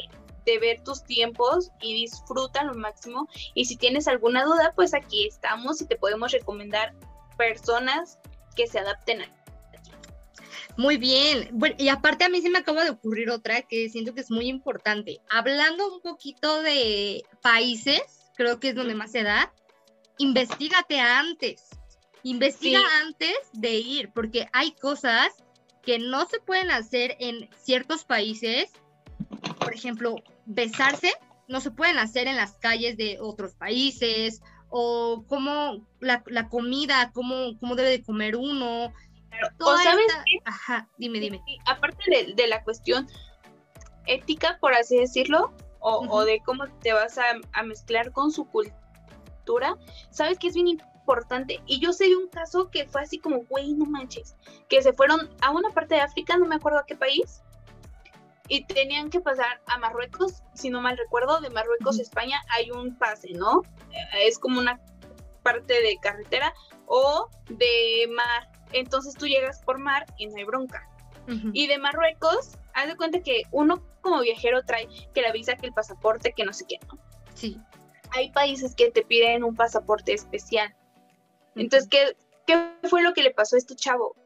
de 0.51 0.59
ver 0.59 0.82
tus 0.82 1.05
tiempos 1.05 1.70
y 1.80 1.94
disfruta 1.94 2.64
lo 2.64 2.74
máximo. 2.74 3.28
Y 3.55 3.66
si 3.66 3.76
tienes 3.76 4.09
alguna 4.09 4.44
duda, 4.44 4.72
pues 4.74 4.94
aquí 4.94 5.26
estamos 5.26 5.80
y 5.80 5.86
te 5.86 5.96
podemos 5.96 6.32
recomendar 6.32 6.94
personas 7.36 8.18
que 8.57 8.66
se 8.66 8.78
adapten 8.78 9.22
a. 9.22 9.36
Muy 10.76 10.96
bien. 10.96 11.48
Bueno, 11.53 11.76
y 11.78 11.88
aparte 11.88 12.24
a 12.24 12.28
mí 12.28 12.40
se 12.40 12.51
me 12.51 12.59
acaba 12.59 12.84
de 12.84 12.90
ocurrir 12.90 13.30
otra 13.30 13.62
que 13.62 13.88
siento 13.88 14.14
que 14.14 14.20
es 14.20 14.30
muy 14.30 14.48
importante. 14.48 15.20
Hablando 15.28 15.92
un 15.92 16.01
poquito 16.01 16.62
de 16.62 17.22
países, 17.42 18.03
creo 18.36 18.61
que 18.61 18.70
es 18.70 18.74
donde 18.74 18.94
más 18.94 19.12
se 19.12 19.22
da, 19.22 19.53
investigate 20.18 20.98
antes. 21.01 21.64
Investiga 22.22 22.82
antes 23.03 23.34
de 23.55 23.74
ir, 23.74 24.11
porque 24.12 24.48
hay 24.53 24.72
cosas 24.72 25.32
que 25.82 25.98
no 25.98 26.26
se 26.26 26.38
pueden 26.38 26.70
hacer 26.70 27.16
en 27.18 27.48
ciertos 27.62 28.05
países 28.05 28.70
por 29.59 29.74
ejemplo, 29.74 30.16
besarse 30.51 31.12
no 31.48 31.61
se 31.61 31.70
pueden 31.70 31.98
hacer 31.98 32.26
en 32.28 32.36
las 32.36 32.53
calles 32.53 32.96
de 32.96 33.18
otros 33.20 33.55
países 33.55 34.42
o 34.68 35.24
cómo 35.28 35.84
la, 36.01 36.22
comida, 36.48 37.11
cómo, 37.12 37.59
cómo 37.59 37.74
debe 37.74 37.90
de 37.90 38.03
comer 38.03 38.36
uno. 38.36 38.92
o 39.59 39.76
sabes 39.78 40.07
qué? 40.26 40.38
Ajá, 40.44 40.88
dime, 40.96 41.18
dime. 41.18 41.40
aparte 41.66 42.03
de, 42.09 42.34
de, 42.34 42.46
la 42.46 42.62
cuestión 42.62 43.09
ética, 44.07 44.59
por 44.61 44.74
así 44.74 44.96
decirlo, 44.96 45.53
o, 45.80 46.07
o 46.09 46.24
de 46.24 46.40
cómo 46.44 46.68
te 46.80 46.92
vas 46.92 47.18
a, 47.18 47.24
a, 47.53 47.62
mezclar 47.62 48.12
con 48.12 48.30
su 48.30 48.46
cultura, 48.46 49.76
sabes 50.11 50.38
que 50.38 50.48
es 50.48 50.55
bien 50.55 50.68
importante. 50.68 51.61
Y 51.66 51.80
yo 51.80 51.92
sé 51.92 52.09
de 52.09 52.16
un 52.16 52.28
caso 52.28 52.70
que 52.70 52.86
fue 52.86 53.03
así 53.03 53.18
como, 53.18 53.44
güey, 53.44 53.72
no 53.74 53.86
manches, 53.86 54.36
que 54.68 54.82
se 54.82 54.92
fueron 54.92 55.28
a 55.40 55.51
una 55.51 55.70
parte 55.70 55.96
de 55.96 56.03
África, 56.03 56.36
no 56.36 56.46
me 56.46 56.57
acuerdo 56.57 56.78
a 56.78 56.86
qué 56.86 56.96
país, 56.96 57.42
y 58.51 58.64
tenían 58.64 59.11
que 59.11 59.20
pasar 59.20 59.62
a 59.66 59.78
Marruecos, 59.78 60.42
si 60.55 60.70
no 60.70 60.80
mal 60.80 60.98
recuerdo, 60.98 61.40
de 61.40 61.51
Marruecos 61.51 62.01
a 62.01 62.03
España 62.03 62.42
hay 62.48 62.72
un 62.72 62.96
pase, 62.98 63.30
¿no? 63.32 63.62
Eh, 63.92 64.26
es 64.26 64.40
como 64.40 64.59
una 64.59 64.80
parte 65.44 65.80
de 65.80 65.96
carretera 66.03 66.53
o 66.86 67.30
de 67.48 68.11
mar. 68.11 68.51
Entonces 68.72 69.14
tú 69.14 69.28
llegas 69.28 69.62
por 69.62 69.78
mar 69.78 70.05
y 70.18 70.26
no 70.26 70.36
hay 70.36 70.44
bronca. 70.44 70.86
Y 71.53 71.68
de 71.68 71.78
Marruecos, 71.78 72.59
haz 72.74 72.88
de 72.88 72.96
cuenta 72.96 73.20
que 73.20 73.42
uno 73.53 73.84
como 74.01 74.20
viajero 74.20 74.64
trae 74.64 74.88
que 75.14 75.22
la 75.22 75.30
visa, 75.30 75.55
que 75.55 75.66
el 75.66 75.72
pasaporte, 75.72 76.32
que 76.32 76.44
no 76.44 76.53
sé 76.53 76.64
qué, 76.68 76.78
¿no? 76.88 76.98
Sí. 77.34 77.57
Hay 78.11 78.32
países 78.32 78.74
que 78.74 78.90
te 78.90 79.03
piden 79.03 79.44
un 79.44 79.55
pasaporte 79.55 80.12
especial. 80.12 80.74
Entonces, 81.55 81.88
¿qué, 81.88 82.16
¿qué 82.48 82.72
fue 82.88 83.03
lo 83.03 83.14
que 83.14 83.22
le 83.22 83.30
pasó 83.30 83.55
a 83.55 83.61
este 83.61 83.76
chavo? 83.76 84.16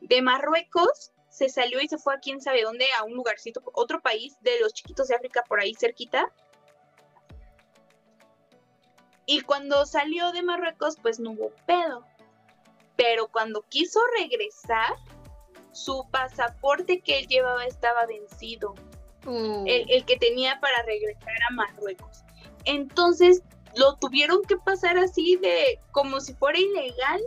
De 0.00 0.22
Marruecos 0.22 1.12
se 1.36 1.50
salió 1.50 1.82
y 1.82 1.88
se 1.88 1.98
fue 1.98 2.14
a 2.14 2.18
quién 2.18 2.40
sabe 2.40 2.62
dónde, 2.62 2.86
a 2.98 3.04
un 3.04 3.12
lugarcito, 3.12 3.60
otro 3.74 4.00
país 4.00 4.38
de 4.40 4.58
los 4.58 4.72
chiquitos 4.72 5.08
de 5.08 5.16
África 5.16 5.44
por 5.46 5.60
ahí 5.60 5.74
cerquita. 5.74 6.32
Y 9.26 9.42
cuando 9.42 9.84
salió 9.84 10.32
de 10.32 10.42
Marruecos, 10.42 10.96
pues 11.02 11.20
no 11.20 11.32
hubo 11.32 11.52
pedo. 11.66 12.06
Pero 12.96 13.28
cuando 13.28 13.60
quiso 13.68 14.00
regresar, 14.18 14.94
su 15.72 16.06
pasaporte 16.10 17.02
que 17.02 17.18
él 17.18 17.26
llevaba 17.26 17.66
estaba 17.66 18.06
vencido. 18.06 18.74
Uh. 19.26 19.64
El, 19.66 19.90
el, 19.90 20.06
que 20.06 20.16
tenía 20.16 20.58
para 20.58 20.84
regresar 20.84 21.34
a 21.50 21.52
Marruecos. 21.52 22.24
Entonces 22.64 23.42
lo 23.74 23.96
tuvieron 23.96 24.40
que 24.44 24.56
pasar 24.56 24.96
así 24.96 25.36
de 25.36 25.80
como 25.92 26.18
si 26.20 26.32
fuera 26.32 26.58
ilegal, 26.58 27.20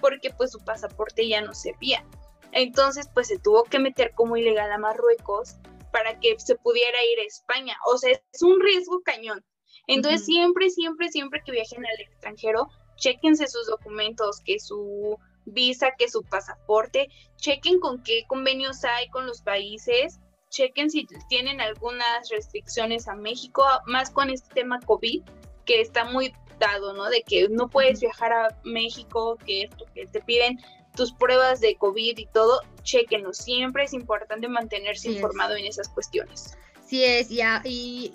porque 0.00 0.30
pues 0.30 0.50
su 0.50 0.58
pasaporte 0.58 1.28
ya 1.28 1.40
no 1.40 1.54
servía. 1.54 2.04
Entonces, 2.52 3.08
pues 3.12 3.28
se 3.28 3.38
tuvo 3.38 3.64
que 3.64 3.78
meter 3.78 4.12
como 4.14 4.36
ilegal 4.36 4.70
a 4.70 4.78
Marruecos 4.78 5.56
para 5.92 6.18
que 6.18 6.38
se 6.38 6.56
pudiera 6.56 6.98
ir 7.12 7.20
a 7.20 7.24
España. 7.24 7.76
O 7.86 7.98
sea, 7.98 8.12
es 8.12 8.42
un 8.42 8.60
riesgo 8.60 9.00
cañón. 9.04 9.44
Entonces, 9.86 10.24
siempre, 10.24 10.70
siempre, 10.70 11.08
siempre 11.08 11.42
que 11.44 11.52
viajen 11.52 11.84
al 11.84 12.00
extranjero, 12.00 12.68
chequense 12.96 13.46
sus 13.48 13.66
documentos, 13.66 14.40
que 14.44 14.58
su 14.58 15.18
visa, 15.44 15.92
que 15.98 16.08
su 16.08 16.22
pasaporte, 16.22 17.08
chequen 17.36 17.80
con 17.80 18.02
qué 18.02 18.24
convenios 18.26 18.84
hay 18.84 19.08
con 19.10 19.26
los 19.26 19.42
países, 19.42 20.18
chequen 20.50 20.90
si 20.90 21.06
tienen 21.28 21.60
algunas 21.60 22.28
restricciones 22.30 23.08
a 23.08 23.14
México, 23.14 23.64
más 23.86 24.10
con 24.10 24.30
este 24.30 24.54
tema 24.54 24.80
COVID, 24.80 25.22
que 25.66 25.80
está 25.80 26.04
muy 26.04 26.32
dado, 26.58 26.92
¿no? 26.94 27.10
De 27.10 27.22
que 27.22 27.48
no 27.48 27.68
puedes 27.68 28.00
viajar 28.00 28.32
a 28.32 28.60
México, 28.64 29.36
que, 29.44 29.68
que 29.94 30.06
te 30.06 30.20
piden 30.20 30.58
tus 30.94 31.12
pruebas 31.12 31.60
de 31.60 31.76
COVID 31.76 32.18
y 32.18 32.26
todo, 32.26 32.60
chequenlo. 32.82 33.32
Siempre 33.32 33.84
es 33.84 33.92
importante 33.92 34.48
mantenerse 34.48 35.10
informado 35.10 35.56
en 35.56 35.66
esas 35.66 35.88
cuestiones. 35.88 36.56
Sí 36.86 37.04
es, 37.04 37.28
ya, 37.28 37.62
y 37.64 38.14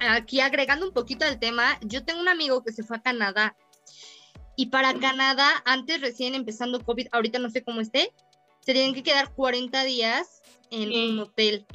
aquí 0.00 0.40
agregando 0.40 0.86
un 0.86 0.92
poquito 0.92 1.24
al 1.24 1.38
tema, 1.38 1.78
yo 1.82 2.04
tengo 2.04 2.20
un 2.20 2.28
amigo 2.28 2.62
que 2.62 2.72
se 2.72 2.82
fue 2.82 2.96
a 2.96 3.02
Canadá 3.02 3.56
y 4.56 4.66
para 4.66 4.92
Canadá, 4.98 5.62
antes 5.64 6.00
recién 6.00 6.34
empezando 6.34 6.84
COVID, 6.84 7.08
ahorita 7.12 7.38
no 7.38 7.50
sé 7.50 7.62
cómo 7.62 7.80
esté, 7.80 8.12
se 8.60 8.72
tienen 8.72 8.94
que 8.94 9.02
quedar 9.02 9.32
40 9.32 9.84
días 9.84 10.42
en 10.70 10.92
un 10.92 11.18
hotel 11.20 11.66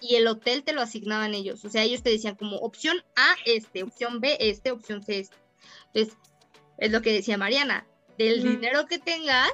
y 0.00 0.16
el 0.16 0.26
hotel 0.26 0.64
te 0.64 0.72
lo 0.72 0.82
asignaban 0.82 1.34
ellos, 1.34 1.64
o 1.64 1.70
sea, 1.70 1.84
ellos 1.84 2.02
te 2.02 2.10
decían 2.10 2.34
como 2.34 2.56
opción 2.56 3.02
A 3.16 3.36
este, 3.46 3.84
opción 3.84 4.20
B 4.20 4.36
este, 4.40 4.72
opción 4.72 5.02
C 5.02 5.20
este. 5.20 5.36
Entonces, 5.94 6.18
es 6.78 6.90
lo 6.90 7.00
que 7.00 7.12
decía 7.12 7.38
Mariana, 7.38 7.86
del 8.24 8.42
dinero 8.42 8.86
que 8.86 8.98
tengas, 8.98 9.50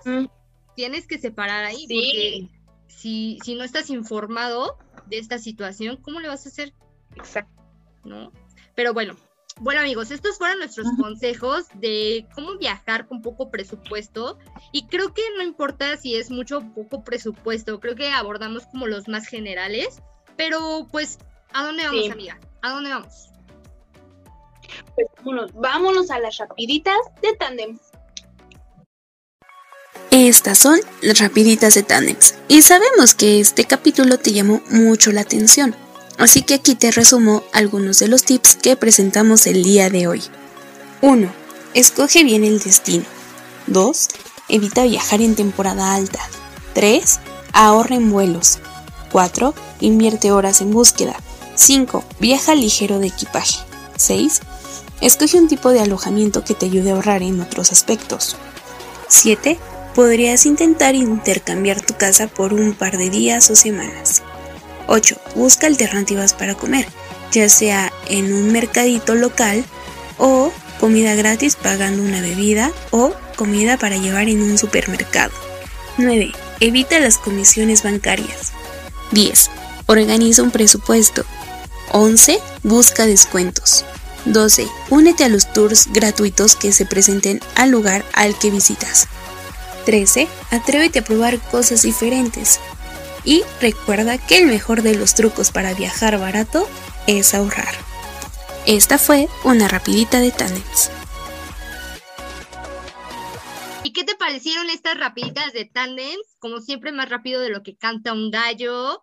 tienes 0.74 1.06
que 1.06 1.18
separar 1.18 1.64
ahí, 1.64 1.86
porque 1.86 2.48
si, 2.86 3.38
si 3.44 3.54
no 3.54 3.64
estás 3.64 3.90
informado 3.90 4.78
de 5.06 5.18
esta 5.18 5.38
situación, 5.38 5.96
¿cómo 5.96 6.20
le 6.20 6.28
vas 6.28 6.46
a 6.46 6.48
hacer? 6.48 6.72
Exacto. 7.16 7.62
¿No? 8.04 8.32
Pero 8.74 8.94
bueno, 8.94 9.16
bueno 9.60 9.80
amigos, 9.80 10.10
estos 10.10 10.38
fueron 10.38 10.58
nuestros 10.58 10.86
consejos 11.00 11.66
de 11.74 12.26
cómo 12.34 12.56
viajar 12.58 13.08
con 13.08 13.22
poco 13.22 13.50
presupuesto 13.50 14.38
y 14.72 14.86
creo 14.86 15.12
que 15.14 15.22
no 15.36 15.42
importa 15.42 15.96
si 15.96 16.14
es 16.14 16.30
mucho 16.30 16.58
o 16.58 16.74
poco 16.74 17.02
presupuesto, 17.02 17.80
creo 17.80 17.96
que 17.96 18.10
abordamos 18.10 18.66
como 18.66 18.86
los 18.86 19.08
más 19.08 19.26
generales, 19.26 20.00
pero 20.36 20.86
pues, 20.90 21.18
¿a 21.52 21.64
dónde 21.64 21.84
vamos 21.84 22.10
amiga? 22.10 22.38
¿A 22.62 22.70
dónde 22.70 22.90
vamos? 22.90 23.30
Pues 24.94 25.08
vámonos, 25.16 25.52
vámonos 25.54 26.10
a 26.10 26.18
las 26.20 26.36
rapiditas 26.38 26.98
de 27.22 27.34
Tandem. 27.34 27.78
Estas 30.10 30.58
son 30.58 30.80
las 31.02 31.18
rapiditas 31.18 31.74
de 31.74 31.82
Tandems 31.82 32.34
y 32.48 32.62
sabemos 32.62 33.14
que 33.14 33.40
este 33.40 33.66
capítulo 33.66 34.18
te 34.18 34.32
llamó 34.32 34.62
mucho 34.70 35.12
la 35.12 35.20
atención, 35.20 35.76
así 36.16 36.40
que 36.40 36.54
aquí 36.54 36.74
te 36.74 36.90
resumo 36.90 37.42
algunos 37.52 37.98
de 37.98 38.08
los 38.08 38.22
tips 38.22 38.56
que 38.56 38.74
presentamos 38.74 39.46
el 39.46 39.62
día 39.62 39.90
de 39.90 40.06
hoy. 40.06 40.22
1. 41.02 41.30
Escoge 41.74 42.24
bien 42.24 42.42
el 42.42 42.58
destino. 42.58 43.04
2. 43.66 44.08
Evita 44.48 44.84
viajar 44.84 45.20
en 45.20 45.36
temporada 45.36 45.94
alta. 45.94 46.20
3. 46.72 47.20
Ahorra 47.52 47.96
en 47.96 48.10
vuelos. 48.10 48.60
4. 49.12 49.54
Invierte 49.80 50.32
horas 50.32 50.62
en 50.62 50.70
búsqueda. 50.70 51.16
5. 51.54 52.02
Viaja 52.18 52.54
ligero 52.54 52.98
de 52.98 53.08
equipaje. 53.08 53.58
6. 53.96 54.40
Escoge 55.02 55.38
un 55.38 55.48
tipo 55.48 55.68
de 55.68 55.80
alojamiento 55.80 56.44
que 56.44 56.54
te 56.54 56.64
ayude 56.64 56.90
a 56.90 56.94
ahorrar 56.94 57.22
en 57.22 57.42
otros 57.42 57.72
aspectos. 57.72 58.36
7 59.08 59.58
podrías 59.98 60.46
intentar 60.46 60.94
intercambiar 60.94 61.80
tu 61.80 61.96
casa 61.96 62.28
por 62.28 62.52
un 62.52 62.72
par 62.72 62.96
de 62.96 63.10
días 63.10 63.50
o 63.50 63.56
semanas. 63.56 64.22
8. 64.86 65.20
Busca 65.34 65.66
alternativas 65.66 66.34
para 66.34 66.54
comer, 66.54 66.86
ya 67.32 67.48
sea 67.48 67.92
en 68.08 68.32
un 68.32 68.52
mercadito 68.52 69.16
local 69.16 69.64
o 70.16 70.52
comida 70.78 71.16
gratis 71.16 71.56
pagando 71.56 72.00
una 72.00 72.20
bebida 72.20 72.70
o 72.92 73.12
comida 73.34 73.76
para 73.76 73.96
llevar 73.96 74.28
en 74.28 74.40
un 74.40 74.56
supermercado. 74.56 75.32
9. 75.96 76.30
Evita 76.60 77.00
las 77.00 77.18
comisiones 77.18 77.82
bancarias. 77.82 78.52
10. 79.10 79.50
Organiza 79.86 80.44
un 80.44 80.52
presupuesto. 80.52 81.24
11. 81.90 82.38
Busca 82.62 83.04
descuentos. 83.04 83.84
12. 84.26 84.68
Únete 84.90 85.24
a 85.24 85.28
los 85.28 85.52
tours 85.52 85.88
gratuitos 85.92 86.54
que 86.54 86.70
se 86.70 86.86
presenten 86.86 87.40
al 87.56 87.72
lugar 87.72 88.04
al 88.12 88.38
que 88.38 88.52
visitas. 88.52 89.08
13. 89.88 90.28
Atrévete 90.50 90.98
a 90.98 91.02
probar 91.02 91.40
cosas 91.50 91.80
diferentes. 91.80 92.60
Y 93.24 93.40
recuerda 93.58 94.18
que 94.18 94.36
el 94.36 94.44
mejor 94.44 94.82
de 94.82 94.94
los 94.94 95.14
trucos 95.14 95.50
para 95.50 95.72
viajar 95.72 96.18
barato 96.18 96.68
es 97.06 97.32
ahorrar. 97.32 97.74
Esta 98.66 98.98
fue 98.98 99.28
una 99.44 99.66
rapidita 99.66 100.20
de 100.20 100.30
tandems. 100.30 100.90
¿Y 103.82 103.94
qué 103.94 104.04
te 104.04 104.14
parecieron 104.14 104.68
estas 104.68 104.98
rapiditas 104.98 105.54
de 105.54 105.64
tandems? 105.64 106.36
Como 106.38 106.60
siempre, 106.60 106.92
más 106.92 107.08
rápido 107.08 107.40
de 107.40 107.48
lo 107.48 107.62
que 107.62 107.74
canta 107.74 108.12
un 108.12 108.30
gallo. 108.30 109.02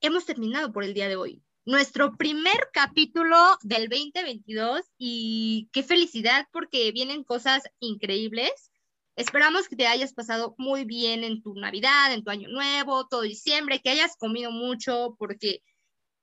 Hemos 0.00 0.26
terminado 0.26 0.72
por 0.72 0.84
el 0.84 0.94
día 0.94 1.08
de 1.08 1.16
hoy. 1.16 1.42
Nuestro 1.64 2.16
primer 2.16 2.68
capítulo 2.72 3.58
del 3.62 3.88
2022 3.88 4.80
y 4.96 5.68
qué 5.72 5.82
felicidad 5.82 6.46
porque 6.52 6.92
vienen 6.92 7.24
cosas 7.24 7.64
increíbles. 7.80 8.70
Esperamos 9.16 9.68
que 9.68 9.76
te 9.76 9.86
hayas 9.86 10.12
pasado 10.12 10.54
muy 10.58 10.84
bien 10.84 11.22
en 11.22 11.40
tu 11.40 11.54
Navidad, 11.54 12.12
en 12.12 12.24
tu 12.24 12.30
Año 12.30 12.48
Nuevo, 12.48 13.06
todo 13.06 13.22
diciembre, 13.22 13.80
que 13.80 13.90
hayas 13.90 14.16
comido 14.16 14.50
mucho, 14.50 15.14
porque 15.18 15.62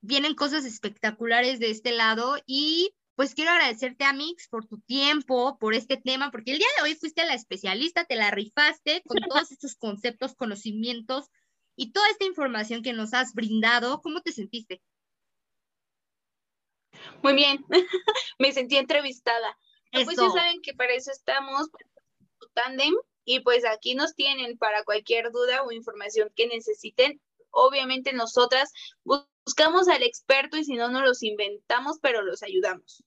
vienen 0.01 0.35
cosas 0.35 0.65
espectaculares 0.65 1.59
de 1.59 1.71
este 1.71 1.93
lado. 1.93 2.35
Y 2.45 2.93
pues 3.15 3.33
quiero 3.33 3.51
agradecerte, 3.51 4.03
Amix, 4.03 4.49
por 4.49 4.65
tu 4.65 4.79
tiempo, 4.81 5.57
por 5.57 5.73
este 5.73 5.95
tema, 5.95 6.31
porque 6.31 6.51
el 6.51 6.57
día 6.57 6.67
de 6.77 6.83
hoy 6.83 6.95
fuiste 6.95 7.23
la 7.25 7.33
especialista, 7.33 8.03
te 8.03 8.15
la 8.15 8.31
rifaste 8.31 9.03
con 9.05 9.17
todos 9.29 9.51
estos 9.51 9.75
conceptos, 9.75 10.35
conocimientos 10.35 11.29
y 11.77 11.93
toda 11.93 12.09
esta 12.09 12.25
información 12.25 12.81
que 12.83 12.93
nos 12.93 13.13
has 13.13 13.33
brindado. 13.33 14.01
¿Cómo 14.01 14.21
te 14.21 14.31
sentiste? 14.31 14.81
Muy 17.23 17.33
bien, 17.33 17.65
me 18.39 18.51
sentí 18.51 18.75
entrevistada. 18.77 19.57
Pues 19.91 20.17
ya 20.17 20.29
saben 20.29 20.61
que 20.61 20.73
para 20.73 20.93
eso 20.93 21.11
estamos, 21.11 21.69
Tandem 22.53 22.93
y 23.25 23.41
pues 23.41 23.65
aquí 23.65 23.95
nos 23.95 24.15
tienen 24.15 24.57
para 24.57 24.83
cualquier 24.83 25.31
duda 25.31 25.63
o 25.63 25.71
información 25.71 26.31
que 26.35 26.47
necesiten. 26.47 27.21
Obviamente 27.51 28.13
nosotras 28.13 28.71
buscamos 29.03 29.87
al 29.87 30.03
experto 30.03 30.57
y 30.57 30.63
si 30.63 30.75
no, 30.75 30.89
nos 30.89 31.03
los 31.03 31.23
inventamos, 31.23 31.99
pero 32.01 32.21
los 32.21 32.43
ayudamos. 32.43 33.03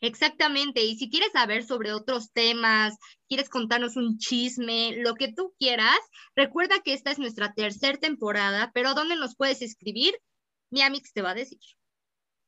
Exactamente, 0.00 0.82
y 0.82 0.96
si 0.96 1.10
quieres 1.10 1.32
saber 1.32 1.64
sobre 1.64 1.92
otros 1.92 2.30
temas, 2.32 2.96
quieres 3.28 3.48
contarnos 3.48 3.96
un 3.96 4.18
chisme, 4.18 4.94
lo 4.96 5.14
que 5.14 5.32
tú 5.32 5.54
quieras, 5.58 5.98
recuerda 6.36 6.80
que 6.84 6.92
esta 6.92 7.10
es 7.10 7.18
nuestra 7.18 7.52
tercera 7.52 7.98
temporada, 7.98 8.70
pero 8.74 8.94
¿dónde 8.94 9.16
nos 9.16 9.34
puedes 9.34 9.60
escribir? 9.60 10.14
Mi 10.70 10.82
Amix 10.82 11.12
te 11.12 11.22
va 11.22 11.30
a 11.30 11.34
decir. 11.34 11.58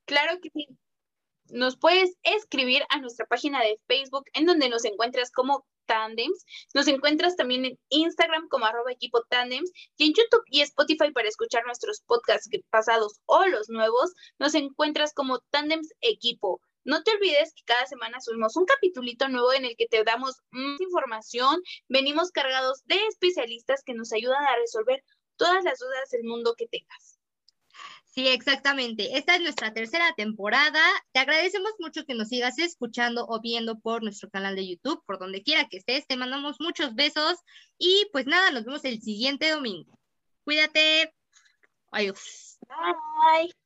Claro 0.04 0.40
que 0.40 0.50
sí. 0.50 0.68
Nos 1.46 1.76
puedes 1.76 2.16
escribir 2.22 2.84
a 2.88 3.00
nuestra 3.00 3.26
página 3.26 3.60
de 3.60 3.80
Facebook, 3.88 4.24
en 4.34 4.46
donde 4.46 4.68
nos 4.68 4.84
encuentras 4.84 5.32
como 5.32 5.66
Tandems. 5.86 6.44
Nos 6.74 6.88
encuentras 6.88 7.36
también 7.36 7.64
en 7.64 7.78
Instagram 7.88 8.48
como 8.48 8.66
arroba 8.66 8.92
equipo 8.92 9.22
Tandems 9.28 9.70
y 9.96 10.06
en 10.06 10.14
YouTube 10.14 10.44
y 10.46 10.60
Spotify 10.62 11.12
para 11.12 11.28
escuchar 11.28 11.64
nuestros 11.66 12.02
podcasts 12.06 12.48
pasados 12.70 13.20
o 13.26 13.46
los 13.46 13.68
nuevos. 13.68 14.12
Nos 14.38 14.54
encuentras 14.54 15.12
como 15.14 15.40
Tandems 15.50 15.92
Equipo. 16.00 16.60
No 16.84 17.02
te 17.02 17.12
olvides 17.12 17.52
que 17.54 17.62
cada 17.64 17.86
semana 17.86 18.20
subimos 18.20 18.56
un 18.56 18.64
capitulito 18.64 19.28
nuevo 19.28 19.52
en 19.52 19.66
el 19.66 19.76
que 19.76 19.86
te 19.86 20.02
damos 20.02 20.40
más 20.50 20.80
información. 20.80 21.60
Venimos 21.88 22.30
cargados 22.30 22.82
de 22.86 22.96
especialistas 23.06 23.82
que 23.84 23.94
nos 23.94 24.12
ayudan 24.12 24.42
a 24.44 24.56
resolver 24.56 25.04
todas 25.36 25.62
las 25.64 25.78
dudas 25.78 26.10
del 26.10 26.24
mundo 26.24 26.54
que 26.56 26.68
tengas. 26.68 27.19
Sí, 28.12 28.26
exactamente. 28.26 29.16
Esta 29.16 29.36
es 29.36 29.40
nuestra 29.40 29.72
tercera 29.72 30.12
temporada. 30.16 30.82
Te 31.12 31.20
agradecemos 31.20 31.72
mucho 31.78 32.04
que 32.04 32.14
nos 32.14 32.28
sigas 32.28 32.58
escuchando 32.58 33.24
o 33.28 33.40
viendo 33.40 33.78
por 33.78 34.02
nuestro 34.02 34.28
canal 34.30 34.56
de 34.56 34.68
YouTube, 34.68 35.02
por 35.06 35.18
donde 35.20 35.42
quiera 35.44 35.68
que 35.68 35.76
estés. 35.76 36.06
Te 36.08 36.16
mandamos 36.16 36.56
muchos 36.58 36.94
besos 36.96 37.38
y 37.78 38.08
pues 38.12 38.26
nada, 38.26 38.50
nos 38.50 38.64
vemos 38.64 38.84
el 38.84 39.00
siguiente 39.00 39.50
domingo. 39.50 39.96
Cuídate. 40.44 41.14
Adiós. 41.92 42.58
Bye. 42.68 43.59